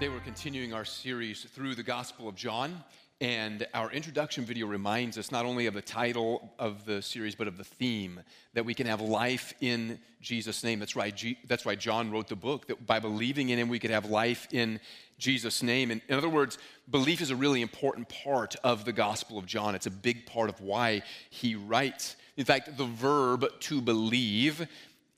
Today 0.00 0.14
we're 0.14 0.20
continuing 0.20 0.72
our 0.72 0.86
series 0.86 1.42
through 1.42 1.74
the 1.74 1.82
Gospel 1.82 2.26
of 2.26 2.34
John, 2.34 2.84
and 3.20 3.66
our 3.74 3.92
introduction 3.92 4.46
video 4.46 4.66
reminds 4.66 5.18
us 5.18 5.30
not 5.30 5.44
only 5.44 5.66
of 5.66 5.74
the 5.74 5.82
title 5.82 6.54
of 6.58 6.86
the 6.86 7.02
series, 7.02 7.34
but 7.34 7.46
of 7.46 7.58
the 7.58 7.64
theme 7.64 8.22
that 8.54 8.64
we 8.64 8.72
can 8.72 8.86
have 8.86 9.02
life 9.02 9.52
in 9.60 9.98
Jesus' 10.22 10.64
name. 10.64 10.78
That's 10.78 10.96
why, 10.96 11.10
G- 11.10 11.36
that's 11.46 11.66
why 11.66 11.74
John 11.74 12.10
wrote 12.10 12.28
the 12.28 12.34
book, 12.34 12.66
that 12.68 12.86
by 12.86 12.98
believing 12.98 13.50
in 13.50 13.58
him, 13.58 13.68
we 13.68 13.78
could 13.78 13.90
have 13.90 14.06
life 14.06 14.48
in 14.52 14.80
Jesus' 15.18 15.62
name. 15.62 15.90
And 15.90 16.00
in 16.08 16.16
other 16.16 16.30
words, 16.30 16.56
belief 16.90 17.20
is 17.20 17.28
a 17.28 17.36
really 17.36 17.60
important 17.60 18.08
part 18.08 18.56
of 18.64 18.86
the 18.86 18.92
Gospel 18.92 19.36
of 19.36 19.44
John. 19.44 19.74
It's 19.74 19.84
a 19.84 19.90
big 19.90 20.24
part 20.24 20.48
of 20.48 20.62
why 20.62 21.02
he 21.28 21.56
writes. 21.56 22.16
In 22.38 22.46
fact, 22.46 22.74
the 22.78 22.86
verb 22.86 23.44
to 23.60 23.82
believe 23.82 24.66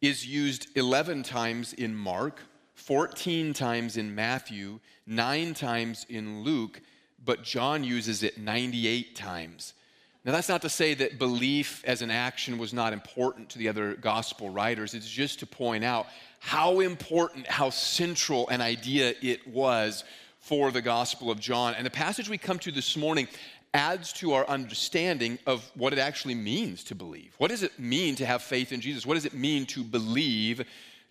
is 0.00 0.26
used 0.26 0.76
11 0.76 1.22
times 1.22 1.72
in 1.72 1.94
Mark, 1.94 2.40
14 2.74 3.52
times 3.52 3.96
in 3.96 4.14
Matthew, 4.14 4.80
nine 5.06 5.54
times 5.54 6.06
in 6.08 6.42
Luke, 6.42 6.80
but 7.24 7.42
John 7.42 7.84
uses 7.84 8.22
it 8.22 8.38
98 8.38 9.14
times. 9.14 9.74
Now, 10.24 10.32
that's 10.32 10.48
not 10.48 10.62
to 10.62 10.68
say 10.68 10.94
that 10.94 11.18
belief 11.18 11.82
as 11.84 12.00
an 12.00 12.10
action 12.10 12.56
was 12.56 12.72
not 12.72 12.92
important 12.92 13.50
to 13.50 13.58
the 13.58 13.68
other 13.68 13.94
gospel 13.94 14.50
writers. 14.50 14.94
It's 14.94 15.10
just 15.10 15.40
to 15.40 15.46
point 15.46 15.82
out 15.82 16.06
how 16.38 16.80
important, 16.80 17.46
how 17.48 17.70
central 17.70 18.48
an 18.48 18.60
idea 18.60 19.14
it 19.20 19.46
was 19.48 20.04
for 20.38 20.70
the 20.70 20.82
gospel 20.82 21.30
of 21.30 21.40
John. 21.40 21.74
And 21.74 21.84
the 21.84 21.90
passage 21.90 22.28
we 22.28 22.38
come 22.38 22.60
to 22.60 22.70
this 22.70 22.96
morning 22.96 23.26
adds 23.74 24.12
to 24.12 24.34
our 24.34 24.46
understanding 24.48 25.38
of 25.46 25.68
what 25.74 25.92
it 25.92 25.98
actually 25.98 26.34
means 26.34 26.84
to 26.84 26.94
believe. 26.94 27.34
What 27.38 27.50
does 27.50 27.62
it 27.62 27.78
mean 27.78 28.14
to 28.16 28.26
have 28.26 28.42
faith 28.42 28.72
in 28.72 28.80
Jesus? 28.80 29.06
What 29.06 29.14
does 29.14 29.24
it 29.24 29.34
mean 29.34 29.66
to 29.66 29.82
believe 29.82 30.64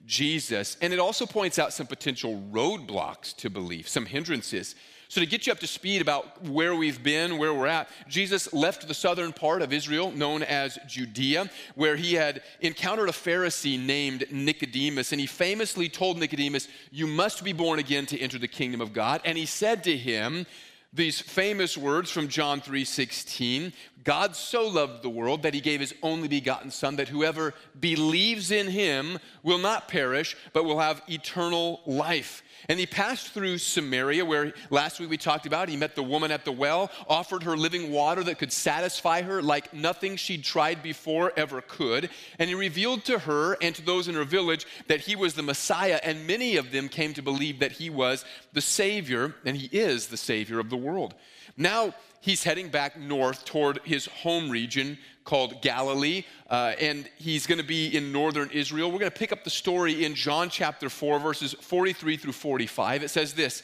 Jesus. 0.05 0.77
And 0.81 0.93
it 0.93 0.99
also 0.99 1.25
points 1.25 1.59
out 1.59 1.73
some 1.73 1.87
potential 1.87 2.43
roadblocks 2.51 3.35
to 3.37 3.49
belief, 3.49 3.87
some 3.87 4.05
hindrances. 4.05 4.75
So, 5.11 5.19
to 5.19 5.27
get 5.27 5.45
you 5.45 5.51
up 5.51 5.59
to 5.59 5.67
speed 5.67 6.01
about 6.01 6.41
where 6.45 6.73
we've 6.73 7.03
been, 7.03 7.37
where 7.37 7.53
we're 7.53 7.67
at, 7.67 7.89
Jesus 8.07 8.53
left 8.53 8.87
the 8.87 8.93
southern 8.93 9.33
part 9.33 9.61
of 9.61 9.73
Israel, 9.73 10.09
known 10.09 10.41
as 10.41 10.79
Judea, 10.87 11.49
where 11.75 11.97
he 11.97 12.13
had 12.13 12.41
encountered 12.61 13.09
a 13.09 13.11
Pharisee 13.11 13.77
named 13.77 14.23
Nicodemus. 14.31 15.11
And 15.11 15.19
he 15.19 15.27
famously 15.27 15.89
told 15.89 16.17
Nicodemus, 16.17 16.69
You 16.91 17.07
must 17.07 17.43
be 17.43 17.51
born 17.51 17.79
again 17.79 18.05
to 18.05 18.19
enter 18.19 18.39
the 18.39 18.47
kingdom 18.47 18.79
of 18.79 18.93
God. 18.93 19.19
And 19.25 19.37
he 19.37 19.45
said 19.45 19.83
to 19.83 19.97
him, 19.97 20.45
these 20.93 21.21
famous 21.21 21.77
words 21.77 22.11
from 22.11 22.27
John 22.27 22.61
3:16 22.61 23.73
God 24.03 24.35
so 24.35 24.67
loved 24.67 25.03
the 25.03 25.09
world 25.09 25.43
that 25.43 25.53
he 25.53 25.61
gave 25.61 25.79
his 25.79 25.93
only 26.01 26.27
begotten 26.27 26.71
son 26.71 26.95
that 26.97 27.07
whoever 27.07 27.53
believes 27.79 28.51
in 28.51 28.67
him 28.67 29.19
will 29.43 29.57
not 29.57 29.87
perish 29.87 30.35
but 30.53 30.65
will 30.65 30.79
have 30.79 31.01
eternal 31.07 31.81
life 31.85 32.43
and 32.69 32.79
he 32.79 32.85
passed 32.85 33.29
through 33.29 33.57
Samaria, 33.57 34.25
where 34.25 34.53
last 34.69 34.99
week 34.99 35.09
we 35.09 35.17
talked 35.17 35.45
about. 35.45 35.69
He 35.69 35.77
met 35.77 35.95
the 35.95 36.03
woman 36.03 36.31
at 36.31 36.45
the 36.45 36.51
well, 36.51 36.91
offered 37.07 37.43
her 37.43 37.57
living 37.57 37.91
water 37.91 38.23
that 38.23 38.39
could 38.39 38.51
satisfy 38.51 39.21
her 39.21 39.41
like 39.41 39.73
nothing 39.73 40.15
she'd 40.15 40.43
tried 40.43 40.83
before 40.83 41.33
ever 41.37 41.61
could. 41.61 42.09
And 42.39 42.49
he 42.49 42.55
revealed 42.55 43.05
to 43.05 43.19
her 43.19 43.57
and 43.61 43.75
to 43.75 43.81
those 43.81 44.07
in 44.07 44.15
her 44.15 44.23
village 44.23 44.65
that 44.87 45.01
he 45.01 45.15
was 45.15 45.33
the 45.33 45.43
Messiah. 45.43 45.99
And 46.03 46.27
many 46.27 46.57
of 46.57 46.71
them 46.71 46.89
came 46.89 47.13
to 47.13 47.21
believe 47.21 47.59
that 47.59 47.73
he 47.73 47.89
was 47.89 48.25
the 48.53 48.61
Savior, 48.61 49.35
and 49.45 49.57
he 49.57 49.67
is 49.75 50.07
the 50.07 50.17
Savior 50.17 50.59
of 50.59 50.69
the 50.69 50.77
world. 50.77 51.13
Now 51.57 51.93
he's 52.19 52.43
heading 52.43 52.69
back 52.69 52.97
north 52.97 53.45
toward 53.45 53.79
his 53.83 54.05
home 54.05 54.49
region 54.49 54.97
called 55.23 55.61
Galilee, 55.61 56.23
uh, 56.49 56.73
and 56.79 57.09
he's 57.17 57.45
going 57.45 57.59
to 57.59 57.65
be 57.65 57.95
in 57.95 58.11
northern 58.11 58.49
Israel. 58.51 58.91
We're 58.91 58.99
going 58.99 59.11
to 59.11 59.17
pick 59.17 59.31
up 59.31 59.43
the 59.43 59.49
story 59.49 60.05
in 60.05 60.15
John 60.15 60.49
chapter 60.49 60.89
4, 60.89 61.19
verses 61.19 61.53
43 61.53 62.17
through 62.17 62.31
45. 62.33 63.03
It 63.03 63.09
says 63.09 63.33
this 63.33 63.63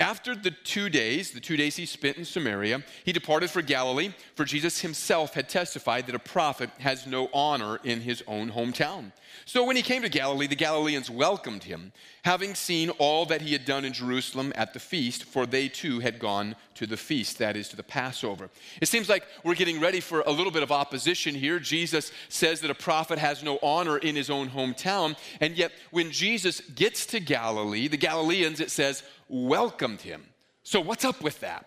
After 0.00 0.34
the 0.34 0.50
two 0.50 0.88
days, 0.88 1.30
the 1.30 1.40
two 1.40 1.56
days 1.56 1.76
he 1.76 1.86
spent 1.86 2.16
in 2.16 2.24
Samaria, 2.24 2.82
he 3.04 3.12
departed 3.12 3.48
for 3.48 3.62
Galilee, 3.62 4.12
for 4.34 4.44
Jesus 4.44 4.80
himself 4.80 5.34
had 5.34 5.48
testified 5.48 6.06
that 6.06 6.16
a 6.16 6.18
prophet 6.18 6.70
has 6.80 7.06
no 7.06 7.28
honor 7.32 7.78
in 7.84 8.00
his 8.00 8.22
own 8.26 8.50
hometown. 8.50 9.12
So 9.44 9.64
when 9.64 9.76
he 9.76 9.82
came 9.82 10.02
to 10.02 10.08
Galilee, 10.08 10.48
the 10.48 10.56
Galileans 10.56 11.10
welcomed 11.10 11.64
him, 11.64 11.92
having 12.24 12.54
seen 12.54 12.90
all 12.90 13.26
that 13.26 13.42
he 13.42 13.52
had 13.52 13.64
done 13.64 13.84
in 13.84 13.92
Jerusalem 13.92 14.52
at 14.56 14.72
the 14.72 14.80
feast, 14.80 15.24
for 15.24 15.46
they 15.46 15.68
too 15.68 16.00
had 16.00 16.18
gone 16.18 16.56
to 16.74 16.86
the 16.86 16.96
feast, 16.96 17.38
that 17.38 17.56
is, 17.56 17.68
to 17.68 17.76
the 17.76 17.82
Passover. 17.82 18.50
It 18.80 18.88
seems 18.88 19.08
like 19.08 19.24
we're 19.44 19.54
getting 19.54 19.80
ready 19.80 20.00
for 20.00 20.22
a 20.26 20.30
little 20.30 20.52
bit 20.52 20.62
of 20.62 20.72
opposition 20.72 21.34
here. 21.34 21.60
Jesus 21.60 22.10
says 22.28 22.60
that 22.60 22.70
a 22.70 22.74
prophet 22.74 23.18
has 23.18 23.42
no 23.42 23.58
honor 23.62 23.98
in 23.98 24.16
his 24.16 24.30
own 24.30 24.48
hometown, 24.48 25.16
and 25.40 25.56
yet 25.56 25.72
when 25.90 26.10
Jesus 26.10 26.60
gets 26.60 27.06
to 27.06 27.20
Galilee, 27.20 27.86
the 27.86 27.96
Galileans, 27.96 28.60
it 28.60 28.70
says, 28.70 29.02
welcomed 29.28 30.00
him. 30.00 30.24
So 30.62 30.80
what's 30.80 31.04
up 31.04 31.22
with 31.22 31.40
that? 31.40 31.66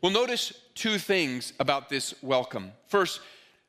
Well, 0.00 0.12
notice 0.12 0.52
two 0.74 0.98
things 0.98 1.52
about 1.58 1.88
this 1.88 2.14
welcome. 2.22 2.72
First, 2.86 3.20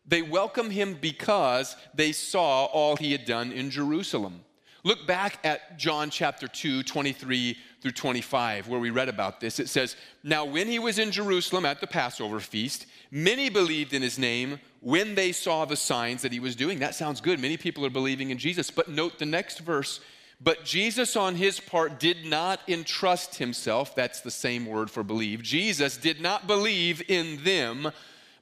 they 0.06 0.22
welcome 0.22 0.70
him 0.70 0.98
because 1.00 1.76
they 1.94 2.12
saw 2.12 2.66
all 2.66 2.96
he 2.96 3.12
had 3.12 3.26
done 3.26 3.52
in 3.52 3.70
Jerusalem. 3.70 4.42
Look 4.84 5.06
back 5.06 5.40
at 5.44 5.78
John 5.78 6.10
chapter 6.10 6.48
2, 6.48 6.84
23 6.84 7.58
through 7.82 7.92
25, 7.92 8.68
where 8.68 8.80
we 8.80 8.90
read 8.90 9.10
about 9.10 9.42
this. 9.42 9.60
It 9.60 9.70
says, 9.70 9.96
Now 10.24 10.46
when 10.46 10.68
he 10.68 10.80
was 10.80 11.00
in 11.00 11.12
Jerusalem 11.12 11.66
at 11.66 11.82
the 11.82 11.88
Passover 11.88 12.40
feast, 12.40 12.86
many 13.12 13.50
believed 13.50 13.94
in 13.94 14.02
his 14.02 14.18
name 14.18 14.60
when 14.80 15.16
they 15.16 15.32
saw 15.32 15.66
the 15.66 15.76
signs 15.76 16.22
that 16.22 16.32
he 16.32 16.40
was 16.40 16.56
doing. 16.56 16.80
That 16.80 16.96
sounds 16.96 17.20
good. 17.20 17.40
Many 17.40 17.58
people 17.58 17.86
are 17.86 17.90
believing 17.90 18.30
in 18.30 18.38
Jesus. 18.38 18.72
But 18.72 18.88
note 18.90 19.20
the 19.20 19.26
next 19.26 19.60
verse. 19.60 20.00
But 20.42 20.64
Jesus, 20.64 21.16
on 21.16 21.36
his 21.36 21.60
part, 21.60 22.00
did 22.00 22.26
not 22.26 22.62
entrust 22.68 23.36
himself. 23.36 23.94
That's 23.94 24.22
the 24.22 24.32
same 24.32 24.66
word 24.66 24.90
for 24.90 25.04
believe. 25.04 25.44
Jesus 25.44 25.98
did 25.98 26.22
not 26.22 26.48
believe 26.48 27.02
in 27.10 27.44
them 27.44 27.92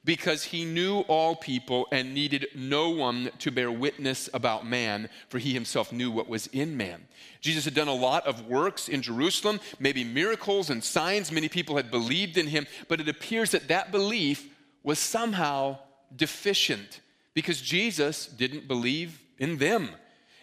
because 0.04 0.44
he 0.44 0.64
knew 0.64 1.00
all 1.00 1.34
people 1.34 1.88
and 1.90 2.14
needed 2.14 2.46
no 2.54 2.88
one 2.88 3.30
to 3.40 3.50
bear 3.50 3.70
witness 3.70 4.30
about 4.32 4.64
man, 4.64 5.08
for 5.28 5.38
he 5.38 5.52
himself 5.52 5.92
knew 5.92 6.10
what 6.10 6.28
was 6.28 6.46
in 6.46 6.76
man. 6.76 7.06
Jesus 7.40 7.64
had 7.64 7.74
done 7.74 7.88
a 7.88 7.94
lot 7.94 8.26
of 8.26 8.46
works 8.46 8.88
in 8.88 9.02
Jerusalem, 9.02 9.60
maybe 9.78 10.04
miracles 10.04 10.70
and 10.70 10.82
signs. 10.82 11.32
Many 11.32 11.48
people 11.48 11.76
had 11.76 11.90
believed 11.90 12.38
in 12.38 12.46
him, 12.46 12.66
but 12.86 13.00
it 13.00 13.08
appears 13.08 13.50
that 13.50 13.68
that 13.68 13.90
belief 13.90 14.48
was 14.82 14.98
somehow 14.98 15.78
deficient 16.14 17.00
because 17.34 17.60
Jesus 17.60 18.26
didn't 18.26 18.66
believe 18.68 19.20
in 19.38 19.58
them. 19.58 19.90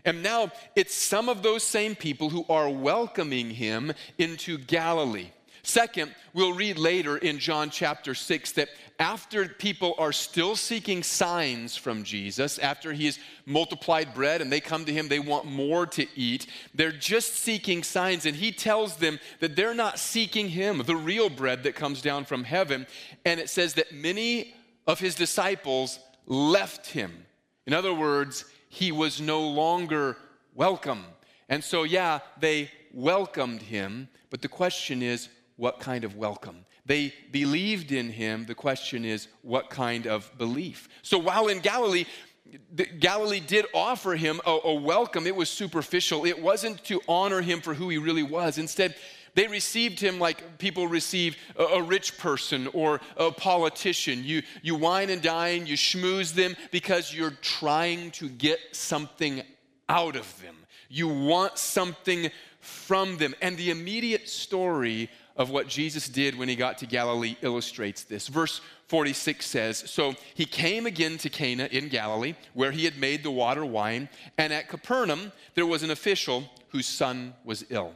And 0.06 0.22
now 0.22 0.52
it's 0.76 0.94
some 0.94 1.30
of 1.30 1.44
those 1.44 1.64
same 1.64 1.96
people 1.96 2.30
who 2.30 2.46
are 2.48 2.70
welcoming 2.70 3.50
him 3.50 3.92
into 4.18 4.58
Galilee. 4.58 5.32
Second, 5.66 6.14
we'll 6.36 6.54
read 6.54 6.78
later 6.78 7.18
in 7.18 7.40
John 7.40 7.72
chapter 7.72 8.14
6 8.14 8.52
that 8.52 8.70
after 9.00 9.48
people 9.48 9.96
are 9.98 10.12
still 10.12 10.56
seeking 10.56 11.02
signs 11.02 11.76
from 11.76 12.04
Jesus, 12.04 12.60
after 12.60 12.94
he's 12.94 13.18
multiplied 13.48 14.14
bread 14.14 14.42
and 14.42 14.52
they 14.52 14.60
come 14.60 14.86
to 14.86 14.94
him, 14.94 15.08
they 15.08 15.20
want 15.20 15.46
more 15.46 15.88
to 15.88 16.06
eat, 16.16 16.46
they're 16.76 16.92
just 16.92 17.38
seeking 17.38 17.82
signs. 17.82 18.28
And 18.28 18.36
he 18.36 18.52
tells 18.52 18.98
them 18.98 19.20
that 19.40 19.56
they're 19.56 19.74
not 19.74 19.98
seeking 19.98 20.50
him, 20.50 20.84
the 20.86 20.96
real 20.96 21.32
bread 21.32 21.64
that 21.64 21.74
comes 21.74 22.00
down 22.00 22.26
from 22.26 22.44
heaven. 22.44 22.86
And 23.26 23.40
it 23.40 23.50
says 23.50 23.74
that 23.74 23.92
many 23.92 24.54
of 24.86 25.00
his 25.00 25.16
disciples 25.16 25.98
left 26.28 26.92
him. 26.92 27.26
In 27.66 27.74
other 27.74 27.94
words, 27.94 28.46
he 28.70 28.92
was 28.92 29.20
no 29.20 29.48
longer 29.48 30.18
welcome. 30.54 31.06
And 31.50 31.64
so, 31.64 31.84
yeah, 31.84 32.20
they 32.40 32.70
welcomed 32.94 33.62
him, 33.62 34.08
but 34.30 34.42
the 34.42 34.48
question 34.48 35.02
is, 35.02 35.30
what 35.58 35.80
kind 35.80 36.04
of 36.04 36.18
welcome. 36.18 36.66
They 36.86 37.14
believed 37.32 37.92
in 37.92 38.10
him. 38.10 38.46
The 38.46 38.56
question 38.56 39.06
is, 39.06 39.28
what 39.42 39.70
kind 39.70 40.06
of 40.06 40.32
belief? 40.38 40.90
So 41.02 41.18
while 41.18 41.48
in 41.48 41.60
Galilee, 41.60 42.06
Galilee 43.00 43.40
did 43.40 43.66
offer 43.74 44.16
him 44.16 44.40
a, 44.46 44.60
a, 44.66 44.74
welcome. 44.74 45.26
It 45.26 45.36
was 45.36 45.50
superficial. 45.50 46.26
It 46.26 46.40
wasn't 46.42 46.84
to 46.86 47.02
honor 47.08 47.42
him 47.42 47.62
for 47.62 47.74
who 47.74 47.90
he 47.90 47.98
really 47.98 48.24
was. 48.24 48.58
Instead, 48.58 48.96
they 49.36 49.48
received 49.48 50.00
him 50.00 50.18
like 50.18 50.58
people 50.58 50.88
receive 50.88 51.38
a, 51.58 51.64
a 51.64 51.84
rich 51.84 52.18
person 52.18 52.68
or 52.74 53.00
a 53.18 53.32
politician. 53.32 54.24
You, 54.24 54.42
you 54.64 54.76
wine 54.76 55.10
and 55.10 55.22
dine, 55.22 55.68
you 55.68 55.76
schmooze 55.76 56.34
them 56.34 56.56
because 56.72 57.14
you're 57.14 57.38
trying 57.42 58.12
to 58.12 58.30
get 58.30 58.60
something 58.72 59.44
out 59.88 60.16
of 60.16 60.42
them. 60.42 60.56
You 60.90 61.08
want 61.08 61.58
something 61.58 62.32
from 62.60 63.18
them. 63.18 63.36
And 63.42 63.58
the 63.58 63.70
immediate 63.70 64.30
story 64.30 65.10
of 65.36 65.50
what 65.50 65.68
Jesus 65.68 66.08
did 66.08 66.38
when 66.38 66.48
he 66.48 66.56
got 66.56 66.78
to 66.78 66.86
Galilee 66.86 67.36
illustrates 67.42 68.04
this. 68.04 68.28
Verse 68.28 68.62
46 68.88 69.46
says 69.46 69.78
So 69.86 70.14
he 70.34 70.46
came 70.46 70.86
again 70.86 71.18
to 71.20 71.30
Cana 71.30 71.68
in 71.72 71.90
Galilee, 71.90 72.36
where 72.54 72.72
he 72.72 72.86
had 72.86 72.98
made 72.98 73.24
the 73.24 73.32
water 73.32 73.66
wine, 73.66 74.08
and 74.38 74.54
at 74.54 74.70
Capernaum 74.70 75.32
there 75.56 75.66
was 75.66 75.84
an 75.84 75.92
official 75.92 76.50
whose 76.70 76.88
son 76.88 77.34
was 77.44 77.66
ill. 77.70 77.96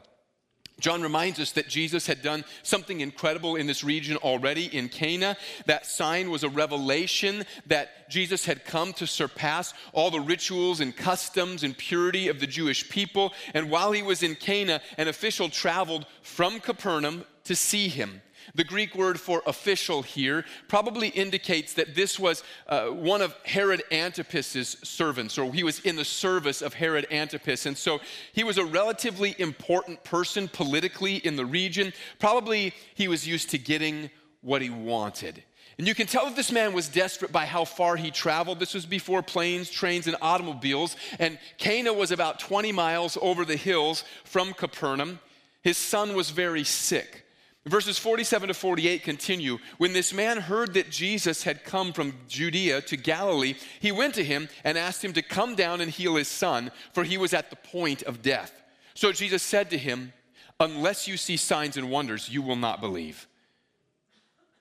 John 0.80 1.02
reminds 1.02 1.40
us 1.40 1.52
that 1.54 1.68
Jesus 1.68 2.08
had 2.08 2.22
done 2.22 2.46
something 2.64 3.02
incredible 3.02 3.56
in 3.56 3.68
this 3.68 3.84
region 3.84 4.18
already 4.18 4.66
in 4.66 4.90
Cana. 4.90 5.38
That 5.66 5.86
sign 5.86 6.32
was 6.32 6.44
a 6.44 6.50
revelation 6.50 7.46
that 7.68 8.10
Jesus 8.10 8.46
had 8.46 8.66
come 8.66 8.94
to 8.94 9.08
surpass 9.08 9.74
all 9.94 10.12
the 10.12 10.22
rituals 10.22 10.80
and 10.80 10.96
customs 10.96 11.64
and 11.64 11.78
purity 11.78 12.28
of 12.28 12.40
the 12.40 12.48
Jewish 12.48 12.90
people. 12.90 13.34
And 13.54 13.70
while 13.70 13.92
he 13.92 14.02
was 14.02 14.24
in 14.24 14.36
Cana, 14.36 14.82
an 14.98 15.08
official 15.08 15.50
traveled 15.50 16.06
from 16.22 16.60
Capernaum 16.60 17.26
to 17.44 17.56
see 17.56 17.88
him. 17.88 18.22
The 18.56 18.64
Greek 18.64 18.96
word 18.96 19.20
for 19.20 19.42
official 19.46 20.02
here 20.02 20.46
probably 20.68 21.10
indicates 21.10 21.74
that 21.74 21.96
this 21.96 22.20
was 22.20 22.44
uh, 22.68 22.88
one 22.88 23.22
of 23.22 23.36
Herod 23.46 23.84
Antipas's 23.92 24.78
servants, 24.84 25.38
or 25.38 25.54
he 25.54 25.64
was 25.64 25.80
in 25.80 25.96
the 25.96 26.06
service 26.06 26.62
of 26.62 26.74
Herod 26.74 27.08
Antipas. 27.12 27.66
And 27.66 27.78
so 27.78 28.00
he 28.34 28.44
was 28.44 28.58
a 28.58 28.66
relatively 28.66 29.36
important 29.38 30.04
person 30.04 30.48
politically 30.48 31.16
in 31.18 31.36
the 31.36 31.46
region. 31.46 31.94
Probably 32.20 32.74
he 32.96 33.08
was 33.08 33.28
used 33.28 33.50
to 33.52 33.58
getting 33.58 34.10
what 34.42 34.62
he 34.62 34.70
wanted. 34.70 35.44
And 35.78 35.88
you 35.88 35.96
can 35.96 36.08
tell 36.08 36.26
that 36.26 36.36
this 36.36 36.52
man 36.52 36.74
was 36.74 36.90
desperate 36.90 37.32
by 37.32 37.46
how 37.46 37.64
far 37.64 37.96
he 37.96 38.12
traveled. 38.12 38.60
This 38.60 38.74
was 38.74 38.86
before 38.86 39.24
planes, 39.24 39.70
trains, 39.70 40.08
and 40.08 40.18
automobiles. 40.22 40.98
And 41.20 41.40
Cana 41.58 41.94
was 41.94 42.12
about 42.12 42.40
20 42.40 42.74
miles 42.74 43.18
over 43.22 43.46
the 43.46 43.56
hills 43.56 44.04
from 44.26 44.54
Capernaum. 44.54 45.20
His 45.62 45.78
son 45.78 46.16
was 46.16 46.32
very 46.32 46.66
sick. 46.66 47.26
Verses 47.70 48.00
47 48.00 48.48
to 48.48 48.54
48 48.56 49.04
continue. 49.04 49.60
When 49.78 49.94
this 49.94 50.12
man 50.12 50.38
heard 50.38 50.74
that 50.74 50.90
Jesus 50.90 51.44
had 51.44 51.64
come 51.64 51.94
from 51.94 52.16
Judea 52.28 52.82
to 52.82 52.98
Galilee, 52.98 53.54
he 53.80 53.92
went 53.92 54.16
to 54.16 54.24
him 54.24 54.50
and 54.64 54.76
asked 54.76 55.06
him 55.06 55.14
to 55.14 55.22
come 55.22 55.54
down 55.54 55.80
and 55.80 55.92
heal 55.92 56.16
his 56.16 56.28
son, 56.28 56.72
for 56.94 57.04
he 57.04 57.18
was 57.18 57.32
at 57.32 57.52
the 57.52 57.56
point 57.56 58.02
of 58.04 58.24
death. 58.24 58.52
So 58.96 59.12
Jesus 59.12 59.44
said 59.44 59.70
to 59.70 59.78
him, 59.78 60.14
Unless 60.60 61.08
you 61.08 61.16
see 61.16 61.38
signs 61.38 61.78
and 61.78 61.92
wonders, 61.92 62.28
you 62.28 62.42
will 62.42 62.56
not 62.56 62.82
believe. 62.82 63.28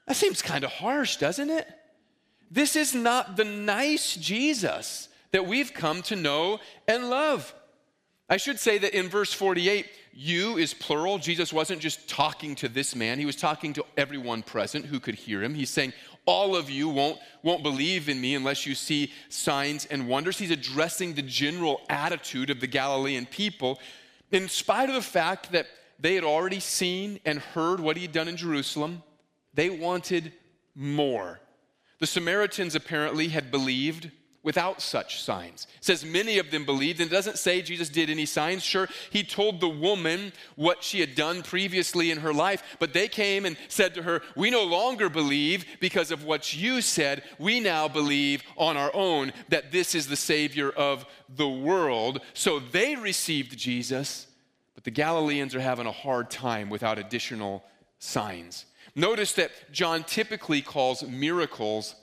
That 0.06 0.16
seems 0.16 0.42
kind 0.42 0.62
of 0.62 0.70
harsh, 0.70 1.16
doesn't 1.16 1.50
it? 1.50 1.66
This 2.50 2.76
is 2.76 2.94
not 2.94 3.36
the 3.36 3.44
nice 3.44 4.16
Jesus 4.16 5.08
that 5.32 5.46
we've 5.46 5.72
come 5.72 6.02
to 6.02 6.16
know 6.16 6.60
and 6.86 7.08
love. 7.08 7.54
I 8.28 8.36
should 8.36 8.58
say 8.58 8.76
that 8.78 8.96
in 8.96 9.08
verse 9.08 9.32
48, 9.32 9.86
you 10.20 10.58
is 10.58 10.74
plural. 10.74 11.18
Jesus 11.18 11.52
wasn't 11.52 11.80
just 11.80 12.08
talking 12.08 12.56
to 12.56 12.68
this 12.68 12.96
man, 12.96 13.20
he 13.20 13.26
was 13.26 13.36
talking 13.36 13.72
to 13.74 13.84
everyone 13.96 14.42
present 14.42 14.84
who 14.84 14.98
could 14.98 15.14
hear 15.14 15.40
him. 15.40 15.54
He's 15.54 15.70
saying, 15.70 15.92
All 16.26 16.56
of 16.56 16.68
you 16.68 16.88
won't, 16.88 17.20
won't 17.44 17.62
believe 17.62 18.08
in 18.08 18.20
me 18.20 18.34
unless 18.34 18.66
you 18.66 18.74
see 18.74 19.12
signs 19.28 19.86
and 19.86 20.08
wonders. 20.08 20.36
He's 20.36 20.50
addressing 20.50 21.14
the 21.14 21.22
general 21.22 21.82
attitude 21.88 22.50
of 22.50 22.58
the 22.58 22.66
Galilean 22.66 23.26
people, 23.26 23.78
in 24.32 24.48
spite 24.48 24.88
of 24.88 24.96
the 24.96 25.02
fact 25.02 25.52
that 25.52 25.68
they 26.00 26.16
had 26.16 26.24
already 26.24 26.58
seen 26.58 27.20
and 27.24 27.38
heard 27.38 27.78
what 27.78 27.96
he 27.96 28.02
had 28.02 28.12
done 28.12 28.26
in 28.26 28.36
Jerusalem. 28.36 29.04
They 29.54 29.70
wanted 29.70 30.32
more. 30.74 31.38
The 32.00 32.06
Samaritans 32.08 32.74
apparently 32.74 33.28
had 33.28 33.52
believed 33.52 34.10
without 34.48 34.80
such 34.80 35.20
signs. 35.22 35.66
It 35.76 35.84
says 35.84 36.06
many 36.06 36.38
of 36.38 36.50
them 36.50 36.64
believed, 36.64 37.02
and 37.02 37.10
it 37.10 37.14
doesn't 37.14 37.36
say 37.36 37.60
Jesus 37.60 37.90
did 37.90 38.08
any 38.08 38.24
signs. 38.24 38.62
Sure, 38.62 38.88
he 39.10 39.22
told 39.22 39.60
the 39.60 39.68
woman 39.68 40.32
what 40.56 40.82
she 40.82 41.00
had 41.00 41.14
done 41.14 41.42
previously 41.42 42.10
in 42.10 42.20
her 42.20 42.32
life, 42.32 42.62
but 42.78 42.94
they 42.94 43.08
came 43.08 43.44
and 43.44 43.58
said 43.68 43.92
to 43.92 44.02
her, 44.04 44.22
We 44.36 44.48
no 44.48 44.64
longer 44.64 45.10
believe 45.10 45.66
because 45.80 46.10
of 46.10 46.24
what 46.24 46.56
you 46.56 46.80
said. 46.80 47.24
We 47.38 47.60
now 47.60 47.88
believe 47.88 48.42
on 48.56 48.78
our 48.78 48.90
own 48.94 49.34
that 49.50 49.70
this 49.70 49.94
is 49.94 50.06
the 50.06 50.16
Savior 50.16 50.70
of 50.70 51.04
the 51.28 51.46
world. 51.46 52.22
So 52.32 52.58
they 52.58 52.96
received 52.96 53.58
Jesus, 53.58 54.28
but 54.74 54.84
the 54.84 54.90
Galileans 54.90 55.54
are 55.54 55.60
having 55.60 55.86
a 55.86 55.92
hard 55.92 56.30
time 56.30 56.70
without 56.70 56.98
additional 56.98 57.64
signs. 57.98 58.64
Notice 58.94 59.34
that 59.34 59.50
John 59.72 60.04
typically 60.04 60.62
calls 60.62 61.02
miracles 61.02 61.96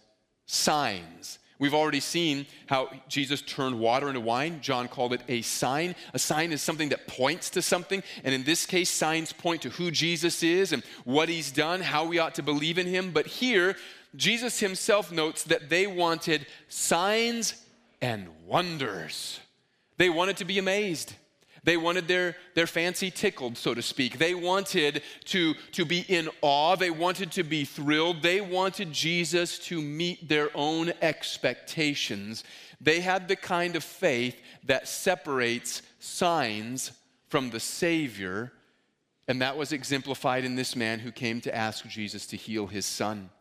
signs. 0.46 1.40
We've 1.58 1.74
already 1.74 2.02
seen 2.02 2.48
how 2.68 2.90
Jesus 3.08 3.42
turned 3.42 3.80
water 3.80 4.08
into 4.08 4.20
wine. 4.20 4.60
John 4.62 4.88
called 4.88 5.14
it 5.14 5.22
a 5.28 5.42
sign. 5.42 5.96
A 6.14 6.20
sign 6.20 6.52
is 6.52 6.62
something 6.62 6.90
that 6.90 7.08
points 7.08 7.50
to 7.52 7.62
something. 7.62 8.04
And 8.24 8.34
in 8.34 8.44
this 8.44 8.66
case, 8.66 8.90
signs 8.90 9.32
point 9.32 9.62
to 9.62 9.70
who 9.70 9.90
Jesus 9.92 10.44
is 10.44 10.74
and 10.74 10.84
what 11.06 11.30
he's 11.30 11.52
done, 11.52 11.82
how 11.82 12.06
we 12.06 12.20
ought 12.20 12.36
to 12.36 12.44
believe 12.44 12.78
in 12.78 12.88
him. 12.88 13.12
But 13.12 13.28
here, 13.28 13.78
Jesus 14.16 14.60
himself 14.60 15.12
notes 15.12 15.44
that 15.44 15.70
they 15.70 15.88
wanted 15.88 16.46
signs 16.68 17.66
and 18.02 18.28
wonders. 18.46 19.40
They 19.98 20.10
wanted 20.10 20.38
to 20.38 20.46
be 20.46 20.58
amazed. 20.58 21.14
They 21.66 21.78
wanted 21.78 22.08
their, 22.08 22.36
their 22.54 22.68
fancy 22.68 23.10
tickled, 23.10 23.58
so 23.58 23.74
to 23.74 23.82
speak. 23.82 24.20
They 24.20 24.36
wanted 24.36 25.02
to, 25.26 25.56
to 25.72 25.84
be 25.84 26.06
in 26.08 26.30
awe. 26.42 26.76
They 26.76 26.92
wanted 26.92 27.32
to 27.34 27.44
be 27.44 27.66
thrilled. 27.66 28.22
They 28.22 28.40
wanted 28.40 28.94
Jesus 28.94 29.58
to 29.60 29.82
meet 29.82 30.30
their 30.30 30.52
own 30.54 30.94
expectations. 31.02 32.44
They 32.80 33.00
had 33.00 33.28
the 33.28 33.36
kind 33.36 33.76
of 33.76 33.84
faith 33.84 34.40
that 34.66 34.88
separates 34.88 35.82
signs 36.00 36.92
from 37.30 37.50
the 37.50 37.60
Savior. 37.60 38.52
And 39.28 39.42
that 39.42 39.58
was 39.58 39.72
exemplified 39.72 40.46
in 40.46 40.56
this 40.56 40.76
man 40.76 41.00
who 41.00 41.12
came 41.12 41.42
to 41.42 41.56
ask 41.56 41.88
Jesus 41.88 42.28
to 42.28 42.38
heal 42.38 42.68
his 42.68 42.86
son. 42.86 43.32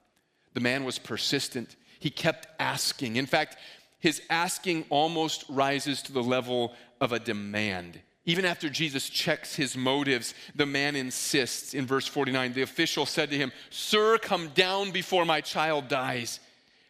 The 0.54 0.60
man 0.60 0.84
was 0.84 0.98
persistent, 0.98 1.76
he 1.98 2.08
kept 2.08 2.46
asking. 2.58 3.16
In 3.16 3.26
fact, 3.26 3.58
his 4.00 4.22
asking 4.30 4.86
almost 4.88 5.44
rises 5.50 6.00
to 6.02 6.12
the 6.12 6.22
level 6.22 6.74
of 7.02 7.12
a 7.12 7.18
demand. 7.18 8.00
Even 8.26 8.44
after 8.44 8.70
Jesus 8.70 9.10
checks 9.10 9.54
his 9.54 9.76
motives, 9.76 10.34
the 10.54 10.64
man 10.64 10.96
insists 10.96 11.74
in 11.74 11.86
verse 11.86 12.06
49. 12.06 12.54
The 12.54 12.62
official 12.62 13.04
said 13.04 13.30
to 13.30 13.36
him, 13.36 13.52
Sir, 13.68 14.18
come 14.18 14.48
down 14.48 14.92
before 14.92 15.26
my 15.26 15.42
child 15.42 15.88
dies. 15.88 16.40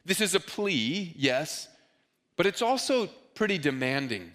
This 0.04 0.20
is 0.20 0.34
a 0.34 0.40
plea, 0.40 1.12
yes, 1.16 1.68
but 2.36 2.46
it's 2.46 2.62
also 2.62 3.08
pretty 3.34 3.58
demanding. 3.58 4.32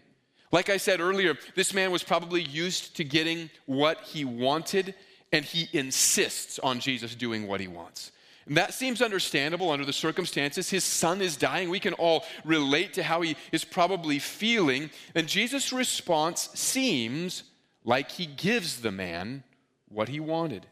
Like 0.51 0.69
I 0.69 0.77
said 0.77 0.99
earlier, 0.99 1.37
this 1.55 1.73
man 1.73 1.91
was 1.91 2.03
probably 2.03 2.41
used 2.41 2.97
to 2.97 3.03
getting 3.03 3.49
what 3.65 4.01
he 4.01 4.25
wanted, 4.25 4.95
and 5.31 5.45
he 5.45 5.69
insists 5.77 6.59
on 6.59 6.79
Jesus 6.79 7.15
doing 7.15 7.47
what 7.47 7.61
he 7.61 7.67
wants. 7.67 8.11
And 8.49 8.57
that 8.57 8.73
seems 8.73 8.99
understandable 9.03 9.69
under 9.69 9.85
the 9.85 9.93
circumstances. 9.93 10.71
His 10.71 10.83
son 10.83 11.21
is 11.21 11.37
dying. 11.37 11.69
We 11.69 11.79
can 11.79 11.93
all 11.93 12.25
relate 12.43 12.93
to 12.93 13.03
how 13.03 13.21
he 13.21 13.37
is 13.51 13.63
probably 13.63 14.17
feeling. 14.17 14.89
And 15.13 15.27
Jesus' 15.27 15.71
response 15.71 16.49
seems 16.55 17.43
like 17.83 18.09
he 18.09 18.25
gives 18.25 18.81
the 18.81 18.91
man 18.91 19.43
what 19.87 20.09
he 20.09 20.19
wanted. 20.19 20.65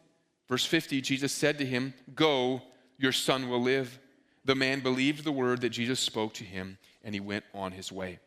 Verse 0.48 0.64
50 0.64 1.00
Jesus 1.00 1.32
said 1.32 1.56
to 1.58 1.64
him, 1.64 1.94
Go, 2.16 2.62
your 2.98 3.12
son 3.12 3.48
will 3.48 3.62
live. 3.62 4.00
The 4.44 4.56
man 4.56 4.80
believed 4.80 5.22
the 5.22 5.30
word 5.30 5.60
that 5.60 5.70
Jesus 5.70 6.00
spoke 6.00 6.34
to 6.34 6.44
him, 6.44 6.78
and 7.04 7.14
he 7.14 7.20
went 7.20 7.44
on 7.54 7.70
his 7.70 7.92
way. 7.92 8.18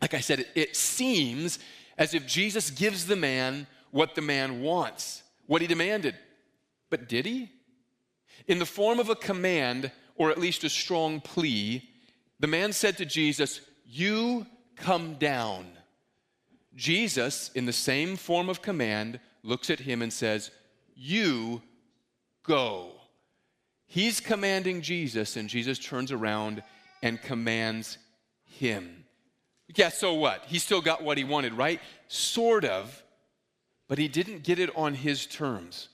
Like 0.00 0.14
I 0.14 0.20
said, 0.20 0.40
it, 0.40 0.48
it 0.54 0.76
seems 0.76 1.58
as 1.98 2.14
if 2.14 2.26
Jesus 2.26 2.70
gives 2.70 3.04
the 3.04 3.16
man 3.16 3.66
what 3.90 4.14
the 4.14 4.22
man 4.22 4.62
wants, 4.62 5.22
what 5.46 5.60
he 5.60 5.66
demanded. 5.66 6.14
But 6.88 7.06
did 7.06 7.26
he? 7.26 7.50
In 8.46 8.58
the 8.58 8.66
form 8.66 8.98
of 8.98 9.08
a 9.08 9.14
command 9.14 9.90
or 10.16 10.30
at 10.30 10.38
least 10.38 10.64
a 10.64 10.68
strong 10.68 11.20
plea, 11.20 11.88
the 12.40 12.46
man 12.46 12.72
said 12.72 12.96
to 12.98 13.04
Jesus, 13.04 13.60
You 13.86 14.46
come 14.76 15.14
down. 15.14 15.66
Jesus, 16.74 17.50
in 17.54 17.66
the 17.66 17.72
same 17.72 18.16
form 18.16 18.48
of 18.48 18.62
command, 18.62 19.20
looks 19.42 19.70
at 19.70 19.80
him 19.80 20.02
and 20.02 20.12
says, 20.12 20.50
You 20.94 21.62
go. 22.42 22.92
He's 23.86 24.20
commanding 24.20 24.80
Jesus, 24.80 25.36
and 25.36 25.48
Jesus 25.48 25.78
turns 25.78 26.12
around 26.12 26.62
and 27.02 27.20
commands 27.20 27.98
him. 28.44 29.04
Yeah, 29.74 29.90
so 29.90 30.14
what? 30.14 30.44
He 30.46 30.58
still 30.58 30.80
got 30.80 31.02
what 31.02 31.18
he 31.18 31.24
wanted, 31.24 31.54
right? 31.54 31.80
Sort 32.08 32.64
of, 32.64 33.02
but 33.88 33.98
he 33.98 34.08
didn't 34.08 34.44
get 34.44 34.58
it 34.58 34.70
on 34.76 34.94
his 34.94 35.26
terms. 35.26 35.88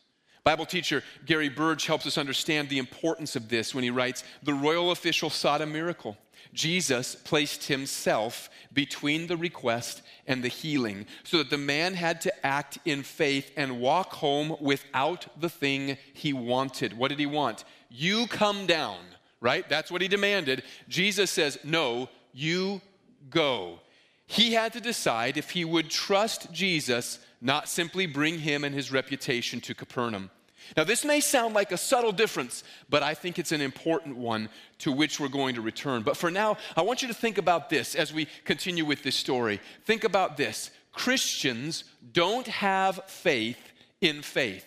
Bible 0.49 0.65
teacher 0.65 1.05
Gary 1.27 1.51
Burge 1.51 1.85
helps 1.85 2.07
us 2.07 2.17
understand 2.17 2.71
the 2.71 2.79
importance 2.79 3.37
of 3.37 3.51
this 3.51 3.75
when 3.75 3.85
he 3.85 3.91
writes 3.91 4.25
The 4.43 4.55
royal 4.55 4.93
official 4.93 5.29
sought 5.29 5.61
a 5.61 5.67
miracle. 5.67 6.17
Jesus 6.55 7.15
placed 7.15 7.65
himself 7.65 8.49
between 8.73 9.27
the 9.27 9.37
request 9.37 10.01
and 10.27 10.43
the 10.43 10.49
healing 10.49 11.05
so 11.23 11.37
that 11.37 11.51
the 11.51 11.59
man 11.59 11.93
had 11.93 12.23
to 12.23 12.47
act 12.47 12.79
in 12.87 13.03
faith 13.03 13.51
and 13.59 13.79
walk 13.79 14.15
home 14.15 14.57
without 14.59 15.27
the 15.39 15.51
thing 15.51 15.99
he 16.15 16.33
wanted. 16.33 16.97
What 16.97 17.09
did 17.09 17.19
he 17.19 17.27
want? 17.27 17.65
You 17.91 18.27
come 18.27 18.65
down, 18.65 19.01
right? 19.43 19.69
That's 19.69 19.91
what 19.91 20.01
he 20.01 20.09
demanded. 20.09 20.63
Jesus 20.89 21.31
says, 21.31 21.59
No, 21.63 22.09
you 22.33 22.81
go. 23.29 23.81
He 24.25 24.55
had 24.55 24.73
to 24.73 24.81
decide 24.81 25.37
if 25.37 25.51
he 25.51 25.67
would 25.67 25.91
trust 25.91 26.51
Jesus, 26.53 27.19
not 27.43 27.69
simply 27.69 28.07
bring 28.07 28.39
him 28.39 28.65
and 28.65 28.75
his 28.75 28.91
reputation 28.91 29.61
to 29.61 29.75
Capernaum. 29.75 30.31
Now, 30.77 30.85
this 30.85 31.05
may 31.05 31.21
sound 31.21 31.55
like 31.55 31.73
a 31.73 31.77
subtle 31.77 32.13
difference, 32.13 32.65
but 32.89 33.03
I 33.03 33.15
think 33.15 33.39
it's 33.39 33.53
an 33.53 33.61
important 33.61 34.17
one 34.17 34.49
to 34.79 34.93
which 34.93 35.19
we're 35.19 35.29
going 35.29 35.55
to 35.55 35.61
return. 35.61 36.03
But 36.03 36.17
for 36.17 36.31
now, 36.31 36.57
I 36.77 36.83
want 36.83 37.03
you 37.03 37.09
to 37.09 37.15
think 37.15 37.39
about 37.39 37.71
this 37.71 37.95
as 37.95 38.13
we 38.13 38.29
continue 38.45 38.85
with 38.85 39.03
this 39.03 39.17
story. 39.17 39.61
Think 39.85 40.05
about 40.05 40.37
this 40.37 40.71
Christians 40.93 41.85
don't 42.13 42.47
have 42.47 43.01
faith 43.07 43.59
in 44.01 44.23
faith, 44.23 44.67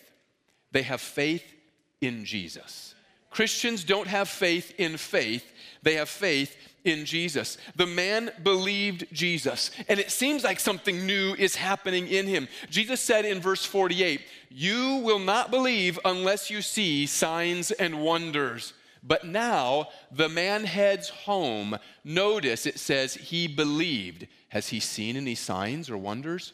they 0.71 0.83
have 0.83 1.01
faith 1.01 1.43
in 2.01 2.25
Jesus. 2.25 2.95
Christians 3.29 3.85
don't 3.85 4.07
have 4.07 4.27
faith 4.27 4.73
in 4.77 4.97
faith, 4.97 5.49
they 5.83 5.95
have 5.95 6.09
faith 6.09 6.55
in 6.83 7.05
Jesus. 7.05 7.57
The 7.75 7.87
man 7.87 8.31
believed 8.43 9.05
Jesus, 9.11 9.71
and 9.87 9.99
it 9.99 10.11
seems 10.11 10.43
like 10.43 10.59
something 10.59 11.05
new 11.05 11.35
is 11.37 11.55
happening 11.55 12.07
in 12.07 12.27
him. 12.27 12.47
Jesus 12.69 13.01
said 13.01 13.25
in 13.25 13.39
verse 13.39 13.65
48, 13.65 14.21
You 14.49 15.01
will 15.03 15.19
not 15.19 15.51
believe 15.51 15.99
unless 16.05 16.49
you 16.49 16.61
see 16.61 17.05
signs 17.05 17.71
and 17.71 18.01
wonders. 18.01 18.73
But 19.03 19.25
now 19.25 19.87
the 20.11 20.29
man 20.29 20.63
heads 20.63 21.09
home. 21.09 21.77
Notice 22.03 22.65
it 22.65 22.79
says 22.79 23.15
he 23.15 23.47
believed. 23.47 24.27
Has 24.49 24.69
he 24.69 24.79
seen 24.79 25.17
any 25.17 25.35
signs 25.35 25.89
or 25.89 25.97
wonders? 25.97 26.53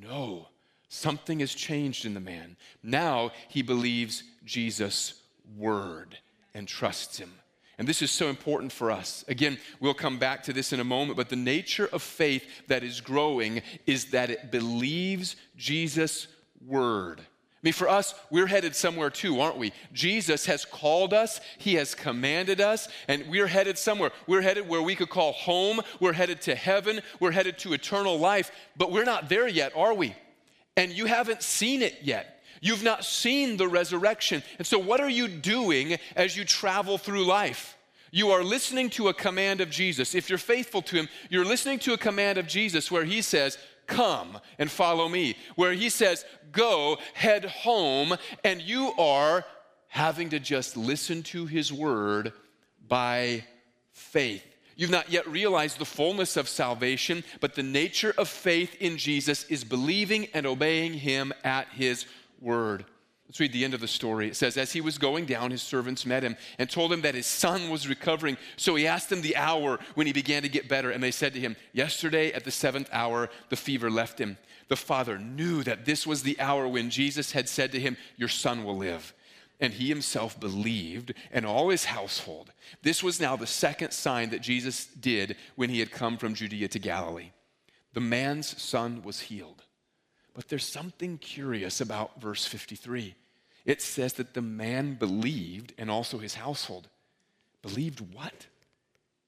No. 0.00 0.48
Something 0.88 1.40
has 1.40 1.54
changed 1.54 2.04
in 2.04 2.14
the 2.14 2.20
man. 2.20 2.56
Now 2.82 3.30
he 3.48 3.62
believes 3.62 4.24
Jesus' 4.44 5.14
word 5.56 6.18
and 6.52 6.66
trusts 6.66 7.18
him. 7.18 7.32
And 7.78 7.88
this 7.88 8.02
is 8.02 8.10
so 8.10 8.28
important 8.28 8.70
for 8.70 8.90
us. 8.90 9.24
Again, 9.28 9.58
we'll 9.80 9.94
come 9.94 10.18
back 10.18 10.42
to 10.44 10.52
this 10.52 10.72
in 10.72 10.80
a 10.80 10.84
moment, 10.84 11.16
but 11.16 11.28
the 11.28 11.36
nature 11.36 11.88
of 11.92 12.02
faith 12.02 12.44
that 12.68 12.82
is 12.82 13.00
growing 13.00 13.62
is 13.86 14.06
that 14.06 14.30
it 14.30 14.50
believes 14.50 15.36
Jesus' 15.56 16.28
word. 16.66 17.20
I 17.20 17.68
mean, 17.68 17.72
for 17.72 17.88
us, 17.88 18.14
we're 18.28 18.48
headed 18.48 18.74
somewhere 18.74 19.08
too, 19.08 19.40
aren't 19.40 19.56
we? 19.56 19.72
Jesus 19.92 20.46
has 20.46 20.64
called 20.64 21.14
us, 21.14 21.40
He 21.58 21.74
has 21.74 21.94
commanded 21.94 22.60
us, 22.60 22.88
and 23.06 23.24
we're 23.28 23.46
headed 23.46 23.78
somewhere. 23.78 24.10
We're 24.26 24.42
headed 24.42 24.68
where 24.68 24.82
we 24.82 24.96
could 24.96 25.10
call 25.10 25.32
home, 25.32 25.80
we're 26.00 26.12
headed 26.12 26.40
to 26.42 26.56
heaven, 26.56 27.00
we're 27.20 27.30
headed 27.30 27.58
to 27.58 27.72
eternal 27.72 28.18
life, 28.18 28.50
but 28.76 28.90
we're 28.90 29.04
not 29.04 29.28
there 29.28 29.46
yet, 29.46 29.72
are 29.76 29.94
we? 29.94 30.16
And 30.76 30.90
you 30.90 31.06
haven't 31.06 31.42
seen 31.42 31.82
it 31.82 31.98
yet. 32.02 32.41
You've 32.64 32.84
not 32.84 33.04
seen 33.04 33.56
the 33.56 33.66
resurrection. 33.66 34.40
And 34.56 34.66
so, 34.66 34.78
what 34.78 35.00
are 35.00 35.10
you 35.10 35.26
doing 35.26 35.98
as 36.14 36.36
you 36.36 36.44
travel 36.44 36.96
through 36.96 37.26
life? 37.26 37.76
You 38.12 38.30
are 38.30 38.44
listening 38.44 38.88
to 38.90 39.08
a 39.08 39.14
command 39.14 39.60
of 39.60 39.68
Jesus. 39.68 40.14
If 40.14 40.28
you're 40.28 40.38
faithful 40.38 40.80
to 40.82 40.96
Him, 40.96 41.08
you're 41.28 41.44
listening 41.44 41.80
to 41.80 41.92
a 41.92 41.98
command 41.98 42.38
of 42.38 42.46
Jesus 42.46 42.88
where 42.88 43.04
He 43.04 43.20
says, 43.20 43.58
Come 43.88 44.38
and 44.60 44.70
follow 44.70 45.08
me. 45.08 45.36
Where 45.56 45.72
He 45.72 45.88
says, 45.88 46.24
Go, 46.52 46.98
head 47.14 47.46
home, 47.46 48.16
and 48.44 48.62
you 48.62 48.92
are 48.96 49.44
having 49.88 50.30
to 50.30 50.38
just 50.38 50.76
listen 50.76 51.24
to 51.24 51.46
His 51.46 51.72
word 51.72 52.32
by 52.86 53.44
faith. 53.90 54.44
You've 54.76 54.90
not 54.90 55.10
yet 55.10 55.26
realized 55.26 55.78
the 55.78 55.84
fullness 55.84 56.36
of 56.36 56.48
salvation, 56.48 57.24
but 57.40 57.54
the 57.54 57.62
nature 57.62 58.14
of 58.16 58.28
faith 58.28 58.76
in 58.78 58.98
Jesus 58.98 59.44
is 59.46 59.64
believing 59.64 60.28
and 60.32 60.46
obeying 60.46 60.92
Him 60.94 61.32
at 61.42 61.66
His 61.68 62.06
word. 62.42 62.84
Let's 63.32 63.40
read 63.40 63.54
the 63.54 63.64
end 63.64 63.72
of 63.72 63.80
the 63.80 63.88
story. 63.88 64.28
It 64.28 64.36
says, 64.36 64.58
As 64.58 64.72
he 64.72 64.82
was 64.82 64.98
going 64.98 65.24
down, 65.24 65.52
his 65.52 65.62
servants 65.62 66.04
met 66.04 66.22
him 66.22 66.36
and 66.58 66.68
told 66.68 66.92
him 66.92 67.00
that 67.00 67.14
his 67.14 67.24
son 67.24 67.70
was 67.70 67.88
recovering. 67.88 68.36
So 68.56 68.74
he 68.74 68.86
asked 68.86 69.08
them 69.08 69.22
the 69.22 69.36
hour 69.36 69.78
when 69.94 70.06
he 70.06 70.12
began 70.12 70.42
to 70.42 70.50
get 70.50 70.68
better. 70.68 70.90
And 70.90 71.02
they 71.02 71.12
said 71.12 71.32
to 71.32 71.40
him, 71.40 71.56
Yesterday 71.72 72.32
at 72.32 72.44
the 72.44 72.50
seventh 72.50 72.90
hour, 72.92 73.30
the 73.48 73.56
fever 73.56 73.90
left 73.90 74.20
him. 74.20 74.36
The 74.68 74.76
father 74.76 75.18
knew 75.18 75.62
that 75.62 75.86
this 75.86 76.06
was 76.06 76.22
the 76.22 76.38
hour 76.40 76.68
when 76.68 76.90
Jesus 76.90 77.32
had 77.32 77.48
said 77.48 77.72
to 77.72 77.80
him, 77.80 77.96
Your 78.18 78.28
son 78.28 78.64
will 78.64 78.76
live. 78.76 79.14
And 79.60 79.72
he 79.72 79.88
himself 79.88 80.38
believed, 80.38 81.14
and 81.30 81.46
all 81.46 81.70
his 81.70 81.86
household. 81.86 82.52
This 82.82 83.02
was 83.02 83.18
now 83.18 83.36
the 83.36 83.46
second 83.46 83.92
sign 83.92 84.28
that 84.28 84.42
Jesus 84.42 84.84
did 84.86 85.36
when 85.54 85.70
he 85.70 85.78
had 85.78 85.90
come 85.90 86.18
from 86.18 86.34
Judea 86.34 86.68
to 86.68 86.78
Galilee. 86.78 87.30
The 87.94 88.00
man's 88.00 88.60
son 88.60 89.02
was 89.02 89.20
healed. 89.20 89.62
But 90.34 90.48
there's 90.48 90.66
something 90.66 91.18
curious 91.18 91.80
about 91.80 92.20
verse 92.20 92.46
53. 92.46 93.14
It 93.64 93.82
says 93.82 94.14
that 94.14 94.34
the 94.34 94.42
man 94.42 94.94
believed 94.94 95.74
and 95.78 95.90
also 95.90 96.18
his 96.18 96.34
household. 96.34 96.88
Believed 97.60 98.00
what? 98.14 98.46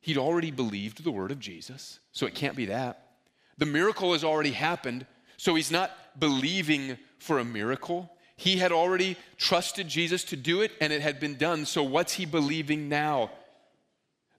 He'd 0.01 0.19
already 0.19 0.51
believed 0.51 1.05
the 1.05 1.11
word 1.11 1.31
of 1.31 1.39
Jesus, 1.39 2.01
so 2.13 2.27
it 2.27 2.35
can't 2.35 2.57
be 2.57 2.67
that. 2.67 3.17
The 3.59 3.67
miracle 3.67 4.13
has 4.13 4.25
already 4.25 4.51
happened, 4.51 5.07
so 5.37 5.55
he's 5.55 5.71
not 5.71 5.91
believing 6.19 6.99
for 7.19 7.39
a 7.39 7.45
miracle. 7.45 8.11
He 8.37 8.57
had 8.57 8.73
already 8.73 9.17
trusted 9.37 9.89
Jesus 9.89 10.25
to 10.25 10.37
do 10.37 10.63
it, 10.63 10.73
and 10.81 10.93
it 10.93 11.01
had 11.01 11.21
been 11.21 11.37
done. 11.37 11.65
So 11.65 11.83
what's 11.83 12.15
he 12.15 12.27
believing 12.27 12.89
now? 12.89 13.31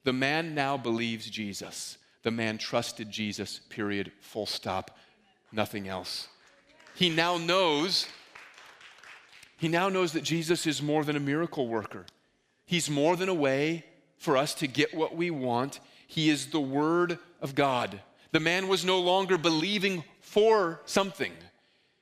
The 0.04 0.14
man 0.14 0.54
now 0.54 0.78
believes 0.78 1.30
Jesus. 1.30 1.98
The 2.24 2.32
man 2.32 2.58
trusted 2.58 3.10
Jesus, 3.10 3.60
period, 3.70 4.12
full 4.20 4.46
stop, 4.46 4.98
nothing 5.52 5.88
else. 5.88 6.28
He 6.96 7.10
now 7.10 7.38
knows, 7.38 8.08
he 9.58 9.68
now 9.68 9.90
knows 9.90 10.14
that 10.14 10.24
Jesus 10.24 10.66
is 10.66 10.82
more 10.82 11.04
than 11.04 11.16
a 11.16 11.20
miracle 11.20 11.68
worker. 11.68 12.06
He's 12.66 12.90
more 12.90 13.16
than 13.16 13.30
a 13.30 13.34
way 13.34 13.86
for 14.18 14.38
us 14.38 14.54
to 14.56 14.68
get 14.68 14.94
what 14.94 15.16
we 15.16 15.30
want. 15.30 15.80
He 16.08 16.30
is 16.30 16.48
the 16.48 16.60
Word 16.60 17.20
of 17.42 17.54
God. 17.54 18.00
The 18.32 18.40
man 18.40 18.68
was 18.68 18.86
no 18.86 19.00
longer 19.00 19.38
believing 19.38 20.04
for 20.22 20.82
something, 20.86 21.32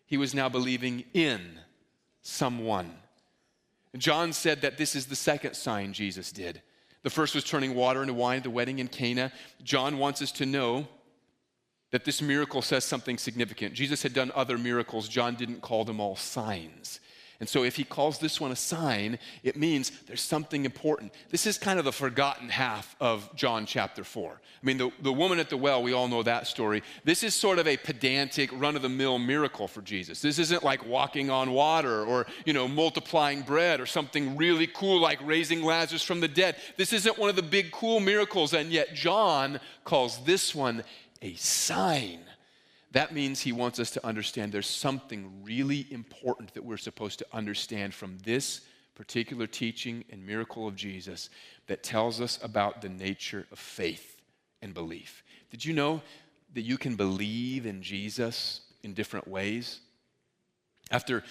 he 0.06 0.18
was 0.18 0.34
now 0.34 0.50
believing 0.50 1.04
in 1.14 1.60
someone. 2.22 2.94
John 3.98 4.34
said 4.34 4.62
that 4.62 4.78
this 4.78 4.96
is 4.96 5.06
the 5.06 5.16
second 5.16 5.56
sign 5.56 5.94
Jesus 5.94 6.32
did. 6.32 6.62
The 7.04 7.10
first 7.10 7.36
was 7.36 7.44
turning 7.44 7.76
water 7.76 8.02
into 8.02 8.14
wine 8.14 8.38
at 8.38 8.44
the 8.44 8.50
wedding 8.50 8.80
in 8.80 8.88
Cana. 8.88 9.32
John 9.64 9.98
wants 9.98 10.22
us 10.22 10.32
to 10.34 10.46
know 10.46 10.88
that 11.94 12.06
this 12.06 12.24
miracle 12.24 12.64
says 12.64 12.84
something 12.84 13.20
significant. 13.20 13.76
Jesus 13.76 14.02
had 14.02 14.16
done 14.16 14.32
other 14.34 14.58
miracles, 14.58 15.08
John 15.08 15.36
didn't 15.36 15.62
call 15.62 15.86
them 15.86 16.00
all 16.00 16.16
signs. 16.16 17.00
And 17.40 17.48
so, 17.48 17.64
if 17.64 17.76
he 17.76 17.84
calls 17.84 18.20
this 18.20 18.40
one 18.40 18.52
a 18.52 18.56
sign, 18.56 19.20
it 19.44 19.58
means 19.58 19.92
there's 20.08 20.22
something 20.22 20.66
important. 20.66 21.14
This 21.30 21.46
is 21.46 21.58
kind 21.58 21.78
of 21.78 21.86
the 21.86 21.92
forgotten 21.92 22.50
half 22.50 22.96
of 23.00 23.30
John 23.36 23.66
chapter 23.66 24.04
4. 24.04 24.32
I 24.32 24.66
mean, 24.66 24.78
the, 24.78 24.92
the 25.02 25.12
woman 25.12 25.40
at 25.40 25.50
the 25.50 25.58
well, 25.58 25.84
we 25.84 25.92
all 25.94 26.08
know 26.08 26.24
that 26.24 26.48
story. 26.48 26.84
This 27.04 27.22
is 27.22 27.36
sort 27.36 27.60
of 27.60 27.68
a 27.68 27.76
pedantic, 27.76 28.50
run 28.54 28.76
of 28.76 28.82
the 28.82 28.90
mill 28.90 29.20
miracle 29.20 29.68
for 29.68 29.82
Jesus. 29.82 30.22
This 30.22 30.40
isn't 30.40 30.64
like 30.64 30.86
walking 30.86 31.30
on 31.30 31.52
water 31.52 32.06
or, 32.06 32.28
you 32.46 32.54
know, 32.54 32.68
multiplying 32.68 33.42
bread 33.42 33.82
or 33.82 33.86
something 33.86 34.38
really 34.38 34.68
cool 34.68 35.02
like 35.02 35.20
raising 35.22 35.64
Lazarus 35.64 36.02
from 36.02 36.22
the 36.22 36.30
dead. 36.30 36.56
This 36.78 36.94
isn't 36.94 37.20
one 37.20 37.30
of 37.30 37.36
the 37.36 37.44
big, 37.44 37.72
cool 37.72 38.00
miracles, 38.00 38.54
and 38.54 38.72
yet 38.72 38.96
John 38.96 39.60
calls 39.84 40.24
this 40.24 40.56
one 40.56 40.84
a 41.24 41.34
sign. 41.36 42.20
That 42.92 43.14
means 43.14 43.42
he 43.42 43.54
wants 43.54 43.80
us 43.80 43.90
to 43.92 44.06
understand 44.06 44.52
there's 44.52 44.68
something 44.68 45.42
really 45.44 45.88
important 45.90 46.54
that 46.54 46.64
we're 46.64 46.78
supposed 46.78 47.18
to 47.20 47.26
understand 47.34 47.94
from 47.94 48.20
this 48.20 48.62
particular 48.94 49.48
teaching 49.48 50.04
and 50.12 50.24
miracle 50.24 50.68
of 50.68 50.76
Jesus 50.76 51.32
that 51.66 51.82
tells 51.82 52.22
us 52.22 52.38
about 52.44 52.82
the 52.82 52.90
nature 52.90 53.48
of 53.52 53.58
faith 53.58 54.22
and 54.62 54.76
belief. 54.76 55.24
Did 55.50 55.66
you 55.66 55.74
know 55.74 56.02
that 56.54 56.62
you 56.62 56.78
can 56.78 56.96
believe 56.96 57.66
in 57.66 57.82
Jesus 57.82 58.62
in 58.84 58.94
different 58.94 59.28
ways? 59.28 59.80
After 60.92 61.24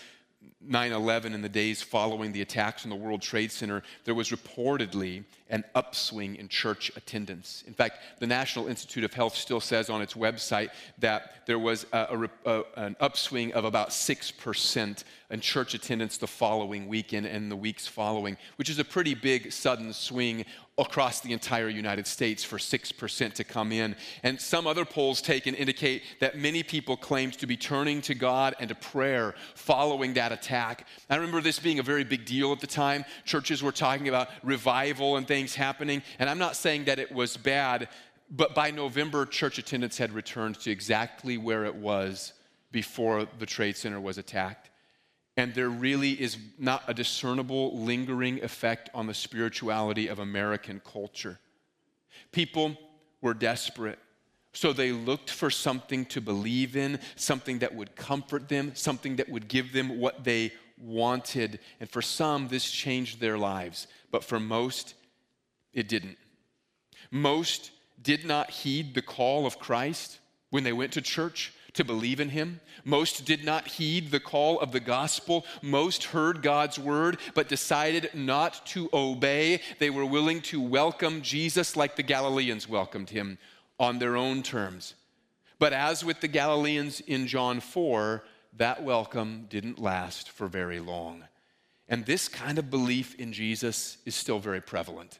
9 0.61 0.93
11 0.93 1.35
and 1.35 1.45
the 1.45 1.49
days 1.49 1.83
following 1.83 2.33
the 2.33 2.43
attacks 2.43 2.85
on 2.85 2.91
the 2.91 2.97
World 2.97 3.23
Trade 3.23 3.53
Center, 3.53 3.83
there 4.05 4.15
was 4.15 4.31
reportedly 4.31 5.23
an 5.53 5.65
upswing 5.75 6.35
in 6.37 6.49
church 6.49 6.91
attendance. 6.97 7.63
In 7.67 7.75
fact, 7.75 7.99
the 8.19 8.27
National 8.27 8.67
Institute 8.67 9.05
of 9.05 9.13
Health 9.13 9.37
still 9.37 9.61
says 9.61 9.91
on 9.91 10.01
its 10.01 10.15
website 10.15 10.71
that 10.99 11.47
there 11.47 11.59
was 11.59 11.87
a, 11.93 12.29
a, 12.45 12.51
a, 12.51 12.65
an 12.77 12.97
upswing 12.99 13.53
of 13.53 13.65
about 13.65 13.91
6% 13.91 15.05
in 15.31 15.41
church 15.41 15.75
attendance 15.75 16.19
the 16.19 16.27
following 16.27 16.89
weekend 16.89 17.27
and 17.27 17.51
the 17.51 17.57
weeks 17.57 17.87
following, 17.87 18.37
which 18.57 18.69
is 18.69 18.79
a 18.79 18.85
pretty 18.85 19.15
big 19.15 19.53
sudden 19.53 19.93
swing 19.93 20.45
across 20.79 21.21
the 21.21 21.33
entire 21.33 21.69
United 21.69 22.07
States 22.07 22.43
for 22.43 22.57
6% 22.57 23.33
to 23.35 23.45
come 23.45 23.73
in. 23.73 23.95
And 24.23 24.41
some 24.41 24.67
other 24.67 24.85
polls 24.85 25.21
taken 25.21 25.55
indicate 25.55 26.03
that 26.21 26.39
many 26.39 26.63
people 26.63 26.97
claimed 26.97 27.35
to 27.35 27.47
be 27.47 27.57
turning 27.57 28.01
to 28.03 28.15
God 28.15 28.55
and 28.59 28.69
to 28.71 28.75
prayer 28.75 29.35
following 29.55 30.15
that 30.15 30.33
attack. 30.33 30.87
I 31.11 31.17
remember 31.17 31.43
this 31.43 31.59
being 31.59 31.79
a 31.79 31.83
very 31.83 32.05
big 32.05 32.25
deal 32.25 32.53
at 32.53 32.61
the 32.61 32.67
time. 32.67 33.05
Churches 33.25 33.63
were 33.63 33.73
talking 33.73 34.09
about 34.09 34.29
revival 34.43 35.17
and 35.17 35.29
things 35.29 35.42
happening. 35.55 36.03
And 36.19 36.29
I'm 36.31 36.39
not 36.39 36.57
saying 36.57 36.85
that 36.85 36.99
it 36.99 37.13
was 37.13 37.37
bad, 37.37 37.89
but 38.31 38.55
by 38.55 38.71
November, 38.71 39.27
church 39.27 39.59
attendance 39.59 39.99
had 39.99 40.13
returned 40.13 40.59
to 40.61 40.71
exactly 40.71 41.37
where 41.37 41.65
it 41.65 41.75
was 41.75 42.33
before 42.71 43.27
the 43.39 43.47
Trade 43.47 43.77
Center 43.77 44.01
was 44.01 44.19
attacked. 44.19 44.71
And 45.37 45.55
there 45.55 45.69
really 45.69 46.13
is 46.21 46.37
not 46.59 46.83
a 46.89 46.95
discernible, 46.95 47.79
lingering 47.79 48.43
effect 48.43 48.91
on 48.95 49.07
the 49.07 49.15
spirituality 49.15 50.09
of 50.09 50.19
American 50.19 50.81
culture. 50.85 51.39
People 52.33 52.77
were 53.21 53.35
desperate. 53.35 53.99
So 54.55 54.73
they 54.75 54.93
looked 54.93 55.31
for 55.31 55.49
something 55.49 56.05
to 56.07 56.21
believe 56.21 56.77
in, 56.77 57.01
something 57.17 57.61
that 57.61 57.75
would 57.75 57.97
comfort 57.97 58.49
them, 58.49 58.73
something 58.75 59.17
that 59.17 59.29
would 59.31 59.49
give 59.49 59.73
them 59.73 59.99
what 59.99 60.25
they 60.25 60.53
wanted. 60.79 61.61
And 61.81 61.89
for 61.89 62.03
some, 62.03 62.49
this 62.49 62.71
changed 62.71 63.19
their 63.19 63.39
lives. 63.39 63.87
But 64.11 64.25
for 64.25 64.39
most, 64.39 64.95
it 65.73 65.89
didn't. 65.89 66.19
Most 67.11 67.71
did 68.01 68.25
not 68.25 68.51
heed 68.51 68.95
the 68.95 69.03
call 69.03 69.47
of 69.47 69.59
Christ 69.59 70.19
when 70.51 70.65
they 70.65 70.73
went 70.73 70.93
to 70.93 71.01
church 71.01 71.53
to 71.75 71.85
believe 71.85 72.21
in 72.21 72.29
him. 72.29 72.61
Most 72.85 73.25
did 73.25 73.45
not 73.45 73.67
heed 73.67 74.11
the 74.11 74.21
call 74.21 74.61
of 74.61 74.73
the 74.73 74.81
gospel. 74.81 75.47
Most 75.63 76.05
heard 76.05 76.43
God's 76.43 76.79
word, 76.79 77.19
but 77.35 77.49
decided 77.49 78.11
not 78.15 78.67
to 78.67 78.91
obey. 78.93 79.61
They 79.79 79.91
were 79.91 80.05
willing 80.05 80.43
to 80.43 80.61
welcome 80.61 81.23
Jesus 81.23 81.77
like 81.77 81.97
the 81.97 82.03
Galileans 82.03 82.69
welcomed 82.69 83.11
him 83.11 83.39
on 83.79 83.99
their 83.99 84.17
own 84.17 84.43
terms. 84.43 84.95
But 85.59 85.73
as 85.73 86.05
with 86.05 86.21
the 86.21 86.29
Galileans 86.29 87.01
in 87.01 87.27
John 87.27 87.61
4, 87.61 88.25
that 88.55 88.83
welcome 88.83 89.47
didn't 89.49 89.79
last 89.79 90.31
for 90.31 90.49
very 90.49 90.81
long. 90.81 91.25
And 91.89 92.05
this 92.05 92.29
kind 92.29 92.59
of 92.59 92.71
belief 92.71 93.15
in 93.19 93.33
Jesus 93.33 93.99
is 94.05 94.15
still 94.15 94.39
very 94.39 94.61
prevalent. 94.61 95.19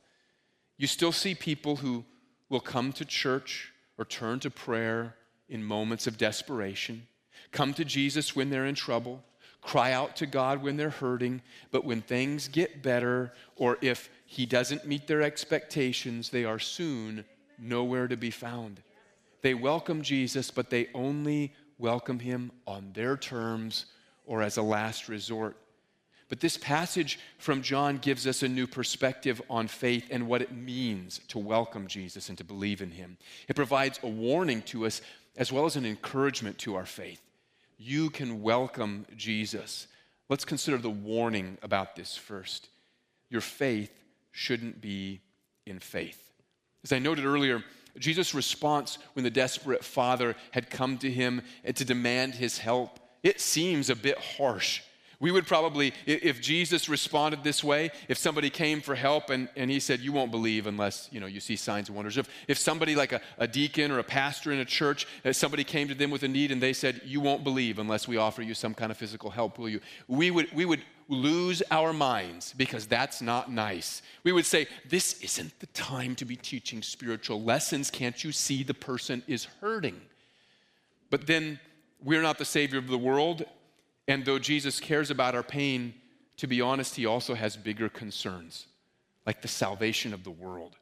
You 0.83 0.89
still 0.89 1.13
see 1.13 1.37
people 1.37 1.77
who 1.77 2.05
will 2.49 2.59
come 2.59 2.93
to 2.95 3.05
church 3.05 3.73
or 3.99 4.05
turn 4.05 4.41
to 4.41 4.51
prayer 4.51 5.15
in 5.49 5.63
moments 5.63 6.09
of 6.09 6.19
desperation, 6.19 7.07
come 7.53 7.73
to 7.75 7.85
Jesus 7.85 8.35
when 8.35 8.51
they're 8.51 8.67
in 8.67 8.75
trouble, 8.75 9.23
cry 9.61 9.93
out 9.93 10.17
to 10.17 10.27
God 10.27 10.61
when 10.61 10.77
they're 10.77 10.91
hurting, 10.91 11.41
but 11.71 11.85
when 11.85 12.03
things 12.03 12.49
get 12.49 12.83
better, 12.83 13.33
or 13.55 13.79
if 13.81 14.11
He 14.27 14.45
doesn't 14.45 14.85
meet 14.85 15.07
their 15.07 15.23
expectations, 15.23 16.31
they 16.31 16.45
are 16.45 16.59
soon 16.59 17.25
nowhere 17.61 18.09
to 18.09 18.17
be 18.17 18.33
found. 18.33 18.83
They 19.41 19.55
welcome 19.55 20.03
Jesus, 20.03 20.51
but 20.51 20.69
they 20.69 20.89
only 20.95 21.55
welcome 21.79 22.19
Him 22.19 22.51
on 22.67 22.91
their 22.93 23.17
terms 23.17 23.87
or 24.27 24.43
as 24.43 24.57
a 24.57 24.63
last 24.63 25.09
resort. 25.09 25.57
But 26.33 26.41
this 26.41 26.57
passage 26.57 27.19
from 27.37 27.61
John 27.61 27.99
gives 27.99 28.27
us 28.27 28.43
a 28.43 28.49
new 28.49 28.67
perspective 28.67 29.43
on 29.51 29.69
faith 29.69 30.09
and 30.11 30.27
what 30.27 30.41
it 30.41 30.51
means 30.51 31.21
to 31.29 31.39
welcome 31.39 31.87
Jesus 31.87 32.31
and 32.31 32.39
to 32.39 32.43
believe 32.43 32.81
in 32.81 32.93
him. 32.93 33.19
It 33.49 33.55
provides 33.55 34.01
a 34.03 34.09
warning 34.09 34.63
to 34.63 34.87
us 34.87 35.03
as 35.37 35.53
well 35.53 35.67
as 35.67 35.77
an 35.77 35.85
encouragement 35.85 36.57
to 36.61 36.75
our 36.75 36.87
faith. 36.87 37.21
You 37.77 38.09
can 38.09 38.41
welcome 38.41 39.05
Jesus. 39.15 39.89
Let's 40.31 40.47
consider 40.47 40.79
the 40.79 40.89
warning 40.89 41.59
about 41.61 41.97
this 41.97 42.17
first. 42.17 42.71
Your 43.29 43.43
faith 43.43 43.93
shouldn't 44.31 44.81
be 44.81 45.21
in 45.67 45.81
faith. 45.81 46.31
As 46.83 46.93
I 46.93 46.99
noted 46.99 47.27
earlier, 47.27 47.63
Jesus' 47.99 48.33
response 48.33 48.97
when 49.13 49.25
the 49.25 49.31
desperate 49.31 49.85
father 49.85 50.35
had 50.53 50.71
come 50.71 50.97
to 50.97 51.11
him 51.11 51.43
to 51.63 51.85
demand 51.85 52.37
his 52.37 52.57
help, 52.57 53.01
it 53.23 53.39
seems 53.39 53.91
a 53.91 53.95
bit 53.95 54.17
harsh. 54.17 54.81
We 55.23 55.31
would 55.31 55.47
probably, 55.47 55.95
if 56.05 56.41
Jesus 56.41 56.89
responded 56.89 57.45
this 57.45 57.63
way, 57.63 57.93
if 58.09 58.19
somebody 58.19 58.51
came 58.51 58.81
for 58.81 58.97
help 58.97 59.31
and, 59.31 59.49
and 59.55 59.71
he 59.71 59.79
said, 59.79 60.01
You 60.01 60.11
won't 60.11 60.33
believe 60.33 60.67
unless 60.67 61.09
you 61.13 61.21
know 61.21 61.27
you 61.27 61.39
see 61.39 61.55
signs 61.55 61.89
and 61.89 61.95
wonders. 61.95 62.19
If, 62.19 62.29
if 62.49 62.59
somebody 62.59 62.97
like 62.97 63.13
a, 63.13 63.21
a 63.39 63.47
deacon 63.47 63.93
or 63.93 64.01
a 64.01 64.03
pastor 64.03 64.51
in 64.51 64.59
a 64.59 64.65
church, 64.65 65.07
uh, 65.25 65.33
somebody 65.33 65.63
came 65.63 65.87
to 65.87 65.95
them 65.95 66.11
with 66.11 66.25
a 66.25 66.29
need 66.29 66.51
and 66.51 66.61
they 66.61 66.73
said, 66.73 67.03
You 67.05 67.21
won't 67.21 67.45
believe 67.45 67.79
unless 67.79 68.09
we 68.09 68.17
offer 68.17 68.43
you 68.43 68.53
some 68.53 68.75
kind 68.75 68.91
of 68.91 68.99
physical 68.99 69.31
help, 69.31 69.61
will 69.61 69.69
you? 69.69 69.81
We 70.09 70.33
would, 70.33 70.53
we 70.53 70.65
would 70.65 70.83
lose 71.09 71.63
our 71.71 71.93
minds 71.93 72.53
because 72.57 72.89
that's 72.89 73.23
not 73.23 73.49
nice. 73.49 74.03
We 74.25 74.33
would 74.33 74.45
say, 74.45 74.67
This 74.89 75.21
isn't 75.21 75.61
the 75.61 75.69
time 75.69 76.17
to 76.17 76.25
be 76.25 76.35
teaching 76.35 76.83
spiritual 76.83 77.41
lessons. 77.41 77.93
Can't 77.93 78.25
you 78.25 78.33
see 78.33 78.65
the 78.65 78.75
person 78.75 79.23
is 79.29 79.45
hurting? 79.61 80.01
But 81.11 81.29
then 81.29 81.61
we're 82.03 82.23
not 82.23 82.39
the 82.39 82.45
Savior 82.45 82.81
of 82.81 82.89
the 82.89 82.99
world, 82.99 83.45
and 84.09 84.25
though 84.25 84.39
Jesus 84.39 84.81
cares 84.81 85.11
about 85.11 85.35
our 85.35 85.43
pain, 85.43 85.95
to 86.39 86.47
be 86.47 86.61
honest, 86.61 86.97
he 86.97 87.07
also 87.07 87.35
has 87.35 87.57
bigger 87.57 87.89
concerns, 87.89 88.67
like 89.27 89.43
the 89.43 89.49
salvation 89.49 90.13
of 90.13 90.25
the 90.25 90.31
world. 90.31 90.77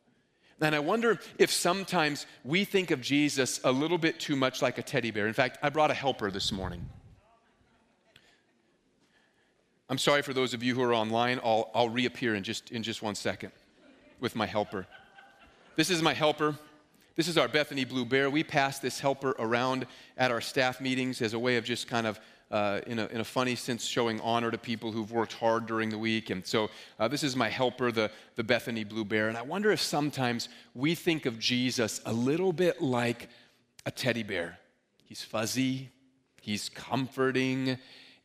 And 0.61 0.75
I 0.75 0.79
wonder 0.79 1.19
if 1.39 1.51
sometimes 1.51 2.27
we 2.45 2.65
think 2.65 2.91
of 2.91 3.01
Jesus 3.01 3.61
a 3.65 3.73
little 3.73 3.99
bit 3.99 4.21
too 4.21 4.37
much 4.37 4.61
like 4.61 4.77
a 4.79 4.83
teddy 4.83 5.11
bear. 5.11 5.27
In 5.27 5.33
fact, 5.33 5.59
I 5.63 5.71
brought 5.71 5.91
a 5.91 5.95
helper 5.95 6.31
this 6.31 6.53
morning. 6.53 6.87
I'm 9.89 9.99
sorry 9.99 10.23
for 10.23 10.35
those 10.35 10.55
of 10.55 10.63
you 10.63 10.75
who 10.75 10.83
are 10.83 10.95
online. 10.95 11.41
I'll, 11.43 11.71
I'll 11.75 11.89
reappear 11.89 12.35
in 12.35 12.45
just, 12.45 12.71
in 12.71 12.83
just 12.83 13.03
one 13.03 13.15
second 13.15 13.53
with 14.21 14.37
my 14.37 14.47
helper. 14.47 14.87
This 15.77 15.91
is 15.91 16.03
my 16.03 16.13
helper. 16.13 16.57
This 17.17 17.27
is 17.27 17.37
our 17.37 17.49
Bethany 17.49 17.85
Blue 17.85 18.05
Bear. 18.05 18.31
We 18.31 18.45
pass 18.45 18.79
this 18.79 19.01
helper 19.01 19.35
around 19.39 19.87
at 20.17 20.31
our 20.31 20.41
staff 20.41 20.81
meetings 20.81 21.21
as 21.23 21.33
a 21.33 21.39
way 21.39 21.57
of 21.57 21.65
just 21.65 21.89
kind 21.89 22.07
of 22.07 22.21
uh, 22.51 22.81
in, 22.87 22.99
a, 22.99 23.07
in, 23.07 23.21
a, 23.21 23.25
funny 23.25 23.55
sense, 23.55 23.87
showing 23.87 24.21
honor 24.21 24.51
to 24.51 24.59
people 24.59 24.91
who've 24.91 25.13
worked 25.13 25.35
hard 25.35 25.67
during 25.67 25.89
the 25.89 25.99
week. 25.99 26.31
And 26.31 26.45
so 26.45 26.69
uh, 26.99 27.07
this 27.07 27.23
is 27.23 27.37
my 27.37 27.49
helper, 27.49 27.93
the, 27.93 28.11
the 28.35 28.43
Bethany 28.43 28.83
Blue 28.83 29.05
Bear. 29.05 29.29
And 29.29 29.39
I 29.39 29.43
wonder 29.43 29.71
if 29.71 29.81
sometimes 29.81 30.49
we 30.75 30.95
think 30.95 31.27
of 31.27 31.39
Jesus 31.39 32.01
a 32.05 32.13
little 32.13 32.53
bit 32.53 32.83
like 32.83 33.29
a 33.87 33.91
teddy 33.91 34.25
bear. 34.25 34.59
He's 35.05 35.23
fuzzy, 35.23 35.91
he's 36.41 36.69
comforting, 36.69 37.79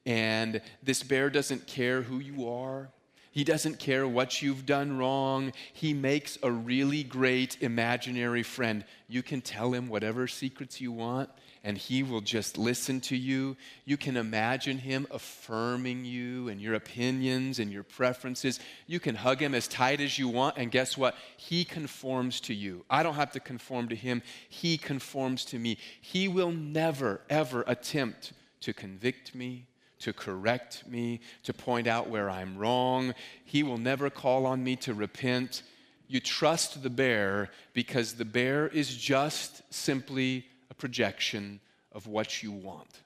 and 0.05 0.61
this 0.81 1.03
bear 1.03 1.29
doesn't 1.29 1.67
care 1.67 2.01
who 2.01 2.19
you 2.19 2.49
are. 2.49 2.89
He 3.31 3.43
doesn't 3.43 3.79
care 3.79 4.07
what 4.07 4.41
you've 4.41 4.65
done 4.65 4.97
wrong. 4.97 5.51
He 5.73 5.93
makes 5.93 6.37
a 6.41 6.49
really 6.49 7.03
great 7.03 7.57
imaginary 7.61 8.43
friend. 8.43 8.85
You 9.09 9.21
can 9.21 9.41
tell 9.41 9.73
him 9.73 9.89
whatever 9.89 10.27
secrets 10.27 10.79
you 10.79 10.91
want 10.93 11.29
and 11.65 11.79
he 11.79 12.03
will 12.03 12.21
just 12.21 12.59
listen 12.59 13.01
to 13.01 13.17
you. 13.17 13.57
You 13.85 13.97
can 13.97 14.17
imagine 14.17 14.77
him 14.77 15.07
affirming 15.09 16.05
you 16.05 16.47
and 16.47 16.61
your 16.61 16.75
opinions 16.75 17.57
and 17.57 17.73
your 17.73 17.81
preferences. 17.81 18.59
You 18.85 18.99
can 18.99 19.15
hug 19.15 19.41
him 19.41 19.55
as 19.55 19.67
tight 19.67 19.99
as 19.99 20.19
you 20.19 20.29
want, 20.29 20.57
and 20.57 20.69
guess 20.69 20.95
what? 20.95 21.15
He 21.37 21.65
conforms 21.65 22.39
to 22.41 22.53
you. 22.53 22.85
I 22.87 23.01
don't 23.01 23.15
have 23.15 23.31
to 23.31 23.39
conform 23.39 23.87
to 23.89 23.95
him, 23.95 24.21
he 24.47 24.77
conforms 24.77 25.43
to 25.45 25.59
me. 25.59 25.79
He 25.99 26.27
will 26.27 26.51
never, 26.51 27.21
ever 27.31 27.63
attempt 27.65 28.33
to 28.61 28.71
convict 28.71 29.33
me. 29.33 29.65
To 29.99 30.11
correct 30.13 30.83
me, 30.87 31.21
to 31.45 31.53
point 31.53 31.87
out 31.87 32.09
where 32.09 32.29
I'm 32.29 32.57
wrong. 32.57 33.15
He 33.45 33.63
will 33.63 33.77
never 33.77 34.09
call 34.11 34.45
on 34.45 34.63
me 34.63 34.75
to 34.75 34.93
repent. 34.93 35.63
You 36.07 36.19
trust 36.19 36.83
the 36.83 36.89
bear 36.89 37.49
because 37.73 38.13
the 38.13 38.25
bear 38.25 38.67
is 38.67 38.95
just 38.95 39.63
simply 39.73 40.45
projection 40.77 41.59
of 41.91 42.07
what 42.07 42.43
you 42.43 42.51
want. 42.51 43.01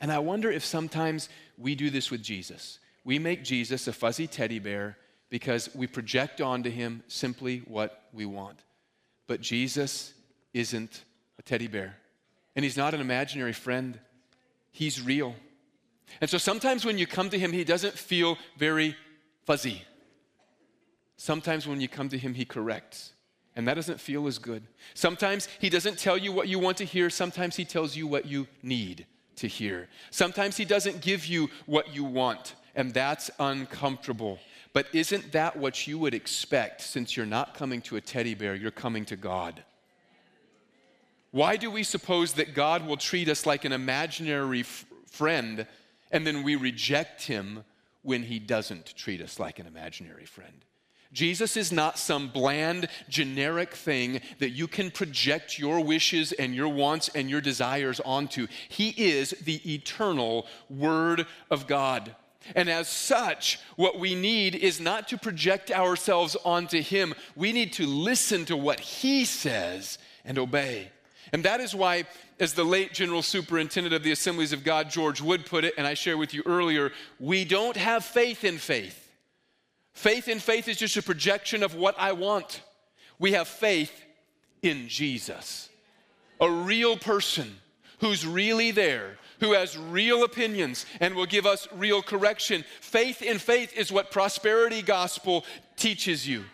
And 0.00 0.12
I 0.12 0.18
wonder 0.18 0.50
if 0.50 0.64
sometimes 0.64 1.28
we 1.56 1.74
do 1.74 1.90
this 1.90 2.10
with 2.10 2.22
Jesus. 2.22 2.78
We 3.04 3.18
make 3.18 3.44
Jesus 3.44 3.86
a 3.88 3.92
fuzzy 3.92 4.26
teddy 4.26 4.58
bear 4.58 4.98
because 5.30 5.74
we 5.74 5.86
project 5.86 6.40
onto 6.40 6.70
him 6.70 7.02
simply 7.08 7.62
what 7.66 8.04
we 8.12 8.26
want. 8.26 8.58
But 9.26 9.40
Jesus 9.40 10.12
isn't 10.52 11.04
a 11.38 11.42
teddy 11.42 11.66
bear. 11.66 11.96
And 12.54 12.64
he's 12.64 12.76
not 12.76 12.94
an 12.94 13.00
imaginary 13.00 13.52
friend, 13.52 13.98
he's 14.70 15.02
real. 15.02 15.34
And 16.20 16.30
so 16.30 16.38
sometimes 16.38 16.84
when 16.84 16.98
you 16.98 17.06
come 17.06 17.30
to 17.30 17.38
him, 17.38 17.52
he 17.52 17.64
doesn't 17.64 17.94
feel 17.94 18.38
very 18.56 18.96
fuzzy. 19.44 19.82
Sometimes 21.16 21.66
when 21.66 21.80
you 21.80 21.88
come 21.88 22.08
to 22.10 22.18
him, 22.18 22.34
he 22.34 22.44
corrects. 22.44 23.12
And 23.56 23.66
that 23.66 23.74
doesn't 23.74 24.00
feel 24.00 24.26
as 24.26 24.38
good. 24.38 24.62
Sometimes 24.92 25.48
he 25.58 25.70
doesn't 25.70 25.98
tell 25.98 26.18
you 26.18 26.30
what 26.30 26.46
you 26.46 26.58
want 26.58 26.76
to 26.76 26.84
hear, 26.84 27.08
sometimes 27.08 27.56
he 27.56 27.64
tells 27.64 27.96
you 27.96 28.06
what 28.06 28.26
you 28.26 28.46
need 28.62 29.06
to 29.36 29.48
hear. 29.48 29.88
Sometimes 30.10 30.56
he 30.58 30.66
doesn't 30.66 31.00
give 31.00 31.26
you 31.26 31.48
what 31.64 31.94
you 31.94 32.04
want, 32.04 32.54
and 32.74 32.92
that's 32.92 33.30
uncomfortable. 33.40 34.38
But 34.74 34.88
isn't 34.92 35.32
that 35.32 35.56
what 35.56 35.86
you 35.86 35.98
would 35.98 36.12
expect 36.12 36.82
since 36.82 37.16
you're 37.16 37.24
not 37.24 37.54
coming 37.54 37.80
to 37.82 37.96
a 37.96 38.00
teddy 38.00 38.34
bear, 38.34 38.54
you're 38.54 38.70
coming 38.70 39.06
to 39.06 39.16
God? 39.16 39.64
Why 41.30 41.56
do 41.56 41.70
we 41.70 41.82
suppose 41.82 42.34
that 42.34 42.54
God 42.54 42.86
will 42.86 42.96
treat 42.98 43.28
us 43.28 43.46
like 43.46 43.64
an 43.64 43.72
imaginary 43.72 44.60
f- 44.60 44.84
friend 45.10 45.66
and 46.10 46.26
then 46.26 46.42
we 46.42 46.56
reject 46.56 47.22
him 47.22 47.64
when 48.02 48.22
he 48.22 48.38
doesn't 48.38 48.94
treat 48.96 49.20
us 49.20 49.40
like 49.40 49.58
an 49.58 49.66
imaginary 49.66 50.26
friend? 50.26 50.64
Jesus 51.12 51.56
is 51.56 51.72
not 51.72 51.98
some 51.98 52.28
bland, 52.28 52.88
generic 53.08 53.74
thing 53.74 54.20
that 54.38 54.50
you 54.50 54.68
can 54.68 54.90
project 54.90 55.58
your 55.58 55.80
wishes 55.80 56.32
and 56.32 56.54
your 56.54 56.68
wants 56.68 57.08
and 57.14 57.30
your 57.30 57.40
desires 57.40 58.00
onto. 58.00 58.46
He 58.68 58.90
is 58.90 59.30
the 59.30 59.74
eternal 59.74 60.46
Word 60.68 61.26
of 61.50 61.66
God. 61.66 62.14
And 62.54 62.68
as 62.68 62.88
such, 62.88 63.58
what 63.76 63.98
we 63.98 64.14
need 64.14 64.54
is 64.54 64.80
not 64.80 65.08
to 65.08 65.18
project 65.18 65.70
ourselves 65.70 66.36
onto 66.44 66.80
Him. 66.80 67.14
We 67.34 67.52
need 67.52 67.72
to 67.74 67.86
listen 67.86 68.44
to 68.46 68.56
what 68.56 68.80
He 68.80 69.24
says 69.24 69.98
and 70.24 70.38
obey. 70.38 70.90
And 71.32 71.44
that 71.44 71.60
is 71.60 71.74
why, 71.74 72.04
as 72.38 72.52
the 72.52 72.64
late 72.64 72.92
General 72.92 73.22
Superintendent 73.22 73.94
of 73.94 74.02
the 74.04 74.12
Assemblies 74.12 74.52
of 74.52 74.62
God, 74.62 74.90
George 74.90 75.20
Wood, 75.20 75.46
put 75.46 75.64
it, 75.64 75.74
and 75.76 75.86
I 75.86 75.94
shared 75.94 76.18
with 76.18 76.34
you 76.34 76.42
earlier, 76.46 76.92
we 77.18 77.44
don't 77.44 77.76
have 77.76 78.04
faith 78.04 78.44
in 78.44 78.58
faith. 78.58 79.05
Faith 79.96 80.28
in 80.28 80.38
faith 80.38 80.68
is 80.68 80.76
just 80.76 80.98
a 80.98 81.02
projection 81.02 81.62
of 81.62 81.74
what 81.74 81.94
I 81.98 82.12
want. 82.12 82.60
We 83.18 83.32
have 83.32 83.48
faith 83.48 84.04
in 84.60 84.88
Jesus, 84.88 85.70
a 86.38 86.50
real 86.50 86.98
person 86.98 87.56
who's 88.00 88.26
really 88.26 88.72
there, 88.72 89.16
who 89.40 89.54
has 89.54 89.78
real 89.78 90.22
opinions 90.22 90.84
and 91.00 91.14
will 91.14 91.24
give 91.24 91.46
us 91.46 91.66
real 91.72 92.02
correction. 92.02 92.62
Faith 92.82 93.22
in 93.22 93.38
faith 93.38 93.74
is 93.74 93.90
what 93.90 94.10
prosperity 94.10 94.82
gospel 94.82 95.46
teaches 95.76 96.28
you. 96.28 96.44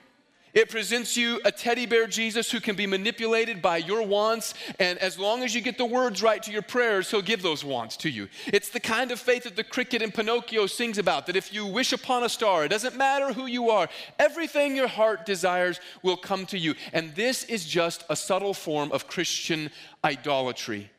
It 0.55 0.69
presents 0.69 1.17
you 1.17 1.41
a 1.47 1.53
teddy 1.53 1.87
bear 1.87 2.07
Jesus 2.07 2.51
who 2.51 2.61
can 2.61 2.77
be 2.77 2.87
manipulated 2.87 3.63
by 3.63 3.79
your 3.79 4.03
wants, 4.03 4.53
and 4.79 4.99
as 4.99 5.19
long 5.19 5.43
as 5.43 5.55
you 5.55 5.63
get 5.63 5.79
the 5.79 5.87
words 5.87 6.23
right 6.23 6.43
to 6.43 6.53
your 6.53 6.61
prayers, 6.61 7.11
he'll 7.11 7.23
give 7.23 7.41
those 7.41 7.65
wants 7.65 7.97
to 7.99 8.11
you. 8.11 8.29
It's 8.49 8.69
the 8.69 8.81
kind 8.81 9.11
of 9.13 9.19
faith 9.19 9.45
that 9.45 9.57
the 9.57 9.65
cricket 9.65 10.03
in 10.03 10.13
Pinocchio 10.13 10.67
sings 10.67 10.99
about 10.99 11.27
that 11.27 11.37
if 11.37 11.55
you 11.55 11.65
wish 11.65 11.95
upon 11.95 12.23
a 12.23 12.29
star, 12.29 12.67
it 12.67 12.69
doesn't 12.69 12.97
matter 12.97 13.33
who 13.33 13.47
you 13.47 13.71
are, 13.71 13.89
everything 14.19 14.77
your 14.77 14.89
heart 14.89 15.25
desires 15.25 15.81
will 16.03 16.19
come 16.19 16.45
to 16.47 16.59
you. 16.59 16.75
And 16.93 17.15
this 17.15 17.45
is 17.45 17.65
just 17.65 18.05
a 18.11 18.17
subtle 18.17 18.53
form 18.53 18.93
of 18.93 19.07
Christian 19.07 19.71
idolatry. 20.05 20.91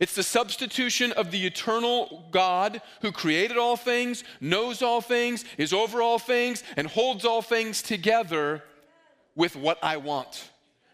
It's 0.00 0.14
the 0.14 0.22
substitution 0.22 1.12
of 1.12 1.30
the 1.30 1.44
eternal 1.44 2.24
God 2.30 2.80
who 3.02 3.12
created 3.12 3.58
all 3.58 3.76
things, 3.76 4.24
knows 4.40 4.80
all 4.80 5.00
things, 5.00 5.44
is 5.58 5.72
over 5.72 6.00
all 6.00 6.18
things, 6.18 6.62
and 6.76 6.86
holds 6.86 7.24
all 7.24 7.42
things 7.42 7.82
together 7.82 8.62
with 9.38 9.56
what 9.56 9.78
I 9.82 9.96
want. 9.96 10.50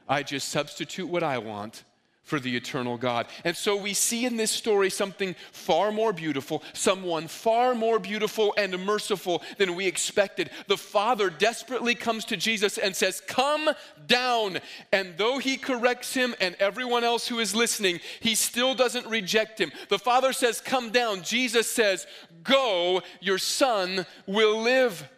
I 0.07 0.23
just 0.23 0.51
substitute 0.51 1.09
what 1.09 1.25
I 1.25 1.39
want 1.39 1.83
for 2.25 2.39
the 2.39 2.57
eternal 2.57 2.97
God. 2.97 3.27
And 3.45 3.57
so 3.57 3.77
we 3.77 3.93
see 3.93 4.25
in 4.25 4.37
this 4.37 4.51
story 4.51 4.91
something 4.91 5.35
far 5.53 5.91
more 5.91 6.13
beautiful, 6.13 6.63
someone 6.73 7.27
far 7.27 7.75
more 7.75 7.99
beautiful 7.99 8.55
and 8.57 8.79
merciful 8.85 9.43
than 9.59 9.75
we 9.75 9.87
expected. 9.87 10.51
The 10.67 10.77
Father 10.77 11.31
desperately 11.31 11.95
comes 11.95 12.25
to 12.27 12.37
Jesus 12.37 12.79
and 12.79 12.95
says, 12.95 13.23
Come 13.27 13.71
down. 14.07 14.59
And 14.93 15.15
though 15.17 15.39
he 15.39 15.57
corrects 15.57 16.15
him 16.15 16.35
and 16.41 16.55
everyone 16.61 17.05
else 17.05 17.29
who 17.29 17.41
is 17.41 17.55
listening, 17.55 18.01
he 18.21 18.35
still 18.35 18.75
doesn't 18.75 19.07
reject 19.07 19.59
him. 19.59 19.73
The 19.89 19.99
Father 19.99 20.33
says, 20.33 20.61
Come 20.61 20.91
down. 20.91 21.23
Jesus 21.23 21.71
says, 21.71 22.07
Go, 22.43 23.03
your 23.21 23.39
son 23.39 24.07
will 24.27 24.61
live. 24.61 25.09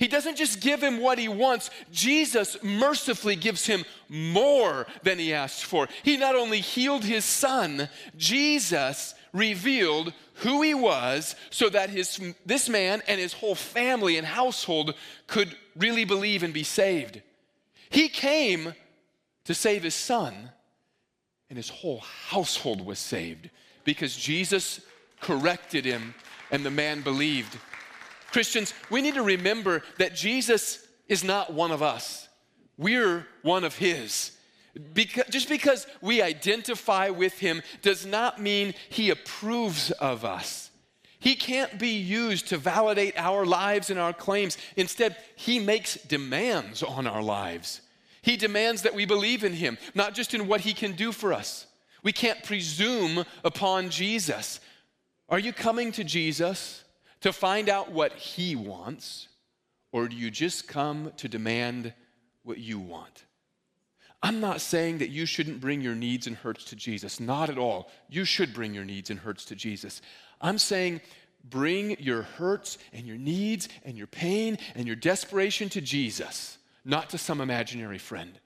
He 0.00 0.08
doesn't 0.08 0.38
just 0.38 0.62
give 0.62 0.82
him 0.82 0.98
what 0.98 1.18
he 1.18 1.28
wants, 1.28 1.68
Jesus 1.92 2.56
mercifully 2.62 3.36
gives 3.36 3.66
him 3.66 3.84
more 4.08 4.86
than 5.02 5.18
he 5.18 5.34
asked 5.34 5.66
for. 5.66 5.88
He 6.02 6.16
not 6.16 6.34
only 6.34 6.60
healed 6.60 7.04
his 7.04 7.26
son, 7.26 7.86
Jesus 8.16 9.14
revealed 9.34 10.14
who 10.36 10.62
he 10.62 10.72
was 10.72 11.36
so 11.50 11.68
that 11.68 11.90
his, 11.90 12.18
this 12.46 12.66
man 12.66 13.02
and 13.08 13.20
his 13.20 13.34
whole 13.34 13.54
family 13.54 14.16
and 14.16 14.26
household 14.26 14.94
could 15.26 15.54
really 15.76 16.06
believe 16.06 16.42
and 16.42 16.54
be 16.54 16.64
saved. 16.64 17.20
He 17.90 18.08
came 18.08 18.72
to 19.44 19.52
save 19.52 19.82
his 19.82 19.94
son, 19.94 20.50
and 21.50 21.58
his 21.58 21.68
whole 21.68 22.00
household 22.30 22.86
was 22.86 22.98
saved 22.98 23.50
because 23.84 24.16
Jesus 24.16 24.80
corrected 25.20 25.84
him 25.84 26.14
and 26.50 26.64
the 26.64 26.70
man 26.70 27.02
believed. 27.02 27.58
Christians, 28.32 28.74
we 28.90 29.02
need 29.02 29.14
to 29.14 29.22
remember 29.22 29.82
that 29.98 30.14
Jesus 30.14 30.86
is 31.08 31.24
not 31.24 31.52
one 31.52 31.70
of 31.70 31.82
us, 31.82 32.28
we're 32.76 33.26
one 33.42 33.64
of 33.64 33.76
His. 33.76 34.32
Because, 34.94 35.24
just 35.30 35.48
because 35.48 35.86
we 36.00 36.22
identify 36.22 37.10
with 37.10 37.38
Him 37.38 37.62
does 37.82 38.06
not 38.06 38.40
mean 38.40 38.74
He 38.88 39.10
approves 39.10 39.90
of 39.90 40.24
us. 40.24 40.70
He 41.18 41.34
can't 41.34 41.78
be 41.78 41.96
used 41.98 42.48
to 42.48 42.56
validate 42.56 43.14
our 43.16 43.44
lives 43.44 43.90
and 43.90 43.98
our 43.98 44.12
claims. 44.12 44.56
Instead, 44.76 45.16
He 45.36 45.58
makes 45.58 45.96
demands 45.96 46.82
on 46.82 47.06
our 47.06 47.22
lives. 47.22 47.82
He 48.22 48.36
demands 48.36 48.82
that 48.82 48.94
we 48.94 49.06
believe 49.06 49.44
in 49.44 49.54
Him, 49.54 49.76
not 49.94 50.14
just 50.14 50.34
in 50.34 50.46
what 50.46 50.60
He 50.60 50.72
can 50.72 50.92
do 50.92 51.10
for 51.12 51.32
us. 51.32 51.66
We 52.02 52.12
can't 52.12 52.42
presume 52.44 53.24
upon 53.44 53.90
Jesus. 53.90 54.60
Are 55.28 55.38
you 55.38 55.52
coming 55.52 55.92
to 55.92 56.04
Jesus 56.04 56.84
to 57.20 57.32
find 57.32 57.68
out 57.68 57.92
what 57.92 58.12
He 58.12 58.56
wants, 58.56 59.28
or 59.92 60.08
do 60.08 60.16
you 60.16 60.30
just 60.30 60.68
come 60.68 61.12
to 61.16 61.28
demand 61.28 61.92
what 62.42 62.58
you 62.58 62.78
want? 62.78 63.24
I'm 64.22 64.40
not 64.40 64.60
saying 64.60 64.98
that 64.98 65.08
you 65.08 65.24
shouldn't 65.24 65.60
bring 65.60 65.80
your 65.80 65.94
needs 65.94 66.26
and 66.26 66.36
hurts 66.36 66.64
to 66.64 66.76
Jesus. 66.76 67.20
Not 67.20 67.48
at 67.48 67.58
all. 67.58 67.90
You 68.08 68.24
should 68.24 68.52
bring 68.52 68.74
your 68.74 68.84
needs 68.84 69.08
and 69.08 69.18
hurts 69.18 69.46
to 69.46 69.54
Jesus. 69.54 70.02
I'm 70.40 70.58
saying 70.58 71.00
bring 71.48 71.96
your 71.98 72.22
hurts 72.22 72.76
and 72.92 73.06
your 73.06 73.16
needs 73.16 73.68
and 73.82 73.96
your 73.96 74.06
pain 74.06 74.58
and 74.74 74.86
your 74.86 74.96
desperation 74.96 75.70
to 75.70 75.80
Jesus, 75.80 76.58
not 76.84 77.08
to 77.10 77.18
some 77.18 77.40
imaginary 77.40 77.98
friend. 77.98 78.38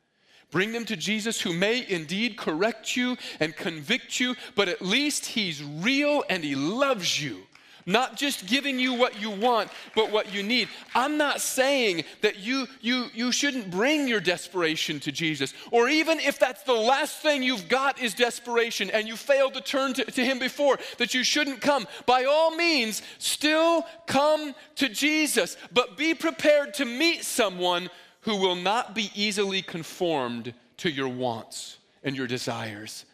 Bring 0.53 0.71
them 0.71 0.85
to 0.85 0.97
Jesus, 0.97 1.41
who 1.41 1.53
may 1.53 1.85
indeed 1.89 2.37
correct 2.37 2.97
you 2.97 3.17
and 3.41 3.57
convict 3.57 4.21
you, 4.21 4.37
but 4.55 4.69
at 4.69 4.81
least 4.81 5.27
He's 5.27 5.65
real 5.65 6.23
and 6.31 6.45
He 6.45 6.55
loves 6.55 7.21
you 7.21 7.43
not 7.87 8.17
just 8.17 8.47
giving 8.47 8.79
you 8.79 8.95
what 8.95 9.21
you 9.21 9.31
want, 9.31 9.71
but 9.95 10.11
what 10.11 10.33
you 10.33 10.43
need. 10.43 10.69
I'm 10.95 11.17
not 11.17 11.41
saying 11.41 12.05
that 12.23 12.39
you, 12.39 12.67
you, 12.81 13.07
you 13.15 13.33
shouldn't 13.33 13.71
bring 13.71 14.09
your 14.09 14.21
desperation 14.21 15.01
to 15.01 15.13
Jesus, 15.13 15.53
or 15.71 15.89
even 15.89 16.21
if 16.21 16.39
that's 16.39 16.63
the 16.63 16.73
last 16.73 17.21
thing 17.21 17.43
you've 17.43 17.69
got 17.69 18.01
is 18.01 18.15
desperation 18.15 18.91
and 18.91 19.07
you 19.07 19.17
failed 19.17 19.55
to 19.55 19.61
turn 19.61 19.95
to, 19.95 20.05
to 20.05 20.25
Him 20.25 20.39
before, 20.39 20.79
that 20.99 21.15
you 21.15 21.23
shouldn't 21.25 21.61
come. 21.61 21.87
By 22.07 22.25
all 22.25 22.55
means, 22.57 23.03
still 23.19 23.85
come 24.07 24.55
to 24.77 24.89
Jesus, 24.89 25.57
but 25.73 25.97
be 25.97 26.15
prepared 26.15 26.75
to 26.75 26.85
meet 26.85 27.25
someone 27.25 27.91
who 28.23 28.37
will 28.37 28.57
not 28.57 28.95
be 28.95 29.11
easily 29.15 29.61
conformed 29.61 30.55
to 30.79 30.91
your 30.91 31.09
wants 31.09 31.79
and 32.03 32.17
your 32.17 32.27
desires. 32.27 33.05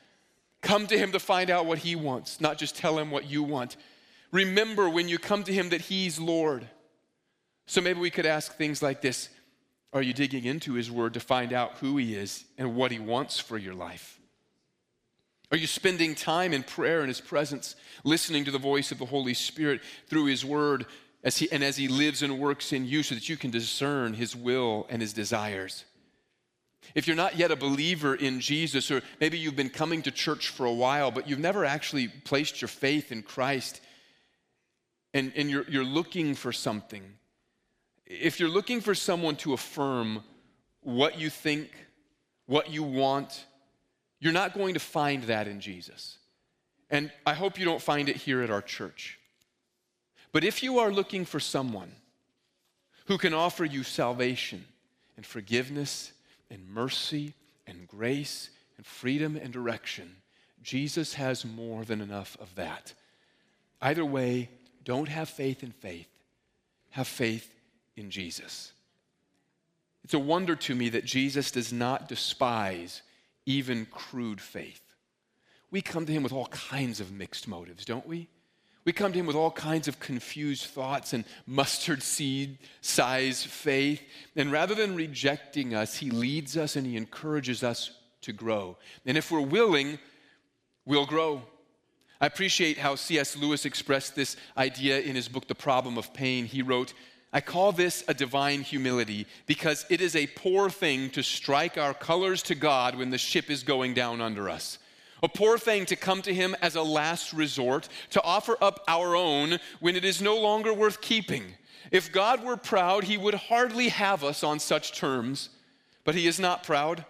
Come 0.62 0.86
to 0.88 0.98
Him 0.98 1.12
to 1.12 1.18
find 1.18 1.50
out 1.50 1.66
what 1.66 1.78
He 1.78 1.96
wants, 1.96 2.40
not 2.40 2.58
just 2.58 2.76
tell 2.76 2.98
Him 2.98 3.10
what 3.10 3.28
you 3.28 3.42
want. 3.42 3.76
Remember 4.32 4.88
when 4.88 5.08
you 5.08 5.18
come 5.18 5.42
to 5.44 5.52
Him 5.52 5.70
that 5.70 5.82
He's 5.82 6.18
Lord. 6.18 6.66
So 7.66 7.80
maybe 7.80 8.00
we 8.00 8.10
could 8.10 8.26
ask 8.26 8.56
things 8.56 8.82
like 8.82 9.00
this 9.00 9.28
Are 9.92 10.02
you 10.02 10.12
digging 10.12 10.44
into 10.44 10.74
His 10.74 10.90
Word 10.90 11.14
to 11.14 11.20
find 11.20 11.52
out 11.52 11.74
who 11.78 11.96
He 11.96 12.14
is 12.14 12.44
and 12.58 12.74
what 12.74 12.92
He 12.92 12.98
wants 12.98 13.38
for 13.38 13.58
your 13.58 13.74
life? 13.74 14.18
Are 15.52 15.56
you 15.56 15.66
spending 15.66 16.14
time 16.14 16.52
in 16.52 16.62
prayer 16.62 17.00
in 17.02 17.08
His 17.08 17.20
presence, 17.20 17.74
listening 18.04 18.44
to 18.44 18.50
the 18.50 18.58
voice 18.58 18.92
of 18.92 18.98
the 18.98 19.06
Holy 19.06 19.34
Spirit 19.34 19.80
through 20.06 20.26
His 20.26 20.44
Word 20.44 20.86
as 21.24 21.38
he, 21.38 21.50
and 21.50 21.62
as 21.64 21.76
He 21.76 21.88
lives 21.88 22.22
and 22.22 22.38
works 22.38 22.72
in 22.72 22.86
you 22.86 23.02
so 23.02 23.14
that 23.14 23.28
you 23.28 23.36
can 23.36 23.50
discern 23.50 24.14
His 24.14 24.36
will 24.36 24.86
and 24.88 25.02
His 25.02 25.12
desires? 25.12 25.84
If 26.94 27.06
you're 27.06 27.16
not 27.16 27.36
yet 27.36 27.50
a 27.50 27.56
believer 27.56 28.14
in 28.14 28.40
Jesus, 28.40 28.90
or 28.90 29.02
maybe 29.20 29.38
you've 29.38 29.56
been 29.56 29.70
coming 29.70 30.02
to 30.02 30.10
church 30.10 30.48
for 30.48 30.66
a 30.66 30.72
while, 30.72 31.10
but 31.10 31.28
you've 31.28 31.38
never 31.38 31.64
actually 31.64 32.08
placed 32.08 32.60
your 32.60 32.68
faith 32.68 33.12
in 33.12 33.22
Christ, 33.22 33.80
and, 35.12 35.32
and 35.36 35.50
you're, 35.50 35.64
you're 35.68 35.84
looking 35.84 36.34
for 36.34 36.52
something, 36.52 37.02
if 38.06 38.40
you're 38.40 38.48
looking 38.48 38.80
for 38.80 38.94
someone 38.94 39.36
to 39.36 39.52
affirm 39.52 40.22
what 40.82 41.18
you 41.18 41.30
think, 41.30 41.70
what 42.46 42.70
you 42.70 42.82
want, 42.82 43.46
you're 44.18 44.32
not 44.32 44.54
going 44.54 44.74
to 44.74 44.80
find 44.80 45.24
that 45.24 45.46
in 45.48 45.60
Jesus. 45.60 46.18
And 46.90 47.10
I 47.24 47.34
hope 47.34 47.58
you 47.58 47.64
don't 47.64 47.80
find 47.80 48.08
it 48.08 48.16
here 48.16 48.42
at 48.42 48.50
our 48.50 48.62
church. 48.62 49.18
But 50.32 50.44
if 50.44 50.62
you 50.62 50.78
are 50.80 50.92
looking 50.92 51.24
for 51.24 51.40
someone 51.40 51.92
who 53.06 53.18
can 53.18 53.34
offer 53.34 53.64
you 53.64 53.82
salvation 53.82 54.64
and 55.16 55.24
forgiveness 55.24 56.12
and 56.50 56.68
mercy 56.68 57.34
and 57.66 57.86
grace 57.86 58.50
and 58.76 58.86
freedom 58.86 59.36
and 59.36 59.52
direction, 59.52 60.16
Jesus 60.62 61.14
has 61.14 61.44
more 61.44 61.84
than 61.84 62.00
enough 62.00 62.36
of 62.40 62.54
that. 62.56 62.92
Either 63.80 64.04
way, 64.04 64.50
don't 64.84 65.08
have 65.08 65.28
faith 65.28 65.62
in 65.62 65.72
faith, 65.72 66.08
have 66.90 67.08
faith 67.08 67.54
in 67.96 68.10
Jesus. 68.10 68.72
It's 70.04 70.14
a 70.14 70.18
wonder 70.18 70.56
to 70.56 70.74
me 70.74 70.88
that 70.90 71.04
Jesus 71.04 71.50
does 71.50 71.72
not 71.72 72.08
despise 72.08 73.02
even 73.46 73.86
crude 73.86 74.40
faith. 74.40 74.80
We 75.70 75.82
come 75.82 76.06
to 76.06 76.12
him 76.12 76.22
with 76.22 76.32
all 76.32 76.46
kinds 76.46 77.00
of 77.00 77.12
mixed 77.12 77.46
motives, 77.46 77.84
don't 77.84 78.06
we? 78.06 78.28
We 78.84 78.92
come 78.92 79.12
to 79.12 79.18
him 79.18 79.26
with 79.26 79.36
all 79.36 79.50
kinds 79.50 79.88
of 79.88 80.00
confused 80.00 80.64
thoughts 80.64 81.12
and 81.12 81.24
mustard 81.46 82.02
seed 82.02 82.58
size 82.80 83.42
faith. 83.44 84.02
And 84.34 84.50
rather 84.50 84.74
than 84.74 84.96
rejecting 84.96 85.74
us, 85.74 85.96
he 85.96 86.10
leads 86.10 86.56
us 86.56 86.76
and 86.76 86.86
he 86.86 86.96
encourages 86.96 87.62
us 87.62 87.90
to 88.22 88.32
grow. 88.32 88.78
And 89.04 89.18
if 89.18 89.30
we're 89.30 89.40
willing, 89.40 89.98
we'll 90.86 91.06
grow. 91.06 91.42
I 92.20 92.26
appreciate 92.26 92.76
how 92.76 92.96
C.S. 92.96 93.36
Lewis 93.36 93.64
expressed 93.64 94.14
this 94.14 94.36
idea 94.56 95.00
in 95.00 95.16
his 95.16 95.26
book, 95.26 95.48
The 95.48 95.54
Problem 95.54 95.96
of 95.96 96.12
Pain. 96.12 96.44
He 96.44 96.60
wrote, 96.60 96.92
I 97.32 97.40
call 97.40 97.72
this 97.72 98.04
a 98.08 98.14
divine 98.14 98.62
humility 98.62 99.26
because 99.46 99.86
it 99.88 100.00
is 100.00 100.14
a 100.16 100.26
poor 100.26 100.68
thing 100.68 101.10
to 101.10 101.22
strike 101.22 101.78
our 101.78 101.94
colors 101.94 102.42
to 102.44 102.54
God 102.54 102.96
when 102.96 103.10
the 103.10 103.18
ship 103.18 103.50
is 103.50 103.62
going 103.62 103.94
down 103.94 104.20
under 104.20 104.50
us. 104.50 104.78
A 105.22 105.28
poor 105.28 105.56
thing 105.56 105.86
to 105.86 105.96
come 105.96 106.22
to 106.22 106.34
Him 106.34 106.56
as 106.60 106.76
a 106.76 106.82
last 106.82 107.32
resort, 107.32 107.88
to 108.10 108.22
offer 108.22 108.56
up 108.60 108.82
our 108.88 109.14
own 109.14 109.58
when 109.78 109.96
it 109.96 110.04
is 110.04 110.20
no 110.20 110.38
longer 110.38 110.74
worth 110.74 111.00
keeping. 111.00 111.44
If 111.90 112.12
God 112.12 112.42
were 112.42 112.56
proud, 112.56 113.04
He 113.04 113.16
would 113.16 113.34
hardly 113.34 113.88
have 113.88 114.24
us 114.24 114.42
on 114.42 114.58
such 114.58 114.92
terms, 114.92 115.50
but 116.04 116.14
He 116.14 116.26
is 116.26 116.40
not 116.40 116.64
proud. 116.64 117.04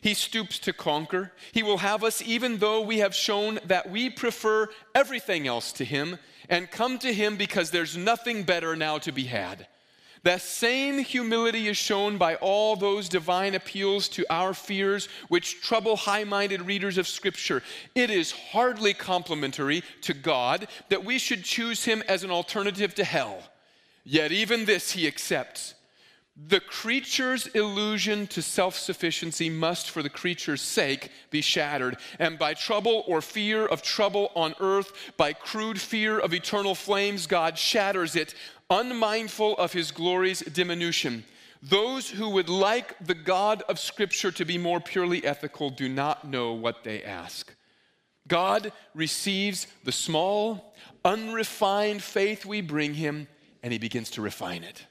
He 0.00 0.14
stoops 0.14 0.58
to 0.60 0.72
conquer. 0.72 1.32
He 1.52 1.62
will 1.62 1.78
have 1.78 2.04
us 2.04 2.22
even 2.22 2.58
though 2.58 2.80
we 2.80 2.98
have 2.98 3.14
shown 3.14 3.58
that 3.64 3.90
we 3.90 4.10
prefer 4.10 4.68
everything 4.94 5.46
else 5.46 5.72
to 5.72 5.84
Him 5.84 6.18
and 6.48 6.70
come 6.70 6.98
to 6.98 7.12
Him 7.12 7.36
because 7.36 7.70
there's 7.70 7.96
nothing 7.96 8.44
better 8.44 8.76
now 8.76 8.98
to 8.98 9.12
be 9.12 9.24
had. 9.24 9.66
That 10.24 10.42
same 10.42 10.98
humility 10.98 11.68
is 11.68 11.76
shown 11.76 12.18
by 12.18 12.34
all 12.36 12.76
those 12.76 13.08
divine 13.08 13.54
appeals 13.54 14.08
to 14.10 14.26
our 14.30 14.52
fears 14.52 15.08
which 15.28 15.60
trouble 15.62 15.96
high 15.96 16.24
minded 16.24 16.62
readers 16.62 16.98
of 16.98 17.06
Scripture. 17.06 17.62
It 17.94 18.10
is 18.10 18.32
hardly 18.32 18.94
complimentary 18.94 19.82
to 20.02 20.14
God 20.14 20.66
that 20.88 21.04
we 21.04 21.18
should 21.18 21.44
choose 21.44 21.84
Him 21.84 22.02
as 22.08 22.24
an 22.24 22.30
alternative 22.30 22.94
to 22.96 23.04
hell. 23.04 23.42
Yet 24.04 24.32
even 24.32 24.64
this 24.64 24.92
He 24.92 25.06
accepts. 25.06 25.74
The 26.46 26.60
creature's 26.60 27.48
illusion 27.48 28.28
to 28.28 28.42
self 28.42 28.78
sufficiency 28.78 29.50
must, 29.50 29.90
for 29.90 30.04
the 30.04 30.08
creature's 30.08 30.62
sake, 30.62 31.10
be 31.30 31.40
shattered. 31.40 31.96
And 32.20 32.38
by 32.38 32.54
trouble 32.54 33.02
or 33.08 33.20
fear 33.20 33.66
of 33.66 33.82
trouble 33.82 34.30
on 34.36 34.54
earth, 34.60 34.92
by 35.16 35.32
crude 35.32 35.80
fear 35.80 36.16
of 36.16 36.32
eternal 36.32 36.76
flames, 36.76 37.26
God 37.26 37.58
shatters 37.58 38.14
it, 38.14 38.34
unmindful 38.70 39.56
of 39.56 39.72
his 39.72 39.90
glory's 39.90 40.40
diminution. 40.40 41.24
Those 41.60 42.08
who 42.08 42.30
would 42.30 42.48
like 42.48 42.94
the 43.04 43.14
God 43.14 43.62
of 43.68 43.80
Scripture 43.80 44.30
to 44.30 44.44
be 44.44 44.58
more 44.58 44.80
purely 44.80 45.24
ethical 45.24 45.70
do 45.70 45.88
not 45.88 46.28
know 46.28 46.52
what 46.52 46.84
they 46.84 47.02
ask. 47.02 47.52
God 48.28 48.70
receives 48.94 49.66
the 49.82 49.90
small, 49.90 50.72
unrefined 51.04 52.02
faith 52.02 52.46
we 52.46 52.60
bring 52.60 52.94
him, 52.94 53.26
and 53.64 53.72
he 53.72 53.78
begins 53.80 54.10
to 54.10 54.22
refine 54.22 54.62
it 54.62 54.86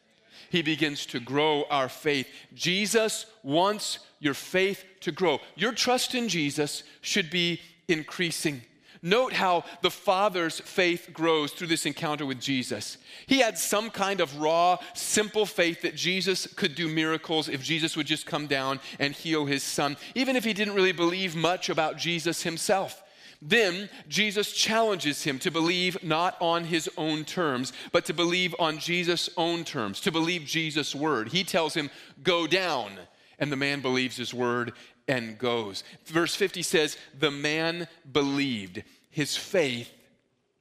he 0.50 0.62
begins 0.62 1.06
to 1.08 1.20
grow 1.20 1.66
our 1.70 1.90
faith. 1.90 2.28
Jesus 2.54 3.26
wants 3.44 4.00
your 4.20 4.34
faith 4.34 4.84
to 5.02 5.12
grow. 5.12 5.40
Your 5.56 5.72
trust 5.72 6.16
in 6.16 6.30
Jesus 6.30 6.84
should 7.02 7.30
be 7.30 7.62
increasing. 7.88 8.62
Note 9.02 9.34
how 9.34 9.64
the 9.82 9.92
Father's 9.92 10.60
faith 10.60 11.10
grows 11.14 11.52
through 11.52 11.68
this 11.68 11.86
encounter 11.86 12.26
with 12.26 12.40
Jesus. 12.40 12.98
He 13.28 13.40
had 13.40 13.58
some 13.58 13.90
kind 13.90 14.22
of 14.22 14.40
raw, 14.40 14.80
simple 14.96 15.46
faith 15.46 15.82
that 15.84 15.96
Jesus 15.96 16.48
could 16.56 16.76
do 16.76 16.88
miracles 16.88 17.48
if 17.48 17.62
Jesus 17.64 17.96
would 17.96 18.08
just 18.08 18.26
come 18.26 18.48
down 18.48 18.80
and 19.00 19.14
heal 19.14 19.46
his 19.46 19.64
son, 19.64 19.98
even 20.16 20.36
if 20.36 20.44
he 20.44 20.54
didn't 20.54 20.74
really 20.74 20.92
believe 20.92 21.36
much 21.36 21.70
about 21.70 21.98
Jesus 21.98 22.44
himself. 22.44 23.04
Then 23.42 23.90
Jesus 24.08 24.52
challenges 24.52 25.24
him 25.24 25.38
to 25.40 25.52
believe 25.52 26.04
not 26.04 26.36
on 26.42 26.64
his 26.64 26.90
own 26.98 27.24
terms, 27.24 27.72
but 27.92 28.06
to 28.06 28.14
believe 28.14 28.56
on 28.58 28.80
Jesus' 28.80 29.30
own 29.38 29.64
terms, 29.64 30.02
to 30.02 30.12
believe 30.12 30.46
Jesus' 30.46 30.96
word. 30.96 31.30
He 31.30 31.44
tells 31.44 31.74
him, 31.74 31.90
Go 32.24 32.48
down. 32.48 32.92
And 33.40 33.52
the 33.52 33.56
man 33.56 33.82
believes 33.82 34.18
his 34.18 34.34
word 34.34 34.74
and 35.08 35.38
goes. 35.38 35.84
Verse 36.06 36.34
50 36.34 36.64
says, 36.64 36.98
The 37.20 37.30
man 37.30 37.88
believed. 38.12 38.84
His 39.12 39.38
faith 39.38 39.92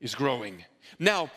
is 0.00 0.14
growing. 0.14 0.64
Now, 0.98 1.30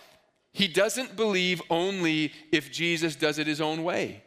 he 0.51 0.67
doesn't 0.67 1.15
believe 1.15 1.61
only 1.69 2.33
if 2.51 2.71
Jesus 2.71 3.15
does 3.15 3.39
it 3.39 3.47
his 3.47 3.61
own 3.61 3.83
way. 3.83 4.23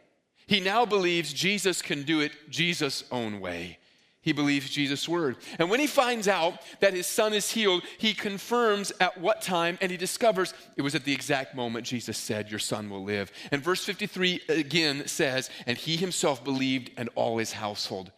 He 0.47 0.59
now 0.59 0.85
believes 0.85 1.31
Jesus 1.31 1.81
can 1.83 2.03
do 2.03 2.21
it 2.21 2.31
Jesus' 2.49 3.03
own 3.11 3.39
way 3.39 3.77
he 4.23 4.31
believes 4.31 4.69
Jesus' 4.69 5.07
word. 5.07 5.35
And 5.59 5.69
when 5.69 5.81
he 5.81 5.87
finds 5.87 6.27
out 6.29 6.61
that 6.79 6.93
his 6.93 7.05
son 7.05 7.33
is 7.33 7.51
healed, 7.51 7.83
he 7.97 8.13
confirms 8.13 8.91
at 8.99 9.19
what 9.19 9.41
time 9.41 9.77
and 9.81 9.91
he 9.91 9.97
discovers 9.97 10.53
it 10.77 10.81
was 10.81 10.95
at 10.95 11.03
the 11.03 11.13
exact 11.13 11.55
moment 11.55 11.85
Jesus 11.85 12.17
said, 12.17 12.49
Your 12.49 12.59
son 12.59 12.89
will 12.89 13.03
live. 13.03 13.31
And 13.51 13.61
verse 13.61 13.83
53 13.83 14.41
again 14.47 15.07
says, 15.07 15.49
And 15.67 15.77
he 15.77 15.97
himself 15.97 16.43
believed 16.43 16.91
and 16.97 17.09
all 17.15 17.37
his 17.37 17.51
household. 17.51 18.11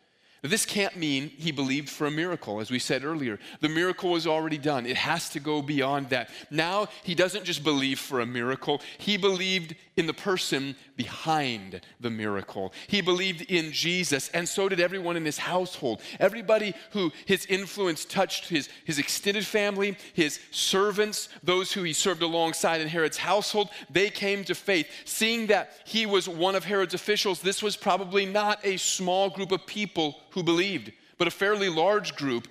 This 0.47 0.65
can't 0.65 0.95
mean 0.97 1.29
he 1.29 1.51
believed 1.51 1.89
for 1.89 2.07
a 2.07 2.11
miracle, 2.11 2.59
as 2.59 2.69
we 2.69 2.79
said 2.79 3.03
earlier. 3.03 3.39
The 3.61 3.69
miracle 3.69 4.11
was 4.11 4.27
already 4.27 4.57
done. 4.57 4.85
It 4.85 4.97
has 4.97 5.29
to 5.29 5.39
go 5.39 5.61
beyond 5.61 6.09
that. 6.09 6.29
Now, 6.51 6.87
he 7.03 7.15
doesn't 7.15 7.45
just 7.45 7.63
believe 7.63 7.99
for 7.99 8.19
a 8.19 8.25
miracle, 8.25 8.81
he 8.97 9.17
believed 9.17 9.75
in 9.97 10.07
the 10.07 10.13
person 10.13 10.75
behind 10.97 11.81
the 11.99 12.09
miracle. 12.09 12.73
He 12.87 13.01
believed 13.01 13.41
in 13.43 13.71
Jesus, 13.71 14.29
and 14.29 14.47
so 14.47 14.67
did 14.67 14.79
everyone 14.79 15.15
in 15.15 15.25
his 15.25 15.37
household. 15.37 16.01
Everybody 16.19 16.73
who 16.91 17.11
his 17.25 17.45
influence 17.45 18.03
touched 18.05 18.49
his, 18.49 18.69
his 18.83 18.99
extended 18.99 19.45
family, 19.45 19.97
his 20.13 20.39
servants, 20.51 21.29
those 21.43 21.71
who 21.71 21.83
he 21.83 21.93
served 21.93 22.21
alongside 22.21 22.81
in 22.81 22.87
Herod's 22.87 23.17
household, 23.17 23.69
they 23.89 24.09
came 24.09 24.43
to 24.45 24.55
faith. 24.55 24.87
Seeing 25.05 25.47
that 25.47 25.71
he 25.85 26.05
was 26.05 26.27
one 26.27 26.55
of 26.55 26.65
Herod's 26.65 26.93
officials, 26.93 27.41
this 27.41 27.63
was 27.63 27.77
probably 27.77 28.25
not 28.25 28.59
a 28.63 28.77
small 28.77 29.29
group 29.29 29.51
of 29.51 29.65
people 29.65 30.19
who 30.35 30.43
believed, 30.43 30.91
but 31.17 31.27
a 31.27 31.31
fairly 31.31 31.69
large 31.69 32.15
group. 32.15 32.47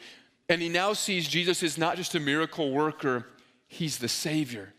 And 0.49 0.61
he 0.61 0.68
now 0.68 0.92
sees 0.92 1.29
Jesus 1.29 1.62
is 1.62 1.79
not 1.79 1.97
just 1.97 2.14
a 2.16 2.20
miracle 2.20 2.73
worker, 2.73 3.27
he's 3.68 3.99
the 3.99 4.09
Savior. 4.09 4.75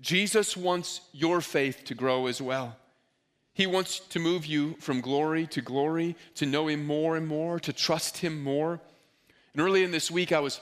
Jesus 0.00 0.56
wants 0.56 1.02
your 1.12 1.40
faith 1.40 1.84
to 1.84 1.94
grow 1.94 2.26
as 2.26 2.40
well. 2.40 2.76
He 3.54 3.66
wants 3.66 4.00
to 4.00 4.18
move 4.18 4.46
you 4.46 4.76
from 4.80 5.00
glory 5.00 5.46
to 5.48 5.60
glory, 5.60 6.16
to 6.36 6.46
know 6.46 6.68
Him 6.68 6.86
more 6.86 7.16
and 7.16 7.26
more, 7.26 7.60
to 7.60 7.72
trust 7.72 8.18
Him 8.18 8.42
more. 8.42 8.80
And 9.52 9.62
early 9.62 9.84
in 9.84 9.90
this 9.90 10.10
week, 10.10 10.32
I 10.32 10.40
was 10.40 10.60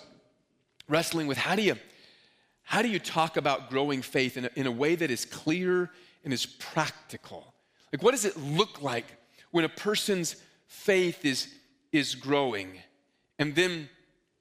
wrestling 0.88 1.26
with 1.26 1.38
how 1.38 1.54
do 1.54 1.62
you, 1.62 1.76
how 2.62 2.82
do 2.82 2.88
you 2.88 2.98
talk 2.98 3.36
about 3.36 3.70
growing 3.70 4.02
faith 4.02 4.36
in 4.36 4.46
a, 4.46 4.50
in 4.56 4.66
a 4.66 4.72
way 4.72 4.96
that 4.96 5.10
is 5.10 5.24
clear 5.24 5.90
and 6.24 6.32
is 6.32 6.46
practical? 6.46 7.54
Like, 7.92 8.02
what 8.02 8.10
does 8.10 8.24
it 8.24 8.36
look 8.36 8.82
like 8.82 9.06
when 9.52 9.64
a 9.64 9.68
person's 9.68 10.36
faith 10.70 11.24
is, 11.24 11.48
is 11.92 12.14
growing? 12.14 12.78
And 13.38 13.54
then 13.54 13.90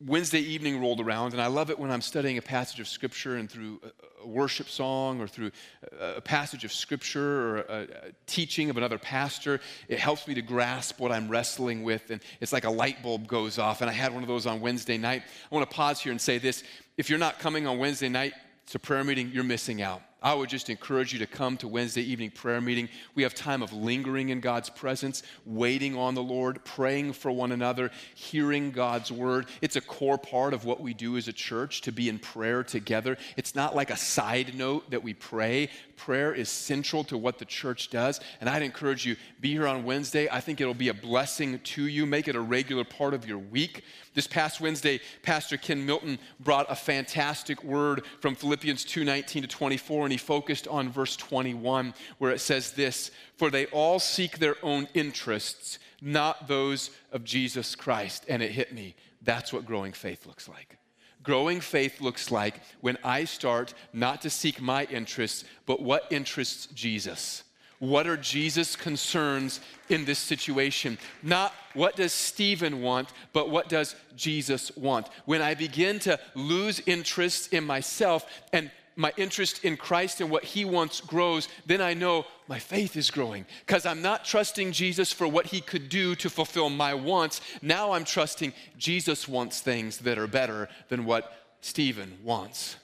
Wednesday 0.06 0.40
evening 0.40 0.80
rolled 0.80 1.02
around, 1.02 1.34
and 1.34 1.42
I 1.42 1.48
love 1.48 1.70
it 1.70 1.78
when 1.78 1.92
I'm 1.92 2.02
studying 2.02 2.38
a 2.38 2.42
passage 2.42 2.80
of 2.80 2.88
Scripture 2.88 3.36
and 3.36 3.52
through 3.52 3.82
a, 4.24 4.28
worship 4.28 4.70
song 4.70 5.20
or 5.20 5.28
through 5.28 5.52
a, 6.00 6.22
passage 6.22 6.64
of 6.64 6.72
Scripture 6.72 7.42
or 7.42 7.58
a, 7.58 7.88
teaching 8.28 8.70
of 8.70 8.78
another 8.78 8.98
pastor. 8.98 9.60
It 9.90 10.00
helps 10.00 10.28
me 10.28 10.36
to 10.36 10.42
grasp 10.42 11.00
what 11.00 11.12
I'm 11.12 11.28
wrestling 11.28 11.84
with, 11.84 12.12
and 12.12 12.22
it's 12.40 12.54
like 12.54 12.64
a 12.64 12.70
light 12.70 13.02
bulb 13.04 13.28
goes 13.28 13.58
off. 13.58 13.82
And 13.82 13.90
I 13.90 13.94
had 13.94 14.14
one 14.14 14.24
of 14.24 14.30
those 14.30 14.46
on 14.46 14.62
Wednesday 14.62 14.98
night. 14.98 15.24
I 15.52 15.56
want 15.56 15.70
to 15.70 15.76
pause 15.76 16.00
here 16.00 16.12
and 16.12 16.22
say 16.22 16.38
this 16.38 16.64
if 16.96 17.10
you're 17.10 17.20
not 17.20 17.40
coming 17.40 17.68
on 17.68 17.80
Wednesday 17.80 18.10
night 18.10 18.34
to 18.68 18.80
prayer 18.80 19.04
meeting, 19.04 19.32
you're 19.34 19.44
missing 19.44 19.82
out. 19.82 20.02
I 20.22 20.34
would 20.34 20.50
just 20.50 20.70
encourage 20.70 21.14
you 21.14 21.20
to 21.20 21.28
come 21.28 21.56
to 21.58 21.68
Wednesday 21.68 22.02
evening 22.02 22.32
prayer 22.32 22.60
meeting. 22.60 22.90
We 23.16 23.24
have 23.24 23.34
time 23.34 23.62
of 23.62 23.72
lingering 23.72 24.30
in 24.30 24.42
God's 24.42 24.70
presence, 24.70 25.24
waiting 25.46 25.98
on 25.98 26.14
the 26.14 26.22
Lord, 26.22 26.64
praying 26.66 27.14
for 27.14 27.32
one 27.32 27.54
another, 27.54 27.90
hearing 28.16 28.72
God's 28.72 29.12
word. 29.12 29.46
It's 29.62 29.78
a 29.78 29.82
core 29.82 30.18
part 30.18 30.54
of 30.54 30.66
what 30.66 30.82
we 30.82 30.94
do 30.94 31.16
as 31.16 31.30
a 31.30 31.34
church 31.34 31.82
to 31.82 31.94
be 31.94 32.10
in 32.10 32.20
prayer 32.20 32.64
together. 32.64 33.18
It's 33.38 33.56
not 33.56 33.76
like 33.76 33.92
a 33.92 33.98
side 33.98 34.56
note 34.56 34.92
that 34.92 35.04
we 35.04 35.14
pray. 35.14 35.70
Prayer 36.00 36.34
is 36.34 36.48
central 36.48 37.04
to 37.04 37.18
what 37.18 37.40
the 37.40 37.46
church 37.46 37.90
does. 37.90 38.22
And 38.40 38.50
I'd 38.50 38.62
encourage 38.62 39.06
you, 39.06 39.18
be 39.42 39.52
here 39.52 39.68
on 39.68 39.84
Wednesday. 39.84 40.30
I 40.32 40.40
think 40.40 40.62
it'll 40.62 40.74
be 40.74 40.88
a 40.88 40.94
blessing 40.94 41.60
to 41.60 41.84
you. 41.84 42.06
Make 42.06 42.30
it 42.30 42.38
a 42.38 42.40
regular 42.40 42.86
part 42.86 43.14
of 43.14 43.28
your 43.28 43.38
week. 43.38 43.84
This 44.14 44.26
past 44.26 44.62
Wednesday, 44.62 45.02
Pastor 45.24 45.58
Ken 45.58 45.86
Milton 45.86 46.18
brought 46.40 46.72
a 46.72 46.76
fantastic 46.76 47.62
word 47.66 48.06
from 48.22 48.34
Philippians 48.34 48.86
2:19 48.86 49.42
to 49.42 49.48
24 49.48 50.06
and 50.06 50.14
he 50.14 50.18
focused 50.18 50.70
on 50.70 50.90
verse 50.90 51.18
21 51.18 51.94
where 52.18 52.32
it 52.32 52.40
says 52.40 52.72
this, 52.72 53.12
"For 53.36 53.50
they 53.50 53.66
all 53.66 54.00
seek 54.00 54.40
their 54.40 54.56
own 54.64 54.88
interests, 54.94 55.80
not 56.00 56.48
those 56.48 56.92
of 57.12 57.26
Jesus 57.26 57.76
Christ." 57.76 58.24
And 58.30 58.42
it 58.42 58.52
hit 58.52 58.74
me. 58.74 58.96
That's 59.22 59.52
what 59.52 59.66
growing 59.66 59.92
faith 59.92 60.26
looks 60.26 60.48
like. 60.48 60.79
Growing 61.22 61.60
faith 61.60 62.00
looks 62.00 62.32
like 62.32 62.62
when 62.82 62.98
I 63.04 63.26
start 63.26 63.74
not 63.92 64.22
to 64.22 64.30
seek 64.30 64.62
my 64.62 64.86
interests, 64.86 65.44
but 65.66 65.82
what 65.82 66.08
interests 66.12 66.68
Jesus. 66.68 67.44
What 67.80 68.08
are 68.08 68.18
Jesus' 68.18 68.76
concerns 68.76 69.62
in 69.88 70.04
this 70.04 70.20
situation? 70.20 70.98
Not 71.24 71.54
what 71.74 71.96
does 71.96 72.12
Stephen 72.12 72.82
want, 72.82 73.10
but 73.32 73.50
what 73.50 73.70
does 73.70 73.96
Jesus 74.18 74.76
want? 74.76 75.08
When 75.26 75.42
I 75.42 75.56
begin 75.56 76.00
to 76.00 76.20
lose 76.36 76.82
interest 76.86 77.54
in 77.54 77.64
myself 77.64 78.26
and 78.52 78.70
my 79.00 79.14
interest 79.16 79.64
in 79.64 79.78
Christ 79.78 80.20
and 80.20 80.30
what 80.30 80.44
He 80.44 80.66
wants 80.66 81.00
grows, 81.00 81.48
then 81.66 81.80
I 81.80 81.94
know 81.94 82.26
my 82.50 82.60
faith 82.60 82.98
is 82.98 83.10
growing 83.10 83.46
because 83.66 83.86
I'm 83.86 84.02
not 84.02 84.26
trusting 84.26 84.74
Jesus 84.74 85.14
for 85.14 85.26
what 85.26 85.48
He 85.48 85.62
could 85.62 85.88
do 85.88 86.16
to 86.16 86.30
fulfill 86.30 86.70
my 86.70 86.94
wants. 86.94 87.40
Now 87.62 87.94
I'm 87.94 88.04
trusting 88.04 88.52
Jesus 88.78 89.26
wants 89.26 89.62
things 89.62 90.00
that 90.00 90.18
are 90.18 90.28
better 90.28 90.68
than 90.90 91.06
what 91.06 91.32
Stephen 91.62 92.18
wants. 92.24 92.76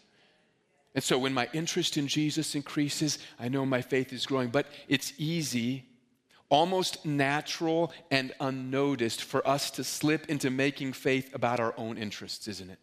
And 0.95 1.04
so 1.04 1.19
when 1.19 1.34
my 1.34 1.49
interest 1.51 1.97
in 1.97 2.08
Jesus 2.08 2.56
increases, 2.56 3.19
I 3.38 3.49
know 3.49 3.65
my 3.65 3.82
faith 3.82 4.13
is 4.13 4.25
growing. 4.25 4.47
But 4.47 4.67
it's 4.88 5.12
easy, 5.17 5.84
almost 6.47 7.06
natural 7.06 7.91
and 8.10 8.34
unnoticed 8.39 9.21
for 9.21 9.45
us 9.45 9.69
to 9.71 9.84
slip 9.84 10.30
into 10.30 10.49
making 10.49 10.93
faith 10.93 11.36
about 11.36 11.60
our 11.60 11.73
own 11.75 11.97
interests, 11.97 12.47
isn't 12.47 12.69
it? 12.69 12.80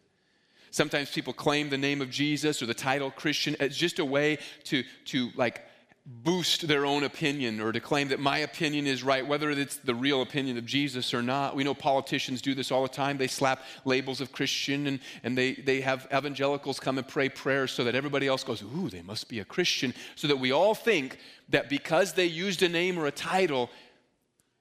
Sometimes 0.73 1.11
people 1.11 1.33
claim 1.33 1.69
the 1.69 1.77
name 1.77 2.01
of 2.01 2.09
Jesus 2.09 2.63
or 2.63 2.65
the 2.65 2.73
title 2.73 3.11
Christian 3.11 3.55
as 3.59 3.77
just 3.77 3.99
a 3.99 4.05
way 4.05 4.39
to, 4.63 4.83
to 5.05 5.29
like 5.35 5.61
boost 6.03 6.67
their 6.67 6.83
own 6.83 7.03
opinion 7.03 7.61
or 7.61 7.71
to 7.71 7.79
claim 7.79 8.07
that 8.07 8.19
my 8.19 8.39
opinion 8.39 8.87
is 8.87 9.03
right, 9.03 9.27
whether 9.27 9.51
it's 9.51 9.77
the 9.77 9.93
real 9.93 10.23
opinion 10.23 10.57
of 10.57 10.65
Jesus 10.65 11.13
or 11.13 11.21
not. 11.21 11.55
We 11.55 11.63
know 11.63 11.75
politicians 11.75 12.41
do 12.41 12.55
this 12.55 12.71
all 12.71 12.81
the 12.81 12.89
time. 12.89 13.19
They 13.19 13.27
slap 13.27 13.61
labels 13.85 14.19
of 14.19 14.31
Christian 14.31 14.87
and, 14.87 14.99
and 15.21 15.37
they, 15.37 15.53
they 15.53 15.79
have 15.81 16.07
evangelicals 16.11 16.79
come 16.79 16.97
and 16.97 17.07
pray 17.07 17.29
prayers 17.29 17.71
so 17.71 17.83
that 17.83 17.93
everybody 17.93 18.25
else 18.25 18.43
goes, 18.43 18.63
Ooh, 18.63 18.89
they 18.89 19.03
must 19.03 19.29
be 19.29 19.41
a 19.41 19.45
Christian. 19.45 19.93
So 20.15 20.27
that 20.27 20.39
we 20.39 20.51
all 20.51 20.73
think 20.73 21.19
that 21.49 21.69
because 21.69 22.13
they 22.13 22.25
used 22.25 22.63
a 22.63 22.67
name 22.67 22.97
or 22.97 23.05
a 23.05 23.11
title, 23.11 23.69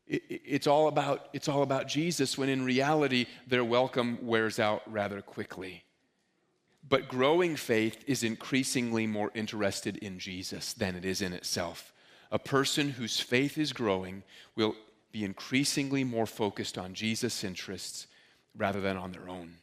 it, 0.06 0.22
it's, 0.28 0.66
all 0.66 0.88
about, 0.88 1.30
it's 1.32 1.48
all 1.48 1.62
about 1.62 1.88
Jesus, 1.88 2.36
when 2.36 2.50
in 2.50 2.66
reality, 2.66 3.24
their 3.46 3.64
welcome 3.64 4.18
wears 4.20 4.58
out 4.58 4.82
rather 4.92 5.22
quickly. 5.22 5.84
But 6.88 7.08
growing 7.08 7.56
faith 7.56 8.04
is 8.06 8.22
increasingly 8.22 9.06
more 9.06 9.30
interested 9.34 9.96
in 9.98 10.18
Jesus 10.18 10.72
than 10.72 10.96
it 10.96 11.04
is 11.04 11.22
in 11.22 11.32
itself. 11.32 11.92
A 12.30 12.38
person 12.38 12.90
whose 12.90 13.20
faith 13.20 13.56
is 13.56 13.72
growing 13.72 14.22
will 14.56 14.74
be 15.12 15.24
increasingly 15.24 16.02
more 16.02 16.26
focused 16.26 16.78
on 16.78 16.94
Jesus' 16.94 17.44
interests 17.44 18.06
rather 18.56 18.80
than 18.80 18.96
on 18.96 19.12
their 19.12 19.28
own. 19.28 19.54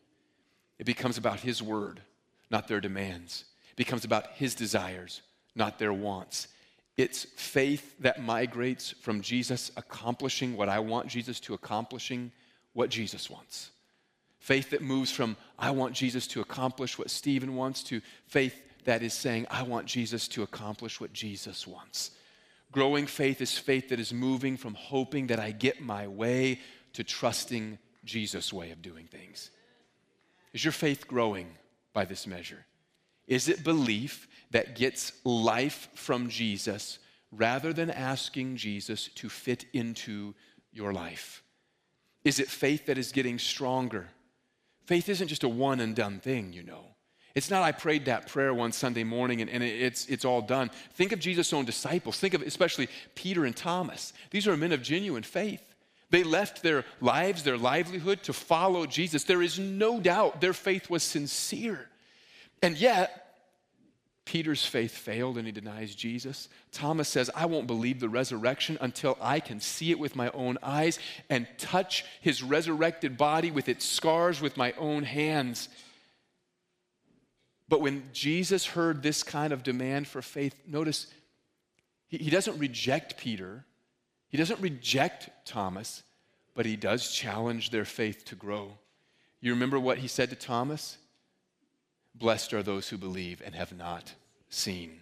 It 0.77 0.85
becomes 0.85 1.17
about 1.17 1.41
His 1.41 1.61
word, 1.61 2.01
not 2.49 2.67
their 2.67 2.79
demands. 2.79 3.45
It 3.71 3.75
becomes 3.75 4.05
about 4.05 4.27
His 4.35 4.55
desires, 4.55 5.21
not 5.55 5.77
their 5.77 5.93
wants. 5.93 6.47
It's 6.95 7.23
faith 7.35 7.95
that 7.99 8.21
migrates 8.21 8.91
from 8.91 9.21
Jesus 9.21 9.71
accomplishing 9.77 10.55
what 10.55 10.69
I 10.69 10.79
want 10.79 11.07
Jesus 11.07 11.39
to 11.41 11.53
accomplishing 11.53 12.31
what 12.73 12.89
Jesus 12.89 13.29
wants. 13.29 13.71
Faith 14.39 14.69
that 14.71 14.81
moves 14.81 15.11
from, 15.11 15.35
I 15.57 15.71
want 15.71 15.93
Jesus 15.93 16.25
to 16.27 16.41
accomplish 16.41 16.97
what 16.97 17.09
Stephen 17.09 17.55
wants, 17.55 17.83
to 17.83 18.01
faith 18.27 18.61
that 18.85 19.03
is 19.03 19.13
saying, 19.13 19.45
I 19.49 19.63
want 19.63 19.85
Jesus 19.85 20.27
to 20.29 20.43
accomplish 20.43 20.99
what 20.99 21.13
Jesus 21.13 21.67
wants. 21.67 22.11
Growing 22.71 23.05
faith 23.05 23.41
is 23.41 23.57
faith 23.57 23.89
that 23.89 23.99
is 23.99 24.13
moving 24.13 24.55
from 24.55 24.75
hoping 24.75 25.27
that 25.27 25.39
I 25.39 25.51
get 25.51 25.81
my 25.81 26.07
way 26.07 26.59
to 26.93 27.03
trusting 27.03 27.77
Jesus' 28.05 28.53
way 28.53 28.71
of 28.71 28.81
doing 28.81 29.05
things. 29.05 29.51
Is 30.53 30.63
your 30.63 30.71
faith 30.71 31.07
growing 31.07 31.47
by 31.93 32.05
this 32.05 32.25
measure? 32.25 32.65
Is 33.27 33.49
it 33.49 33.63
belief 33.63 34.27
that 34.51 34.75
gets 34.75 35.11
life 35.23 35.89
from 35.93 36.29
Jesus 36.29 36.99
rather 37.31 37.73
than 37.73 37.91
asking 37.91 38.55
Jesus 38.55 39.09
to 39.15 39.29
fit 39.29 39.65
into 39.73 40.33
your 40.71 40.93
life? 40.93 41.43
Is 42.23 42.39
it 42.39 42.47
faith 42.47 42.87
that 42.87 42.97
is 42.97 43.11
getting 43.11 43.37
stronger 43.37 44.07
Faith 44.89 45.07
isn't 45.07 45.27
just 45.27 45.43
a 45.43 45.47
one 45.47 45.81
and 45.81 45.95
done 45.95 46.19
thing, 46.19 46.51
you 46.51 46.63
know. 46.63 46.83
It's 47.35 47.51
not 47.51 47.61
I 47.61 47.71
prayed 47.71 48.05
that 48.05 48.25
prayer 48.25 48.55
one 48.55 48.71
Sunday 48.71 49.03
morning 49.03 49.39
and, 49.39 49.47
and 49.47 49.63
it's, 49.63 50.07
it's 50.07 50.25
all 50.25 50.41
done. 50.41 50.71
Think 50.95 51.11
of 51.11 51.19
Jesus' 51.19 51.53
own 51.53 51.63
disciples. 51.63 52.19
Think 52.19 52.33
of 52.33 52.41
especially 52.41 52.89
Peter 53.13 53.45
and 53.45 53.55
Thomas. 53.55 54.13
These 54.31 54.47
are 54.47 54.57
men 54.57 54.71
of 54.71 54.81
genuine 54.81 55.21
faith. 55.21 55.61
They 56.09 56.23
left 56.23 56.63
their 56.63 56.85
lives, 57.01 57.43
their 57.43 57.55
livelihood 57.55 58.23
to 58.23 58.33
follow 58.33 58.87
Jesus. 58.87 59.25
There 59.25 59.43
is 59.43 59.59
no 59.59 59.99
doubt 59.99 60.41
their 60.41 60.53
faith 60.53 60.89
was 60.89 61.03
sincere. 61.03 61.87
And 62.63 62.75
yet, 62.75 63.28
Peter's 64.29 64.63
faith 64.63 64.91
failed 64.91 65.39
and 65.39 65.47
he 65.47 65.51
denies 65.51 65.95
Jesus. 65.95 66.49
Thomas 66.71 67.09
says, 67.09 67.31
I 67.33 67.47
won't 67.47 67.65
believe 67.65 67.99
the 67.99 68.09
resurrection 68.09 68.77
until 68.79 69.17
I 69.19 69.39
can 69.39 69.59
see 69.59 69.89
it 69.89 69.97
with 69.97 70.15
my 70.15 70.29
own 70.35 70.59
eyes 70.61 70.99
and 71.31 71.47
touch 71.57 72.05
his 72.21 72.43
resurrected 72.43 73.17
body 73.17 73.49
with 73.49 73.67
its 73.67 73.87
scars 73.87 74.39
with 74.39 74.55
my 74.55 74.73
own 74.73 75.01
hands. 75.01 75.67
But 77.67 77.81
when 77.81 78.03
Jesus 78.13 78.67
heard 78.67 79.01
this 79.01 79.23
kind 79.23 79.51
of 79.51 79.63
demand 79.63 80.07
for 80.07 80.21
faith, 80.21 80.53
notice 80.67 81.07
he, 82.07 82.29
doesn't 82.29 82.59
reject 82.59 83.17
Peter, 83.17 83.65
he 84.27 84.37
doesn't 84.37 84.61
reject 84.61 85.31
Thomas, 85.43 86.03
but 86.53 86.67
he 86.67 86.75
does 86.75 87.11
challenge 87.11 87.71
their 87.71 87.83
faith 87.83 88.25
to 88.25 88.35
grow. 88.35 88.77
You 89.41 89.53
remember 89.53 89.79
what 89.79 89.97
he 89.97 90.07
said 90.07 90.29
to 90.29 90.35
Thomas? 90.35 90.99
Blessed 92.15 92.53
are 92.53 92.63
those 92.63 92.89
who 92.89 92.97
believe 92.97 93.41
and 93.45 93.55
have 93.55 93.75
not 93.75 94.13
seen. 94.49 94.99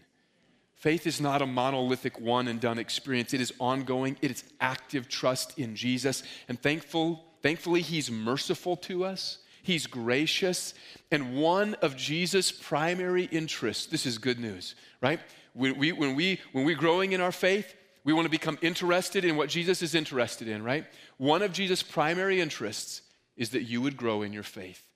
Faith 0.76 1.08
is 1.08 1.20
not 1.20 1.42
a 1.42 1.48
monolithic 1.48 2.20
one 2.20 2.48
and 2.48 2.62
done 2.62 2.78
experience. 2.78 3.34
It 3.34 3.42
is 3.42 3.52
ongoing. 3.60 4.16
It 4.22 4.30
is 4.30 4.44
active 4.62 5.10
trust 5.10 5.58
in 5.58 5.76
Jesus. 5.76 6.22
And 6.48 6.62
thankful, 6.62 7.26
thankfully, 7.42 7.82
He's 7.82 8.12
merciful 8.12 8.78
to 8.78 9.04
us. 9.04 9.40
He's 9.64 9.88
gracious. 9.88 10.76
And 11.12 11.36
one 11.36 11.74
of 11.82 11.98
Jesus' 11.98 12.52
primary 12.52 13.24
interests, 13.26 13.88
this 13.88 14.06
is 14.06 14.18
good 14.18 14.40
news, 14.40 14.76
right? 15.02 15.20
When, 15.54 15.78
we, 15.78 15.92
when, 15.92 16.16
we, 16.16 16.40
when 16.52 16.64
we're 16.64 16.78
growing 16.78 17.14
in 17.14 17.22
our 17.22 17.32
faith, 17.32 17.76
we 18.04 18.14
want 18.14 18.26
to 18.26 18.30
become 18.30 18.58
interested 18.62 19.26
in 19.26 19.36
what 19.36 19.50
Jesus 19.50 19.82
is 19.82 19.96
interested 19.96 20.48
in, 20.48 20.64
right? 20.64 20.86
One 21.18 21.42
of 21.42 21.52
Jesus' 21.52 21.84
primary 21.84 22.40
interests 22.40 23.02
is 23.36 23.50
that 23.50 23.64
you 23.64 23.82
would 23.82 23.98
grow 23.98 24.22
in 24.22 24.32
your 24.32 24.44
faith. 24.44 24.87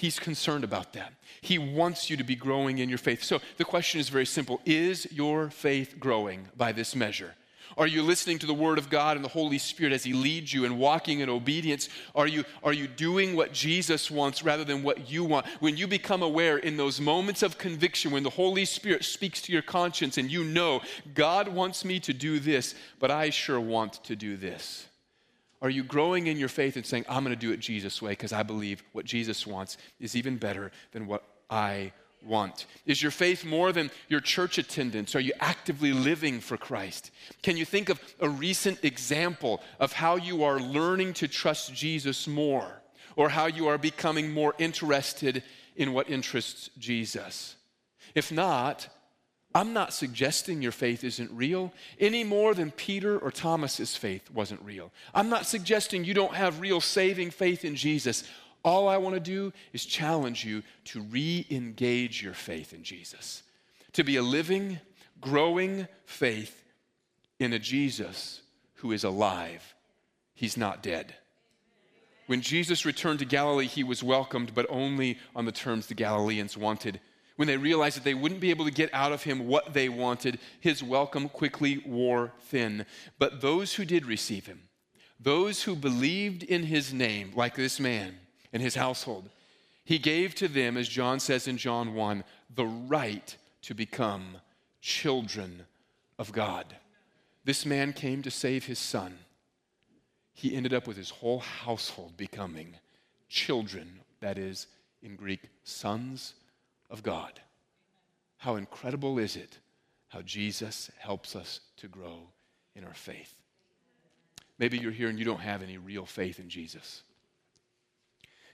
He's 0.00 0.18
concerned 0.18 0.64
about 0.64 0.94
that. 0.94 1.12
He 1.42 1.58
wants 1.58 2.08
you 2.08 2.16
to 2.16 2.24
be 2.24 2.34
growing 2.34 2.78
in 2.78 2.88
your 2.88 2.96
faith. 2.96 3.22
So 3.22 3.38
the 3.58 3.66
question 3.66 4.00
is 4.00 4.08
very 4.08 4.24
simple 4.24 4.62
Is 4.64 5.06
your 5.12 5.50
faith 5.50 5.96
growing 6.00 6.48
by 6.56 6.72
this 6.72 6.96
measure? 6.96 7.34
Are 7.76 7.86
you 7.86 8.02
listening 8.02 8.38
to 8.38 8.46
the 8.46 8.54
Word 8.54 8.78
of 8.78 8.88
God 8.88 9.16
and 9.16 9.24
the 9.24 9.28
Holy 9.28 9.58
Spirit 9.58 9.92
as 9.92 10.02
He 10.02 10.14
leads 10.14 10.54
you 10.54 10.64
and 10.64 10.78
walking 10.78 11.20
in 11.20 11.28
obedience? 11.28 11.90
Are 12.14 12.26
you, 12.26 12.44
are 12.64 12.72
you 12.72 12.88
doing 12.88 13.36
what 13.36 13.52
Jesus 13.52 14.10
wants 14.10 14.42
rather 14.42 14.64
than 14.64 14.82
what 14.82 15.10
you 15.10 15.22
want? 15.22 15.44
When 15.60 15.76
you 15.76 15.86
become 15.86 16.22
aware 16.22 16.56
in 16.56 16.78
those 16.78 16.98
moments 16.98 17.42
of 17.42 17.58
conviction, 17.58 18.10
when 18.10 18.22
the 18.22 18.30
Holy 18.30 18.64
Spirit 18.64 19.04
speaks 19.04 19.42
to 19.42 19.52
your 19.52 19.60
conscience 19.60 20.16
and 20.16 20.30
you 20.30 20.44
know, 20.44 20.80
God 21.12 21.46
wants 21.46 21.84
me 21.84 22.00
to 22.00 22.14
do 22.14 22.40
this, 22.40 22.74
but 23.00 23.10
I 23.10 23.28
sure 23.28 23.60
want 23.60 24.02
to 24.04 24.16
do 24.16 24.38
this. 24.38 24.86
Are 25.62 25.70
you 25.70 25.84
growing 25.84 26.26
in 26.26 26.38
your 26.38 26.48
faith 26.48 26.76
and 26.76 26.86
saying, 26.86 27.04
I'm 27.08 27.22
going 27.22 27.36
to 27.36 27.40
do 27.40 27.52
it 27.52 27.60
Jesus' 27.60 28.00
way 28.00 28.12
because 28.12 28.32
I 28.32 28.42
believe 28.42 28.82
what 28.92 29.04
Jesus 29.04 29.46
wants 29.46 29.76
is 29.98 30.16
even 30.16 30.38
better 30.38 30.70
than 30.92 31.06
what 31.06 31.22
I 31.50 31.92
want? 32.24 32.66
Is 32.86 33.02
your 33.02 33.10
faith 33.10 33.44
more 33.44 33.72
than 33.72 33.90
your 34.08 34.20
church 34.20 34.58
attendance? 34.58 35.14
Are 35.14 35.20
you 35.20 35.32
actively 35.40 35.92
living 35.92 36.40
for 36.40 36.56
Christ? 36.56 37.10
Can 37.42 37.56
you 37.56 37.64
think 37.64 37.88
of 37.88 38.00
a 38.20 38.28
recent 38.28 38.82
example 38.84 39.60
of 39.78 39.92
how 39.92 40.16
you 40.16 40.44
are 40.44 40.60
learning 40.60 41.14
to 41.14 41.28
trust 41.28 41.74
Jesus 41.74 42.26
more 42.26 42.80
or 43.16 43.28
how 43.28 43.46
you 43.46 43.68
are 43.68 43.78
becoming 43.78 44.32
more 44.32 44.54
interested 44.58 45.42
in 45.76 45.92
what 45.92 46.08
interests 46.08 46.70
Jesus? 46.78 47.56
If 48.14 48.32
not, 48.32 48.88
I'm 49.54 49.72
not 49.72 49.92
suggesting 49.92 50.62
your 50.62 50.72
faith 50.72 51.02
isn't 51.02 51.30
real 51.32 51.72
any 51.98 52.22
more 52.22 52.54
than 52.54 52.70
Peter 52.70 53.18
or 53.18 53.32
Thomas's 53.32 53.96
faith 53.96 54.30
wasn't 54.30 54.62
real. 54.62 54.92
I'm 55.12 55.28
not 55.28 55.46
suggesting 55.46 56.04
you 56.04 56.14
don't 56.14 56.34
have 56.34 56.60
real 56.60 56.80
saving 56.80 57.30
faith 57.32 57.64
in 57.64 57.74
Jesus. 57.74 58.22
All 58.62 58.88
I 58.88 58.98
want 58.98 59.14
to 59.14 59.20
do 59.20 59.52
is 59.72 59.84
challenge 59.84 60.44
you 60.44 60.62
to 60.86 61.00
re 61.00 61.46
engage 61.50 62.22
your 62.22 62.34
faith 62.34 62.72
in 62.72 62.84
Jesus, 62.84 63.42
to 63.94 64.04
be 64.04 64.16
a 64.16 64.22
living, 64.22 64.78
growing 65.20 65.88
faith 66.04 66.62
in 67.40 67.52
a 67.52 67.58
Jesus 67.58 68.42
who 68.74 68.92
is 68.92 69.02
alive. 69.02 69.74
He's 70.34 70.56
not 70.56 70.82
dead. 70.82 71.14
When 72.28 72.42
Jesus 72.42 72.86
returned 72.86 73.18
to 73.18 73.24
Galilee, 73.24 73.66
he 73.66 73.82
was 73.82 74.04
welcomed, 74.04 74.54
but 74.54 74.66
only 74.68 75.18
on 75.34 75.46
the 75.46 75.52
terms 75.52 75.86
the 75.86 75.94
Galileans 75.94 76.56
wanted 76.56 77.00
when 77.40 77.46
they 77.46 77.56
realized 77.56 77.96
that 77.96 78.04
they 78.04 78.12
wouldn't 78.12 78.42
be 78.42 78.50
able 78.50 78.66
to 78.66 78.70
get 78.70 78.92
out 78.92 79.12
of 79.12 79.22
him 79.22 79.48
what 79.48 79.72
they 79.72 79.88
wanted, 79.88 80.38
his 80.60 80.82
welcome 80.82 81.26
quickly 81.26 81.82
wore 81.86 82.34
thin. 82.42 82.84
But 83.18 83.40
those 83.40 83.72
who 83.72 83.86
did 83.86 84.04
receive 84.04 84.44
him, 84.44 84.60
those 85.18 85.62
who 85.62 85.74
believed 85.74 86.42
in 86.42 86.64
his 86.64 86.92
name, 86.92 87.32
like 87.34 87.54
this 87.56 87.80
man 87.80 88.18
and 88.52 88.62
his 88.62 88.74
household, 88.74 89.30
he 89.86 89.96
gave 89.96 90.34
to 90.34 90.48
them, 90.48 90.76
as 90.76 90.86
John 90.86 91.18
says 91.18 91.48
in 91.48 91.56
John 91.56 91.94
1, 91.94 92.24
the 92.54 92.66
right 92.66 93.34
to 93.62 93.72
become 93.72 94.36
children 94.82 95.64
of 96.18 96.32
God. 96.32 96.66
This 97.46 97.64
man 97.64 97.94
came 97.94 98.20
to 98.20 98.30
save 98.30 98.66
his 98.66 98.78
son. 98.78 99.16
He 100.34 100.54
ended 100.54 100.74
up 100.74 100.86
with 100.86 100.98
his 100.98 101.08
whole 101.08 101.38
household 101.38 102.18
becoming 102.18 102.74
children, 103.30 104.00
that 104.20 104.36
is, 104.36 104.66
in 105.00 105.16
Greek, 105.16 105.48
sons 105.64 106.34
of 106.90 107.02
God. 107.02 107.40
How 108.38 108.56
incredible 108.56 109.18
is 109.18 109.36
it 109.36 109.58
how 110.08 110.22
Jesus 110.22 110.90
helps 110.98 111.36
us 111.36 111.60
to 111.76 111.88
grow 111.88 112.28
in 112.74 112.84
our 112.84 112.94
faith? 112.94 113.34
Maybe 114.58 114.78
you're 114.78 114.92
here 114.92 115.08
and 115.08 115.18
you 115.18 115.24
don't 115.24 115.40
have 115.40 115.62
any 115.62 115.78
real 115.78 116.04
faith 116.04 116.38
in 116.38 116.48
Jesus. 116.48 117.02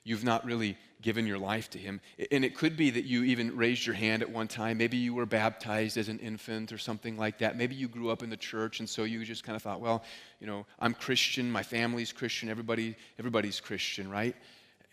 You've 0.04 0.22
not 0.22 0.44
really 0.44 0.78
given 1.02 1.26
your 1.26 1.38
life 1.38 1.68
to 1.70 1.78
him. 1.78 2.00
And 2.30 2.44
it 2.44 2.56
could 2.56 2.76
be 2.76 2.90
that 2.90 3.04
you 3.04 3.24
even 3.24 3.56
raised 3.56 3.84
your 3.84 3.96
hand 3.96 4.22
at 4.22 4.30
one 4.30 4.46
time. 4.46 4.78
Maybe 4.78 4.96
you 4.96 5.14
were 5.14 5.26
baptized 5.26 5.96
as 5.96 6.08
an 6.08 6.20
infant 6.20 6.72
or 6.72 6.78
something 6.78 7.16
like 7.16 7.38
that. 7.38 7.56
Maybe 7.56 7.74
you 7.74 7.88
grew 7.88 8.10
up 8.10 8.22
in 8.22 8.30
the 8.30 8.36
church 8.36 8.78
and 8.78 8.88
so 8.88 9.02
you 9.02 9.24
just 9.24 9.42
kind 9.42 9.56
of 9.56 9.62
thought, 9.62 9.80
well, 9.80 10.04
you 10.38 10.46
know, 10.46 10.64
I'm 10.78 10.94
Christian, 10.94 11.50
my 11.50 11.64
family's 11.64 12.12
Christian, 12.12 12.48
everybody, 12.48 12.94
everybody's 13.18 13.58
Christian, 13.58 14.08
right? 14.08 14.36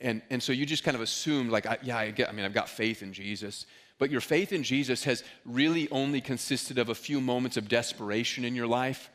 And, 0.04 0.22
and 0.30 0.44
so 0.44 0.52
you 0.52 0.66
just 0.66 0.84
kind 0.84 0.96
of 0.96 1.02
assumed, 1.02 1.50
like, 1.50 1.66
I, 1.66 1.78
yeah, 1.82 1.98
I, 1.98 2.12
get, 2.12 2.30
I 2.30 2.34
mean, 2.34 2.46
I've 2.46 2.54
got 2.54 2.70
faith 2.70 3.02
in 3.02 3.14
Jesus. 3.14 3.66
but 3.98 4.12
your 4.12 4.22
faith 4.22 4.52
in 4.52 4.64
Jesus 4.64 5.06
has 5.06 5.24
really 5.46 5.90
only 5.90 6.20
consisted 6.20 6.78
of 6.78 6.90
a 6.90 6.96
few 6.96 7.22
moments 7.22 7.56
of 7.56 7.70
desperation 7.70 8.44
in 8.44 8.54
your 8.54 8.68
life, 8.68 9.10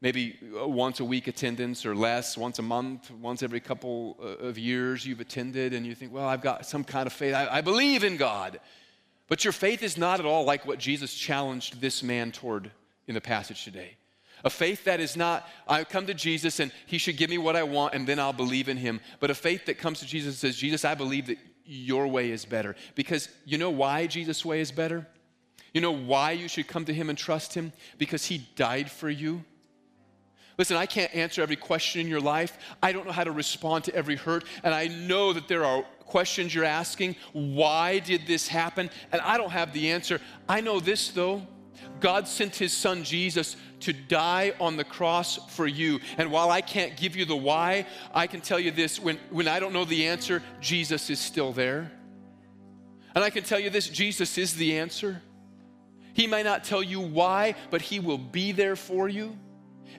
maybe 0.00 0.38
uh, 0.56 0.68
once 0.68 1.00
a 1.00 1.04
week 1.04 1.26
attendance 1.26 1.84
or 1.84 1.92
less, 1.92 2.38
once 2.38 2.60
a 2.60 2.62
month, 2.62 3.10
once 3.10 3.42
every 3.42 3.58
couple 3.58 4.16
uh, 4.22 4.46
of 4.46 4.56
years 4.56 5.04
you've 5.04 5.18
attended, 5.18 5.74
and 5.74 5.84
you 5.84 5.92
think, 5.92 6.12
well, 6.12 6.28
I've 6.28 6.40
got 6.40 6.64
some 6.66 6.84
kind 6.84 7.08
of 7.08 7.12
faith. 7.12 7.34
I, 7.34 7.48
I 7.58 7.60
believe 7.60 8.04
in 8.04 8.16
God. 8.16 8.60
But 9.26 9.44
your 9.44 9.52
faith 9.52 9.82
is 9.82 9.98
not 9.98 10.20
at 10.20 10.24
all 10.24 10.44
like 10.44 10.64
what 10.64 10.78
Jesus 10.78 11.12
challenged 11.12 11.80
this 11.80 12.02
man 12.02 12.30
toward 12.32 12.70
in 13.08 13.14
the 13.14 13.20
passage 13.20 13.64
today. 13.64 13.97
A 14.44 14.50
faith 14.50 14.84
that 14.84 15.00
is 15.00 15.16
not, 15.16 15.48
I 15.66 15.84
come 15.84 16.06
to 16.06 16.14
Jesus 16.14 16.60
and 16.60 16.72
he 16.86 16.98
should 16.98 17.16
give 17.16 17.30
me 17.30 17.38
what 17.38 17.56
I 17.56 17.62
want 17.62 17.94
and 17.94 18.06
then 18.06 18.18
I'll 18.18 18.32
believe 18.32 18.68
in 18.68 18.76
him. 18.76 19.00
But 19.20 19.30
a 19.30 19.34
faith 19.34 19.66
that 19.66 19.78
comes 19.78 20.00
to 20.00 20.06
Jesus 20.06 20.34
and 20.34 20.36
says, 20.36 20.56
Jesus, 20.56 20.84
I 20.84 20.94
believe 20.94 21.26
that 21.26 21.38
your 21.64 22.06
way 22.06 22.30
is 22.30 22.44
better. 22.44 22.76
Because 22.94 23.28
you 23.44 23.58
know 23.58 23.70
why 23.70 24.06
Jesus' 24.06 24.44
way 24.44 24.60
is 24.60 24.72
better? 24.72 25.06
You 25.74 25.80
know 25.80 25.92
why 25.92 26.32
you 26.32 26.48
should 26.48 26.66
come 26.66 26.84
to 26.86 26.94
him 26.94 27.10
and 27.10 27.18
trust 27.18 27.54
him? 27.54 27.72
Because 27.98 28.24
he 28.24 28.38
died 28.56 28.90
for 28.90 29.10
you. 29.10 29.44
Listen, 30.56 30.76
I 30.76 30.86
can't 30.86 31.14
answer 31.14 31.40
every 31.40 31.56
question 31.56 32.00
in 32.00 32.08
your 32.08 32.20
life. 32.20 32.58
I 32.82 32.92
don't 32.92 33.06
know 33.06 33.12
how 33.12 33.24
to 33.24 33.30
respond 33.30 33.84
to 33.84 33.94
every 33.94 34.16
hurt. 34.16 34.44
And 34.64 34.74
I 34.74 34.88
know 34.88 35.32
that 35.32 35.46
there 35.46 35.64
are 35.64 35.82
questions 36.00 36.52
you're 36.54 36.64
asking. 36.64 37.14
Why 37.32 38.00
did 38.00 38.26
this 38.26 38.48
happen? 38.48 38.90
And 39.12 39.20
I 39.20 39.38
don't 39.38 39.50
have 39.50 39.72
the 39.72 39.90
answer. 39.90 40.20
I 40.48 40.60
know 40.60 40.80
this, 40.80 41.10
though. 41.10 41.46
God 42.00 42.28
sent 42.28 42.56
his 42.56 42.72
son 42.72 43.04
Jesus 43.04 43.56
to 43.80 43.92
die 43.92 44.54
on 44.60 44.76
the 44.76 44.84
cross 44.84 45.38
for 45.54 45.66
you. 45.66 46.00
And 46.16 46.30
while 46.30 46.50
I 46.50 46.60
can't 46.60 46.96
give 46.96 47.16
you 47.16 47.24
the 47.24 47.36
why, 47.36 47.86
I 48.12 48.26
can 48.26 48.40
tell 48.40 48.58
you 48.58 48.70
this 48.70 48.98
when, 48.98 49.18
when 49.30 49.48
I 49.48 49.60
don't 49.60 49.72
know 49.72 49.84
the 49.84 50.06
answer, 50.06 50.42
Jesus 50.60 51.10
is 51.10 51.20
still 51.20 51.52
there. 51.52 51.92
And 53.14 53.24
I 53.24 53.30
can 53.30 53.44
tell 53.44 53.58
you 53.58 53.70
this 53.70 53.88
Jesus 53.88 54.38
is 54.38 54.54
the 54.54 54.78
answer. 54.78 55.22
He 56.14 56.26
may 56.26 56.42
not 56.42 56.64
tell 56.64 56.82
you 56.82 57.00
why, 57.00 57.54
but 57.70 57.80
He 57.80 58.00
will 58.00 58.18
be 58.18 58.52
there 58.52 58.76
for 58.76 59.08
you. 59.08 59.36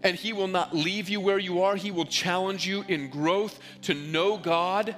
And 0.03 0.15
He 0.15 0.33
will 0.33 0.47
not 0.47 0.75
leave 0.75 1.09
you 1.09 1.19
where 1.19 1.39
you 1.39 1.61
are. 1.63 1.75
He 1.75 1.91
will 1.91 2.05
challenge 2.05 2.67
you 2.67 2.83
in 2.87 3.09
growth 3.09 3.59
to 3.83 3.93
know 3.93 4.37
God 4.37 4.95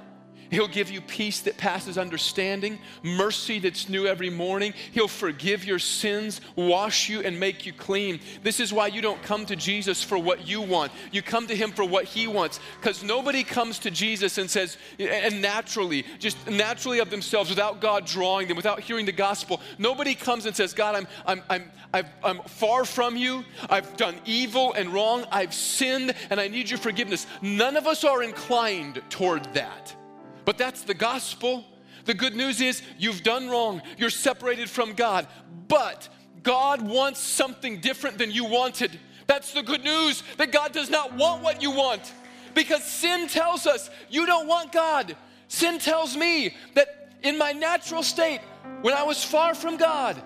He'll 0.52 0.68
give 0.68 0.90
you 0.90 1.00
peace 1.00 1.40
that 1.40 1.56
passes 1.56 1.96
understanding, 1.96 2.78
mercy 3.02 3.58
that's 3.58 3.88
new 3.88 4.06
every 4.06 4.28
morning. 4.28 4.74
He'll 4.92 5.08
forgive 5.08 5.64
your 5.64 5.78
sins, 5.78 6.42
wash 6.56 7.08
you, 7.08 7.20
and 7.22 7.40
make 7.40 7.64
you 7.64 7.72
clean. 7.72 8.20
This 8.42 8.60
is 8.60 8.70
why 8.70 8.88
you 8.88 9.00
don't 9.00 9.22
come 9.22 9.46
to 9.46 9.56
Jesus 9.56 10.02
for 10.02 10.18
what 10.18 10.46
you 10.46 10.60
want. 10.60 10.92
You 11.10 11.22
come 11.22 11.46
to 11.46 11.56
Him 11.56 11.70
for 11.72 11.86
what 11.86 12.04
He 12.04 12.26
wants. 12.26 12.60
Because 12.78 13.02
nobody 13.02 13.44
comes 13.44 13.78
to 13.78 13.90
Jesus 13.90 14.36
and 14.36 14.50
says, 14.50 14.76
and 14.98 15.40
naturally, 15.40 16.04
just 16.18 16.36
naturally 16.46 16.98
of 16.98 17.08
themselves, 17.08 17.48
without 17.48 17.80
God 17.80 18.04
drawing 18.04 18.46
them, 18.46 18.56
without 18.58 18.80
hearing 18.80 19.06
the 19.06 19.12
gospel, 19.12 19.58
nobody 19.78 20.14
comes 20.14 20.44
and 20.44 20.54
says, 20.54 20.74
God, 20.74 20.94
I'm, 20.94 21.08
I'm, 21.24 21.42
I'm, 21.48 21.70
i 21.94 22.28
am 22.28 22.42
far 22.42 22.84
from 22.84 23.16
you. 23.16 23.42
I've 23.70 23.96
done 23.96 24.16
evil 24.26 24.74
and 24.74 24.92
wrong. 24.92 25.24
I've 25.32 25.54
sinned, 25.54 26.14
and 26.28 26.38
I 26.38 26.48
need 26.48 26.68
your 26.68 26.78
forgiveness. 26.78 27.26
None 27.40 27.78
of 27.78 27.86
us 27.86 28.04
are 28.04 28.22
inclined 28.22 29.00
toward 29.08 29.44
that. 29.54 29.96
But 30.44 30.58
that's 30.58 30.82
the 30.82 30.94
gospel. 30.94 31.64
The 32.04 32.14
good 32.14 32.34
news 32.34 32.60
is 32.60 32.82
you've 32.98 33.22
done 33.22 33.48
wrong, 33.48 33.80
you're 33.96 34.10
separated 34.10 34.68
from 34.68 34.94
God, 34.94 35.28
but 35.68 36.08
God 36.42 36.82
wants 36.82 37.20
something 37.20 37.80
different 37.80 38.18
than 38.18 38.30
you 38.32 38.44
wanted. 38.44 38.98
That's 39.28 39.52
the 39.52 39.62
good 39.62 39.84
news 39.84 40.22
that 40.36 40.50
God 40.50 40.72
does 40.72 40.90
not 40.90 41.14
want 41.14 41.42
what 41.42 41.62
you 41.62 41.70
want 41.70 42.12
because 42.54 42.84
sin 42.84 43.28
tells 43.28 43.66
us 43.66 43.90
you 44.10 44.26
don't 44.26 44.46
want 44.46 44.72
God. 44.72 45.16
Sin 45.48 45.78
tells 45.78 46.16
me 46.16 46.54
that 46.74 47.12
in 47.22 47.38
my 47.38 47.52
natural 47.52 48.02
state, 48.02 48.40
when 48.82 48.94
I 48.94 49.02
was 49.02 49.22
far 49.22 49.54
from 49.54 49.76
God, 49.76 50.20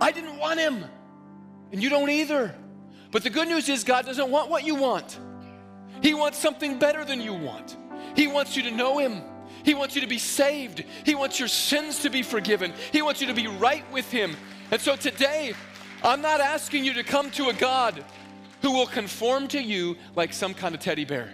I 0.00 0.10
didn't 0.10 0.38
want 0.38 0.58
Him, 0.58 0.84
and 1.72 1.82
you 1.82 1.88
don't 1.90 2.10
either. 2.10 2.54
But 3.10 3.22
the 3.22 3.30
good 3.30 3.48
news 3.48 3.68
is 3.68 3.84
God 3.84 4.06
doesn't 4.06 4.30
want 4.30 4.50
what 4.50 4.64
you 4.64 4.74
want, 4.74 5.18
He 6.02 6.14
wants 6.14 6.38
something 6.38 6.78
better 6.78 7.04
than 7.04 7.20
you 7.20 7.34
want. 7.34 7.76
He 8.16 8.26
wants 8.26 8.56
you 8.56 8.62
to 8.64 8.70
know 8.70 8.98
Him. 8.98 9.22
He 9.64 9.74
wants 9.74 9.94
you 9.94 10.02
to 10.02 10.06
be 10.06 10.18
saved. 10.18 10.84
He 11.04 11.14
wants 11.14 11.38
your 11.38 11.48
sins 11.48 12.00
to 12.00 12.10
be 12.10 12.22
forgiven. 12.22 12.72
He 12.92 13.02
wants 13.02 13.20
you 13.20 13.26
to 13.28 13.34
be 13.34 13.46
right 13.46 13.90
with 13.92 14.10
Him. 14.10 14.36
And 14.70 14.80
so 14.80 14.94
today, 14.94 15.54
I'm 16.02 16.20
not 16.20 16.40
asking 16.40 16.84
you 16.84 16.92
to 16.94 17.02
come 17.02 17.30
to 17.32 17.48
a 17.48 17.54
God 17.54 18.04
who 18.60 18.72
will 18.72 18.86
conform 18.86 19.48
to 19.48 19.60
you 19.60 19.96
like 20.14 20.32
some 20.32 20.54
kind 20.54 20.74
of 20.74 20.80
teddy 20.80 21.04
bear 21.04 21.32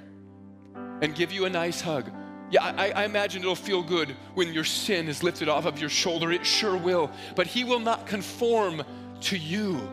and 1.03 1.15
give 1.15 1.33
you 1.33 1.45
a 1.45 1.51
nice 1.51 1.81
hug. 1.81 2.11
Yeah, 2.51 2.65
I, 2.65 2.91
I, 2.91 3.05
imagine 3.05 3.43
it'll 3.43 3.55
feel 3.55 3.83
good 3.83 4.17
when 4.35 4.53
your 4.53 4.65
sin 4.65 5.07
is 5.07 5.23
lifted 5.23 5.49
off 5.49 5.67
of 5.67 5.79
your 5.79 5.89
shoulder. 5.89 6.33
It 6.33 6.45
sure 6.45 6.77
will. 6.77 7.11
But 7.37 7.47
He 7.47 7.63
will 7.63 7.79
not 7.79 8.07
conform 8.07 8.83
to 9.23 9.37
you. 9.37 9.89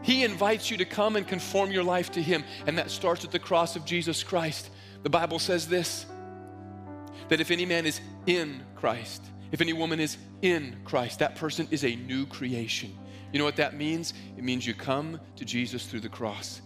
He 0.00 0.24
invites 0.24 0.70
you 0.70 0.78
to 0.78 0.86
come 0.86 1.16
and 1.16 1.28
conform 1.28 1.70
your 1.70 1.84
life 1.84 2.12
to 2.12 2.22
Him. 2.22 2.44
And 2.66 2.78
that 2.78 2.90
starts 2.90 3.24
at 3.24 3.32
the 3.32 3.38
cross 3.38 3.76
of 3.76 3.84
Jesus 3.84 4.22
Christ. 4.22 4.70
The 5.02 5.10
Bible 5.10 5.38
says 5.38 5.68
this 5.68 6.06
that 7.28 7.40
if 7.40 7.50
any 7.50 7.66
man 7.66 7.86
is 7.86 8.00
in 8.26 8.62
Christ, 8.76 9.22
if 9.52 9.60
any 9.60 9.72
woman 9.72 10.00
is 10.00 10.16
in 10.42 10.76
Christ, 10.84 11.18
that 11.20 11.36
person 11.36 11.68
is 11.70 11.84
a 11.84 11.94
new 11.94 12.26
creation. 12.26 12.96
You 13.32 13.38
know 13.38 13.44
what 13.44 13.56
that 13.56 13.74
means? 13.76 14.14
It 14.36 14.44
means 14.44 14.66
you 14.66 14.74
come 14.74 15.20
to 15.36 15.44
Jesus 15.44 15.86
through 15.86 16.00
the 16.00 16.08
cross. 16.08 16.60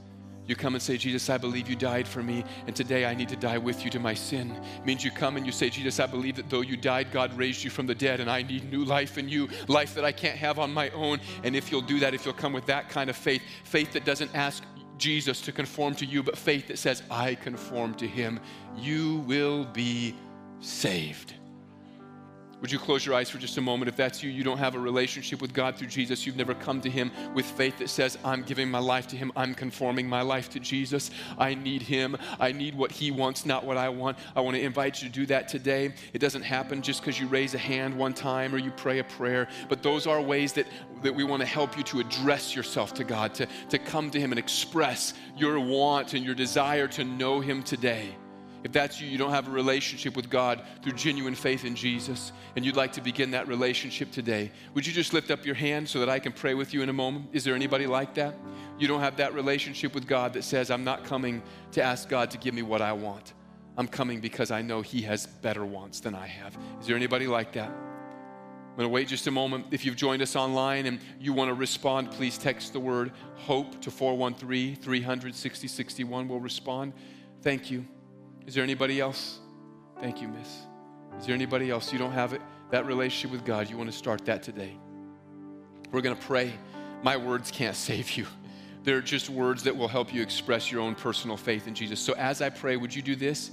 You 0.46 0.56
come 0.56 0.74
and 0.74 0.82
say, 0.82 0.96
Jesus, 0.96 1.28
I 1.28 1.36
believe 1.36 1.68
you 1.68 1.76
died 1.76 2.08
for 2.08 2.22
me, 2.22 2.42
and 2.66 2.74
today 2.74 3.04
I 3.04 3.14
need 3.14 3.28
to 3.28 3.36
die 3.36 3.58
with 3.58 3.84
you 3.84 3.90
to 3.90 3.98
my 3.98 4.14
sin. 4.14 4.50
It 4.50 4.86
means 4.86 5.04
you 5.04 5.10
come 5.10 5.36
and 5.36 5.44
you 5.44 5.52
say, 5.52 5.68
Jesus, 5.68 6.00
I 6.00 6.06
believe 6.06 6.36
that 6.36 6.48
though 6.48 6.62
you 6.62 6.74
died, 6.74 7.12
God 7.12 7.36
raised 7.36 7.62
you 7.62 7.68
from 7.68 7.86
the 7.86 7.94
dead, 7.94 8.20
and 8.20 8.30
I 8.30 8.40
need 8.40 8.70
new 8.72 8.82
life 8.82 9.18
in 9.18 9.28
you, 9.28 9.50
life 9.68 9.94
that 9.94 10.06
I 10.06 10.12
can't 10.12 10.38
have 10.38 10.58
on 10.58 10.72
my 10.72 10.88
own. 10.90 11.20
And 11.44 11.54
if 11.54 11.70
you'll 11.70 11.82
do 11.82 12.00
that, 12.00 12.14
if 12.14 12.24
you'll 12.24 12.32
come 12.32 12.54
with 12.54 12.64
that 12.64 12.88
kind 12.88 13.10
of 13.10 13.16
faith, 13.16 13.42
faith 13.64 13.92
that 13.92 14.06
doesn't 14.06 14.34
ask 14.34 14.64
Jesus 14.96 15.42
to 15.42 15.52
conform 15.52 15.94
to 15.96 16.06
you, 16.06 16.22
but 16.22 16.38
faith 16.38 16.68
that 16.68 16.78
says, 16.78 17.02
I 17.10 17.34
conform 17.34 17.94
to 17.96 18.06
him, 18.06 18.40
you 18.74 19.18
will 19.26 19.66
be 19.66 20.14
saved. 20.60 21.34
Would 22.60 22.72
you 22.72 22.78
close 22.80 23.06
your 23.06 23.14
eyes 23.14 23.30
for 23.30 23.38
just 23.38 23.56
a 23.56 23.60
moment? 23.60 23.88
If 23.88 23.94
that's 23.94 24.20
you, 24.20 24.30
you 24.30 24.42
don't 24.42 24.58
have 24.58 24.74
a 24.74 24.80
relationship 24.80 25.40
with 25.40 25.54
God 25.54 25.76
through 25.76 25.86
Jesus. 25.86 26.26
You've 26.26 26.36
never 26.36 26.54
come 26.54 26.80
to 26.80 26.90
Him 26.90 27.12
with 27.32 27.46
faith 27.46 27.78
that 27.78 27.88
says, 27.88 28.18
I'm 28.24 28.42
giving 28.42 28.68
my 28.68 28.80
life 28.80 29.06
to 29.08 29.16
Him. 29.16 29.30
I'm 29.36 29.54
conforming 29.54 30.08
my 30.08 30.22
life 30.22 30.50
to 30.50 30.60
Jesus. 30.60 31.12
I 31.38 31.54
need 31.54 31.82
Him. 31.82 32.16
I 32.40 32.50
need 32.50 32.74
what 32.74 32.90
He 32.90 33.12
wants, 33.12 33.46
not 33.46 33.64
what 33.64 33.76
I 33.76 33.88
want. 33.88 34.18
I 34.34 34.40
want 34.40 34.56
to 34.56 34.62
invite 34.62 35.00
you 35.00 35.08
to 35.08 35.14
do 35.14 35.24
that 35.26 35.46
today. 35.46 35.94
It 36.12 36.18
doesn't 36.18 36.42
happen 36.42 36.82
just 36.82 37.00
because 37.00 37.20
you 37.20 37.28
raise 37.28 37.54
a 37.54 37.58
hand 37.58 37.96
one 37.96 38.12
time 38.12 38.52
or 38.52 38.58
you 38.58 38.72
pray 38.72 38.98
a 38.98 39.04
prayer, 39.04 39.46
but 39.68 39.84
those 39.84 40.08
are 40.08 40.20
ways 40.20 40.52
that, 40.54 40.66
that 41.04 41.14
we 41.14 41.22
want 41.22 41.40
to 41.40 41.46
help 41.46 41.76
you 41.76 41.84
to 41.84 42.00
address 42.00 42.56
yourself 42.56 42.92
to 42.94 43.04
God, 43.04 43.34
to, 43.34 43.46
to 43.68 43.78
come 43.78 44.10
to 44.10 44.18
Him 44.18 44.32
and 44.32 44.38
express 44.38 45.14
your 45.36 45.60
want 45.60 46.14
and 46.14 46.24
your 46.24 46.34
desire 46.34 46.88
to 46.88 47.04
know 47.04 47.38
Him 47.38 47.62
today. 47.62 48.16
If 48.64 48.72
that's 48.72 49.00
you, 49.00 49.08
you 49.08 49.18
don't 49.18 49.30
have 49.30 49.46
a 49.46 49.52
relationship 49.52 50.16
with 50.16 50.28
God 50.28 50.62
through 50.82 50.92
genuine 50.92 51.34
faith 51.34 51.64
in 51.64 51.76
Jesus, 51.76 52.32
and 52.56 52.64
you'd 52.64 52.76
like 52.76 52.92
to 52.94 53.00
begin 53.00 53.30
that 53.30 53.46
relationship 53.46 54.10
today, 54.10 54.50
would 54.74 54.86
you 54.86 54.92
just 54.92 55.12
lift 55.12 55.30
up 55.30 55.46
your 55.46 55.54
hand 55.54 55.88
so 55.88 56.00
that 56.00 56.08
I 56.08 56.18
can 56.18 56.32
pray 56.32 56.54
with 56.54 56.74
you 56.74 56.82
in 56.82 56.88
a 56.88 56.92
moment? 56.92 57.26
Is 57.32 57.44
there 57.44 57.54
anybody 57.54 57.86
like 57.86 58.14
that? 58.14 58.34
You 58.78 58.88
don't 58.88 59.00
have 59.00 59.16
that 59.16 59.32
relationship 59.32 59.94
with 59.94 60.06
God 60.06 60.32
that 60.32 60.42
says, 60.42 60.70
I'm 60.70 60.84
not 60.84 61.04
coming 61.04 61.42
to 61.72 61.82
ask 61.82 62.08
God 62.08 62.30
to 62.32 62.38
give 62.38 62.54
me 62.54 62.62
what 62.62 62.82
I 62.82 62.92
want. 62.92 63.34
I'm 63.76 63.86
coming 63.86 64.20
because 64.20 64.50
I 64.50 64.60
know 64.60 64.82
He 64.82 65.02
has 65.02 65.26
better 65.26 65.64
wants 65.64 66.00
than 66.00 66.14
I 66.14 66.26
have. 66.26 66.56
Is 66.80 66.86
there 66.88 66.96
anybody 66.96 67.28
like 67.28 67.52
that? 67.52 67.70
I'm 67.70 68.76
going 68.76 68.90
to 68.90 68.94
wait 68.94 69.08
just 69.08 69.26
a 69.28 69.30
moment. 69.30 69.66
If 69.70 69.84
you've 69.84 69.96
joined 69.96 70.22
us 70.22 70.36
online 70.36 70.86
and 70.86 71.00
you 71.20 71.32
want 71.32 71.48
to 71.48 71.54
respond, 71.54 72.10
please 72.10 72.38
text 72.38 72.72
the 72.72 72.80
word 72.80 73.12
HOPE 73.36 73.80
to 73.82 73.90
413 73.90 74.76
300 74.76 75.34
6061. 75.34 76.28
We'll 76.28 76.40
respond. 76.40 76.92
Thank 77.42 77.70
you. 77.70 77.84
Is 78.48 78.54
there 78.54 78.64
anybody 78.64 78.98
else? 78.98 79.40
Thank 80.00 80.22
you, 80.22 80.28
miss. 80.28 80.48
Is 81.18 81.26
there 81.26 81.34
anybody 81.34 81.68
else? 81.70 81.92
You 81.92 81.98
don't 81.98 82.12
have 82.12 82.32
it, 82.32 82.40
that 82.70 82.86
relationship 82.86 83.30
with 83.30 83.44
God. 83.44 83.68
You 83.68 83.76
want 83.76 83.90
to 83.90 83.96
start 83.96 84.24
that 84.24 84.42
today. 84.42 84.74
We're 85.92 86.00
going 86.00 86.16
to 86.16 86.22
pray. 86.22 86.54
My 87.02 87.18
words 87.18 87.50
can't 87.50 87.76
save 87.76 88.12
you. 88.12 88.26
They're 88.84 89.02
just 89.02 89.28
words 89.28 89.64
that 89.64 89.76
will 89.76 89.86
help 89.86 90.14
you 90.14 90.22
express 90.22 90.72
your 90.72 90.80
own 90.80 90.94
personal 90.94 91.36
faith 91.36 91.68
in 91.68 91.74
Jesus. 91.74 92.00
So 92.00 92.14
as 92.14 92.40
I 92.40 92.48
pray, 92.48 92.78
would 92.78 92.94
you 92.94 93.02
do 93.02 93.16
this? 93.16 93.50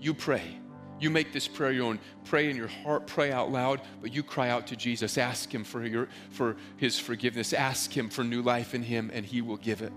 You 0.00 0.14
pray. 0.14 0.56
You 0.98 1.10
make 1.10 1.34
this 1.34 1.46
prayer 1.46 1.72
your 1.72 1.84
own. 1.88 1.98
Pray 2.24 2.48
in 2.48 2.56
your 2.56 2.68
heart, 2.68 3.06
pray 3.06 3.32
out 3.32 3.52
loud, 3.52 3.82
but 4.00 4.14
you 4.14 4.22
cry 4.22 4.48
out 4.48 4.66
to 4.68 4.76
Jesus. 4.76 5.18
Ask 5.18 5.54
him 5.54 5.62
for, 5.62 5.84
your, 5.84 6.08
for 6.30 6.56
his 6.78 6.98
forgiveness. 6.98 7.52
Ask 7.52 7.94
him 7.94 8.08
for 8.08 8.24
new 8.24 8.40
life 8.40 8.74
in 8.74 8.82
him, 8.82 9.10
and 9.12 9.26
he 9.26 9.42
will 9.42 9.58
give 9.58 9.82
it. 9.82 9.92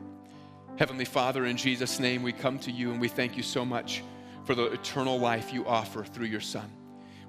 Heavenly 0.75 1.05
Father, 1.05 1.45
in 1.45 1.55
Jesus' 1.55 2.01
name, 2.01 2.21
we 2.21 2.33
come 2.33 2.59
to 2.59 2.69
you 2.71 2.91
and 2.91 2.99
we 2.99 3.07
thank 3.07 3.37
you 3.37 3.43
so 3.43 3.63
much 3.63 4.03
for 4.45 4.55
the 4.55 4.71
eternal 4.71 5.19
life 5.19 5.53
you 5.53 5.65
offer 5.65 6.03
through 6.03 6.27
your 6.27 6.41
Son. 6.41 6.71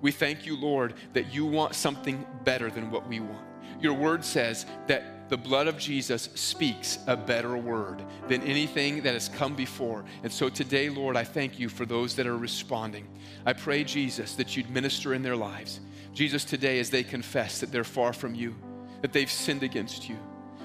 We 0.01 0.13
thank 0.13 0.47
you, 0.47 0.57
Lord, 0.57 0.95
that 1.15 1.33
you 1.33 1.47
want 1.47 1.75
something 1.75 2.25
better 2.45 2.71
than 2.71 2.91
what 2.91 3.09
we 3.09 3.21
want. 3.21 3.45
Your 3.81 3.95
word 3.95 4.25
says 4.25 4.67
that 4.87 5.29
the 5.29 5.37
blood 5.37 5.67
of 5.67 5.77
Jesus 5.77 6.29
speaks 6.35 6.99
a 7.09 7.17
better 7.17 7.57
word 7.57 8.05
than 8.29 8.43
anything 8.43 9.03
that 9.03 9.15
has 9.15 9.29
come 9.29 9.57
before. 9.57 10.05
And 10.23 10.33
so 10.33 10.49
today, 10.49 10.89
Lord, 10.89 11.17
I 11.17 11.25
thank 11.25 11.59
you 11.59 11.69
for 11.69 11.85
those 11.85 12.15
that 12.15 12.27
are 12.27 12.37
responding. 12.37 13.09
I 13.45 13.53
pray, 13.53 13.83
Jesus, 13.83 14.35
that 14.37 14.57
you'd 14.57 14.71
minister 14.71 15.15
in 15.15 15.23
their 15.23 15.35
lives 15.35 15.81
Jesus, 16.17 16.47
today 16.47 16.81
as 16.81 16.89
they 16.89 17.05
confess 17.05 17.61
that 17.61 17.71
they're 17.71 17.85
far 17.85 18.15
from 18.15 18.35
you, 18.35 18.57
that 19.03 19.13
they've 19.13 19.31
sinned 19.31 19.63
against 19.63 20.09
you, 20.09 20.17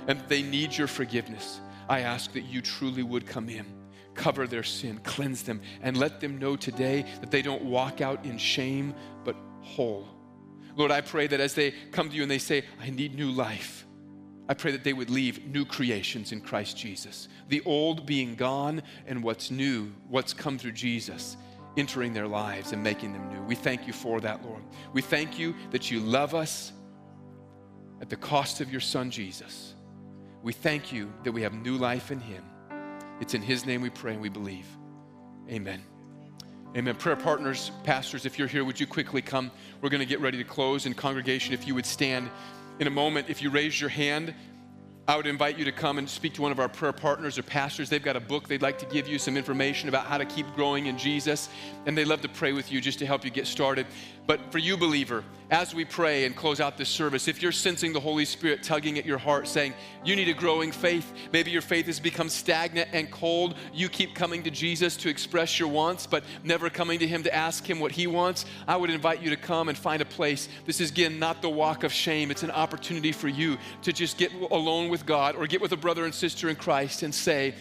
and 0.08 0.18
they 0.30 0.42
need 0.42 0.76
your 0.76 0.88
forgiveness, 0.88 1.60
I 1.90 2.00
ask 2.00 2.32
that 2.32 2.46
you 2.46 2.62
truly 2.62 3.04
would 3.04 3.28
come 3.28 3.50
in, 3.50 3.66
cover 4.14 4.48
their 4.48 4.64
sin, 4.64 5.00
cleanse 5.04 5.44
them, 5.44 5.62
and 5.82 5.98
let 5.98 6.20
them 6.20 6.38
know 6.38 6.56
today 6.56 7.06
that 7.22 7.32
they 7.32 7.42
don't 7.42 7.64
walk 7.64 8.02
out 8.02 8.26
in 8.26 8.38
shame, 8.38 8.94
but 9.24 9.36
whole. 9.62 10.08
Lord, 10.76 10.92
I 10.92 11.02
pray 11.02 11.28
that 11.28 11.40
as 11.40 11.54
they 11.54 11.72
come 11.92 12.10
to 12.10 12.16
you 12.16 12.22
and 12.22 12.32
they 12.32 12.38
say, 12.38 12.64
I 12.82 12.90
need 12.90 13.16
new 13.16 13.32
life, 13.32 13.86
I 14.48 14.54
pray 14.54 14.72
that 14.72 14.84
they 14.84 14.94
would 14.94 15.10
leave 15.10 15.46
new 15.46 15.66
creations 15.66 16.32
in 16.32 16.42
Christ 16.42 16.76
Jesus. 16.78 17.28
The 17.50 17.62
old 17.66 18.06
being 18.06 18.36
gone 18.36 18.84
and 19.06 19.24
what's 19.24 19.52
new, 19.52 19.92
what's 20.10 20.34
come 20.34 20.58
through 20.58 20.74
Jesus, 20.74 21.38
entering 21.78 22.14
their 22.14 22.28
lives 22.28 22.74
and 22.74 22.84
making 22.84 23.14
them 23.14 23.30
new. 23.30 23.42
We 23.44 23.56
thank 23.56 23.88
you 23.88 23.94
for 23.94 24.20
that, 24.22 24.44
Lord. 24.46 24.62
We 24.94 25.02
thank 25.02 25.40
you 25.40 25.56
that 25.72 25.90
you 25.90 26.00
love 26.00 26.36
us 26.36 26.74
at 28.02 28.10
the 28.10 28.18
cost 28.18 28.60
of 28.62 28.72
your 28.72 28.82
Son, 28.82 29.10
Jesus. 29.12 29.74
We 30.42 30.54
thank 30.54 30.92
you 30.92 31.14
that 31.24 31.32
we 31.32 31.44
have 31.44 31.54
new 31.54 31.78
life 31.78 32.12
in 32.12 32.20
Him. 32.20 32.44
It's 33.22 33.36
in 33.36 33.42
His 33.42 33.66
name 33.66 33.82
we 33.82 33.90
pray 33.90 34.14
and 34.14 34.22
we 34.22 34.30
believe. 34.30 34.66
Amen. 35.50 35.84
Amen. 36.76 36.96
Prayer 36.96 37.16
partners, 37.16 37.72
pastors, 37.84 38.26
if 38.26 38.40
you're 38.40 38.48
here, 38.48 38.66
would 38.66 38.80
you 38.80 38.88
quickly 38.88 39.22
come? 39.22 39.52
We're 39.82 39.90
going 39.90 40.00
to 40.00 40.06
get 40.06 40.22
ready 40.22 40.38
to 40.38 40.44
close. 40.44 40.86
And 40.86 40.98
congregation, 40.98 41.54
if 41.54 41.68
you 41.68 41.76
would 41.76 41.86
stand 41.86 42.30
in 42.80 42.88
a 42.88 42.92
moment, 42.92 43.30
if 43.30 43.42
you 43.42 43.50
raise 43.50 43.80
your 43.80 43.90
hand, 43.90 44.34
I 45.08 45.18
would 45.18 45.28
invite 45.28 45.58
you 45.58 45.66
to 45.66 45.72
come 45.72 45.98
and 45.98 46.10
speak 46.10 46.34
to 46.36 46.42
one 46.42 46.52
of 46.52 46.60
our 46.60 46.70
prayer 46.70 46.94
partners 46.94 47.38
or 47.38 47.44
pastors. 47.44 47.90
They've 47.90 48.02
got 48.02 48.16
a 48.16 48.22
book 48.22 48.48
they'd 48.48 48.62
like 48.62 48.80
to 48.80 48.86
give 48.86 49.08
you 49.08 49.20
some 49.20 49.36
information 49.36 49.90
about 49.90 50.06
how 50.06 50.18
to 50.18 50.26
keep 50.26 50.46
growing 50.56 50.86
in 50.86 50.98
Jesus, 50.98 51.50
and 51.86 51.98
they'd 51.98 52.06
love 52.06 52.22
to 52.22 52.30
pray 52.30 52.54
with 52.54 52.72
you 52.72 52.80
just 52.80 53.00
to 53.00 53.06
help 53.06 53.26
you 53.26 53.32
get 53.32 53.48
started. 53.48 53.88
But 54.28 54.52
for 54.52 54.60
you, 54.60 54.78
believer, 54.78 55.24
as 55.50 55.76
we 55.76 55.84
pray 55.84 56.24
and 56.24 56.34
close 56.34 56.62
out 56.62 56.78
this 56.78 56.88
service, 56.88 57.28
if 57.28 57.42
you're 57.42 57.52
sensing 57.52 57.92
the 57.92 58.00
Holy 58.00 58.24
Spirit 58.24 58.64
tugging 58.64 58.98
at 58.98 59.06
your 59.06 59.18
heart, 59.18 59.48
saying, 59.48 59.74
You 60.06 60.16
need 60.16 60.30
a 60.30 60.34
growing 60.34 60.72
faith, 60.72 61.12
maybe 61.34 61.52
your 61.52 61.62
faith 61.62 61.88
has 61.88 62.00
become 62.00 62.30
stagnant 62.30 62.88
and 62.94 63.12
cold, 63.12 63.56
you 63.74 63.90
keep 63.90 64.16
coming 64.16 64.44
to 64.44 64.52
Jesus 64.52 64.96
to 64.98 65.10
express 65.10 65.60
your 65.60 65.68
wants, 65.68 66.08
but 66.08 66.24
never 66.44 66.70
coming 66.70 67.00
to 67.00 67.08
Him 67.08 67.24
to 67.24 67.36
ask 67.36 67.70
Him 67.70 67.82
what 67.82 67.92
He 67.92 68.08
wants, 68.08 68.46
I 68.68 68.78
would 68.78 68.90
invite 68.90 69.22
you 69.22 69.30
to 69.32 69.36
come 69.36 69.68
and 69.68 69.78
find 69.78 70.02
a 70.02 70.06
place. 70.06 70.48
This 70.66 70.80
is, 70.80 70.92
again, 70.92 71.20
not 71.20 71.42
the 71.42 71.50
walk 71.50 71.84
of 71.84 71.92
shame, 71.92 72.32
it's 72.32 72.44
an 72.44 72.52
opportunity 72.52 73.12
for 73.12 73.28
you 73.28 73.58
to 73.82 73.92
just 73.92 74.18
get 74.18 74.32
alone 74.34 74.88
with 74.88 75.06
God 75.06 75.36
or 75.36 75.48
get 75.48 75.60
with 75.60 75.74
a 75.74 75.78
brother 75.78 76.06
and 76.06 76.14
sister 76.14 76.48
in 76.48 76.56
Christ 76.56 77.04
and 77.04 77.14
say, 77.14 77.56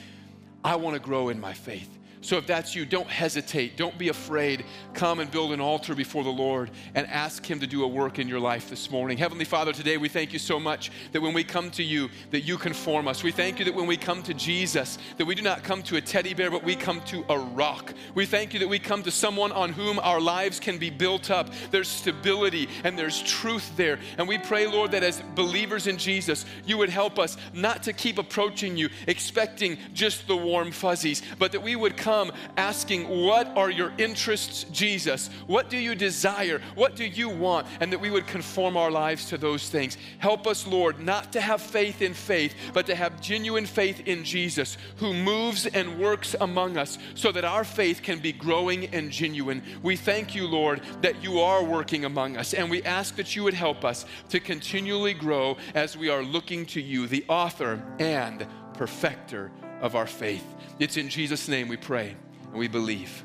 I 0.63 0.77
want 0.77 0.95
to 0.95 1.01
grow 1.01 1.31
in 1.31 1.41
my 1.41 1.55
faith. 1.55 2.00
So 2.23 2.37
if 2.37 2.47
that's 2.47 2.75
you, 2.75 2.85
don't 2.85 3.09
hesitate. 3.09 3.79
Don't 3.79 3.97
be 3.97 4.09
afraid. 4.09 4.67
Come 4.93 5.21
and 5.21 5.31
build 5.31 5.53
an 5.53 5.61
altar 5.61 5.95
before 5.95 6.23
the 6.23 6.29
Lord 6.31 6.71
and 6.95 7.07
ask 7.07 7.47
him 7.47 7.61
to 7.61 7.67
do 7.67 7.83
a 7.83 7.89
work 7.89 8.19
in 8.19 8.29
your 8.29 8.41
life 8.41 8.69
this 8.69 8.91
morning. 8.91 9.17
Heavenly 9.17 9.47
Father, 9.47 9.73
today 9.73 9.97
we 9.97 10.11
thank 10.11 10.35
you 10.35 10.39
so 10.39 10.61
much 10.61 10.91
that 11.13 11.23
when 11.23 11.33
we 11.33 11.45
come 11.45 11.71
to 11.73 11.83
you, 11.83 12.11
that 12.31 12.43
you 12.43 12.59
conform 12.59 13.09
us. 13.09 13.23
We 13.23 13.33
thank 13.33 13.59
you 13.59 13.65
that 13.65 13.75
when 13.75 13.87
we 13.87 13.97
come 13.97 14.23
to 14.25 14.35
Jesus, 14.35 14.99
that 15.17 15.25
we 15.25 15.35
do 15.35 15.41
not 15.41 15.63
come 15.65 15.83
to 15.85 15.97
a 15.97 16.01
teddy 16.01 16.35
bear, 16.35 16.51
but 16.51 16.63
we 16.63 16.77
come 16.77 17.01
to 17.07 17.25
a 17.31 17.39
rock. 17.39 17.95
We 18.15 18.27
thank 18.27 18.53
you 18.53 18.61
that 18.61 18.69
we 18.69 18.79
come 18.79 19.03
to 19.05 19.11
someone 19.11 19.53
on 19.53 19.73
whom 19.73 19.99
our 20.01 20.21
lives 20.21 20.61
can 20.61 20.77
be 20.77 20.91
built 20.91 21.31
up. 21.31 21.49
There's 21.71 21.89
stability 21.89 22.69
and 22.85 22.99
there's 22.99 23.23
truth 23.23 23.75
there. 23.79 23.99
And 24.19 24.29
we 24.29 24.37
pray, 24.37 24.67
Lord, 24.67 24.91
that 24.91 25.03
as 25.03 25.23
believers 25.35 25.87
in 25.87 25.97
Jesus, 25.97 26.45
you 26.67 26.77
would 26.77 26.91
help 26.91 27.19
us 27.19 27.39
not 27.55 27.83
to 27.85 27.95
keep 27.95 28.19
approaching 28.19 28.77
you 28.77 28.91
expecting 29.07 29.79
just 29.95 30.27
the 30.27 30.37
warm 30.37 30.71
fuzzies, 30.71 31.23
but 31.39 31.53
that 31.53 31.63
we 31.63 31.77
would 31.77 31.97
come 31.97 32.10
come 32.11 32.33
asking, 32.57 33.09
What 33.09 33.47
are 33.57 33.71
your 33.71 33.93
interests, 33.97 34.65
Jesus? 34.73 35.31
What 35.47 35.71
do 35.71 35.79
you 35.79 35.95
desire? 35.95 36.61
What 36.75 36.97
do 36.97 37.05
you 37.05 37.29
want? 37.29 37.69
And 37.79 37.93
that 37.93 38.01
we 38.01 38.11
would 38.11 38.27
conform 38.27 38.77
our 38.77 38.91
lives 38.91 39.27
to 39.27 39.39
those 39.39 39.69
things. 39.69 39.97
Help 40.19 40.47
us, 40.49 40.67
Lord, 40.67 40.99
not 40.99 41.33
to 41.33 41.41
have 41.41 41.63
faith 41.63 42.03
in 42.03 42.15
faith, 42.15 42.55
but 42.73 42.87
to 42.87 42.97
have 42.97 43.21
genuine 43.21 43.65
faith 43.65 44.09
in 44.09 44.25
Jesus, 44.25 44.77
who 44.97 45.15
moves 45.15 45.67
and 45.67 46.01
works 46.01 46.35
among 46.41 46.77
us 46.77 46.99
so 47.15 47.31
that 47.31 47.45
our 47.45 47.65
faith 47.65 48.03
can 48.03 48.19
be 48.19 48.33
growing 48.33 48.87
and 48.87 49.13
genuine. 49.13 49.63
We 49.83 49.95
thank 49.95 50.35
you, 50.35 50.49
Lord, 50.49 50.81
that 51.03 51.23
you 51.23 51.39
are 51.39 51.63
working 51.63 52.05
among 52.05 52.37
us, 52.37 52.55
and 52.55 52.69
we 52.69 52.83
ask 52.83 53.15
that 53.17 53.37
you 53.37 53.45
would 53.45 53.55
help 53.55 53.85
us 53.85 54.05
to 54.31 54.41
continually 54.41 55.15
grow 55.15 55.57
as 55.75 55.97
we 55.97 56.09
are 56.09 56.25
looking 56.25 56.67
to 56.67 56.81
you, 56.81 57.07
the 57.07 57.25
author 57.29 57.81
and 58.01 58.47
perfecter 58.75 59.53
of 59.81 59.95
our 59.95 60.07
faith. 60.07 60.45
It's 60.81 60.97
in 60.97 61.11
Jesus' 61.11 61.47
name 61.47 61.69
we 61.69 61.77
pray 61.77 62.17
and 62.47 62.55
we 62.55 62.67
believe. 62.67 63.23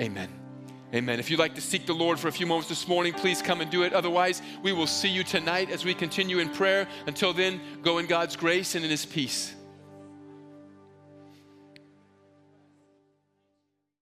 Amen. 0.00 0.28
Amen. 0.94 1.18
If 1.18 1.30
you'd 1.30 1.40
like 1.40 1.54
to 1.56 1.60
seek 1.60 1.84
the 1.86 1.94
Lord 1.94 2.20
for 2.20 2.28
a 2.28 2.32
few 2.32 2.46
moments 2.46 2.68
this 2.68 2.86
morning, 2.86 3.12
please 3.12 3.42
come 3.42 3.60
and 3.60 3.70
do 3.70 3.82
it. 3.82 3.92
Otherwise, 3.92 4.40
we 4.62 4.72
will 4.72 4.86
see 4.86 5.08
you 5.08 5.24
tonight 5.24 5.70
as 5.70 5.84
we 5.84 5.94
continue 5.94 6.38
in 6.38 6.48
prayer. 6.50 6.86
Until 7.06 7.32
then, 7.32 7.60
go 7.82 7.98
in 7.98 8.06
God's 8.06 8.36
grace 8.36 8.76
and 8.76 8.84
in 8.84 8.90
His 8.90 9.04
peace. 9.04 9.55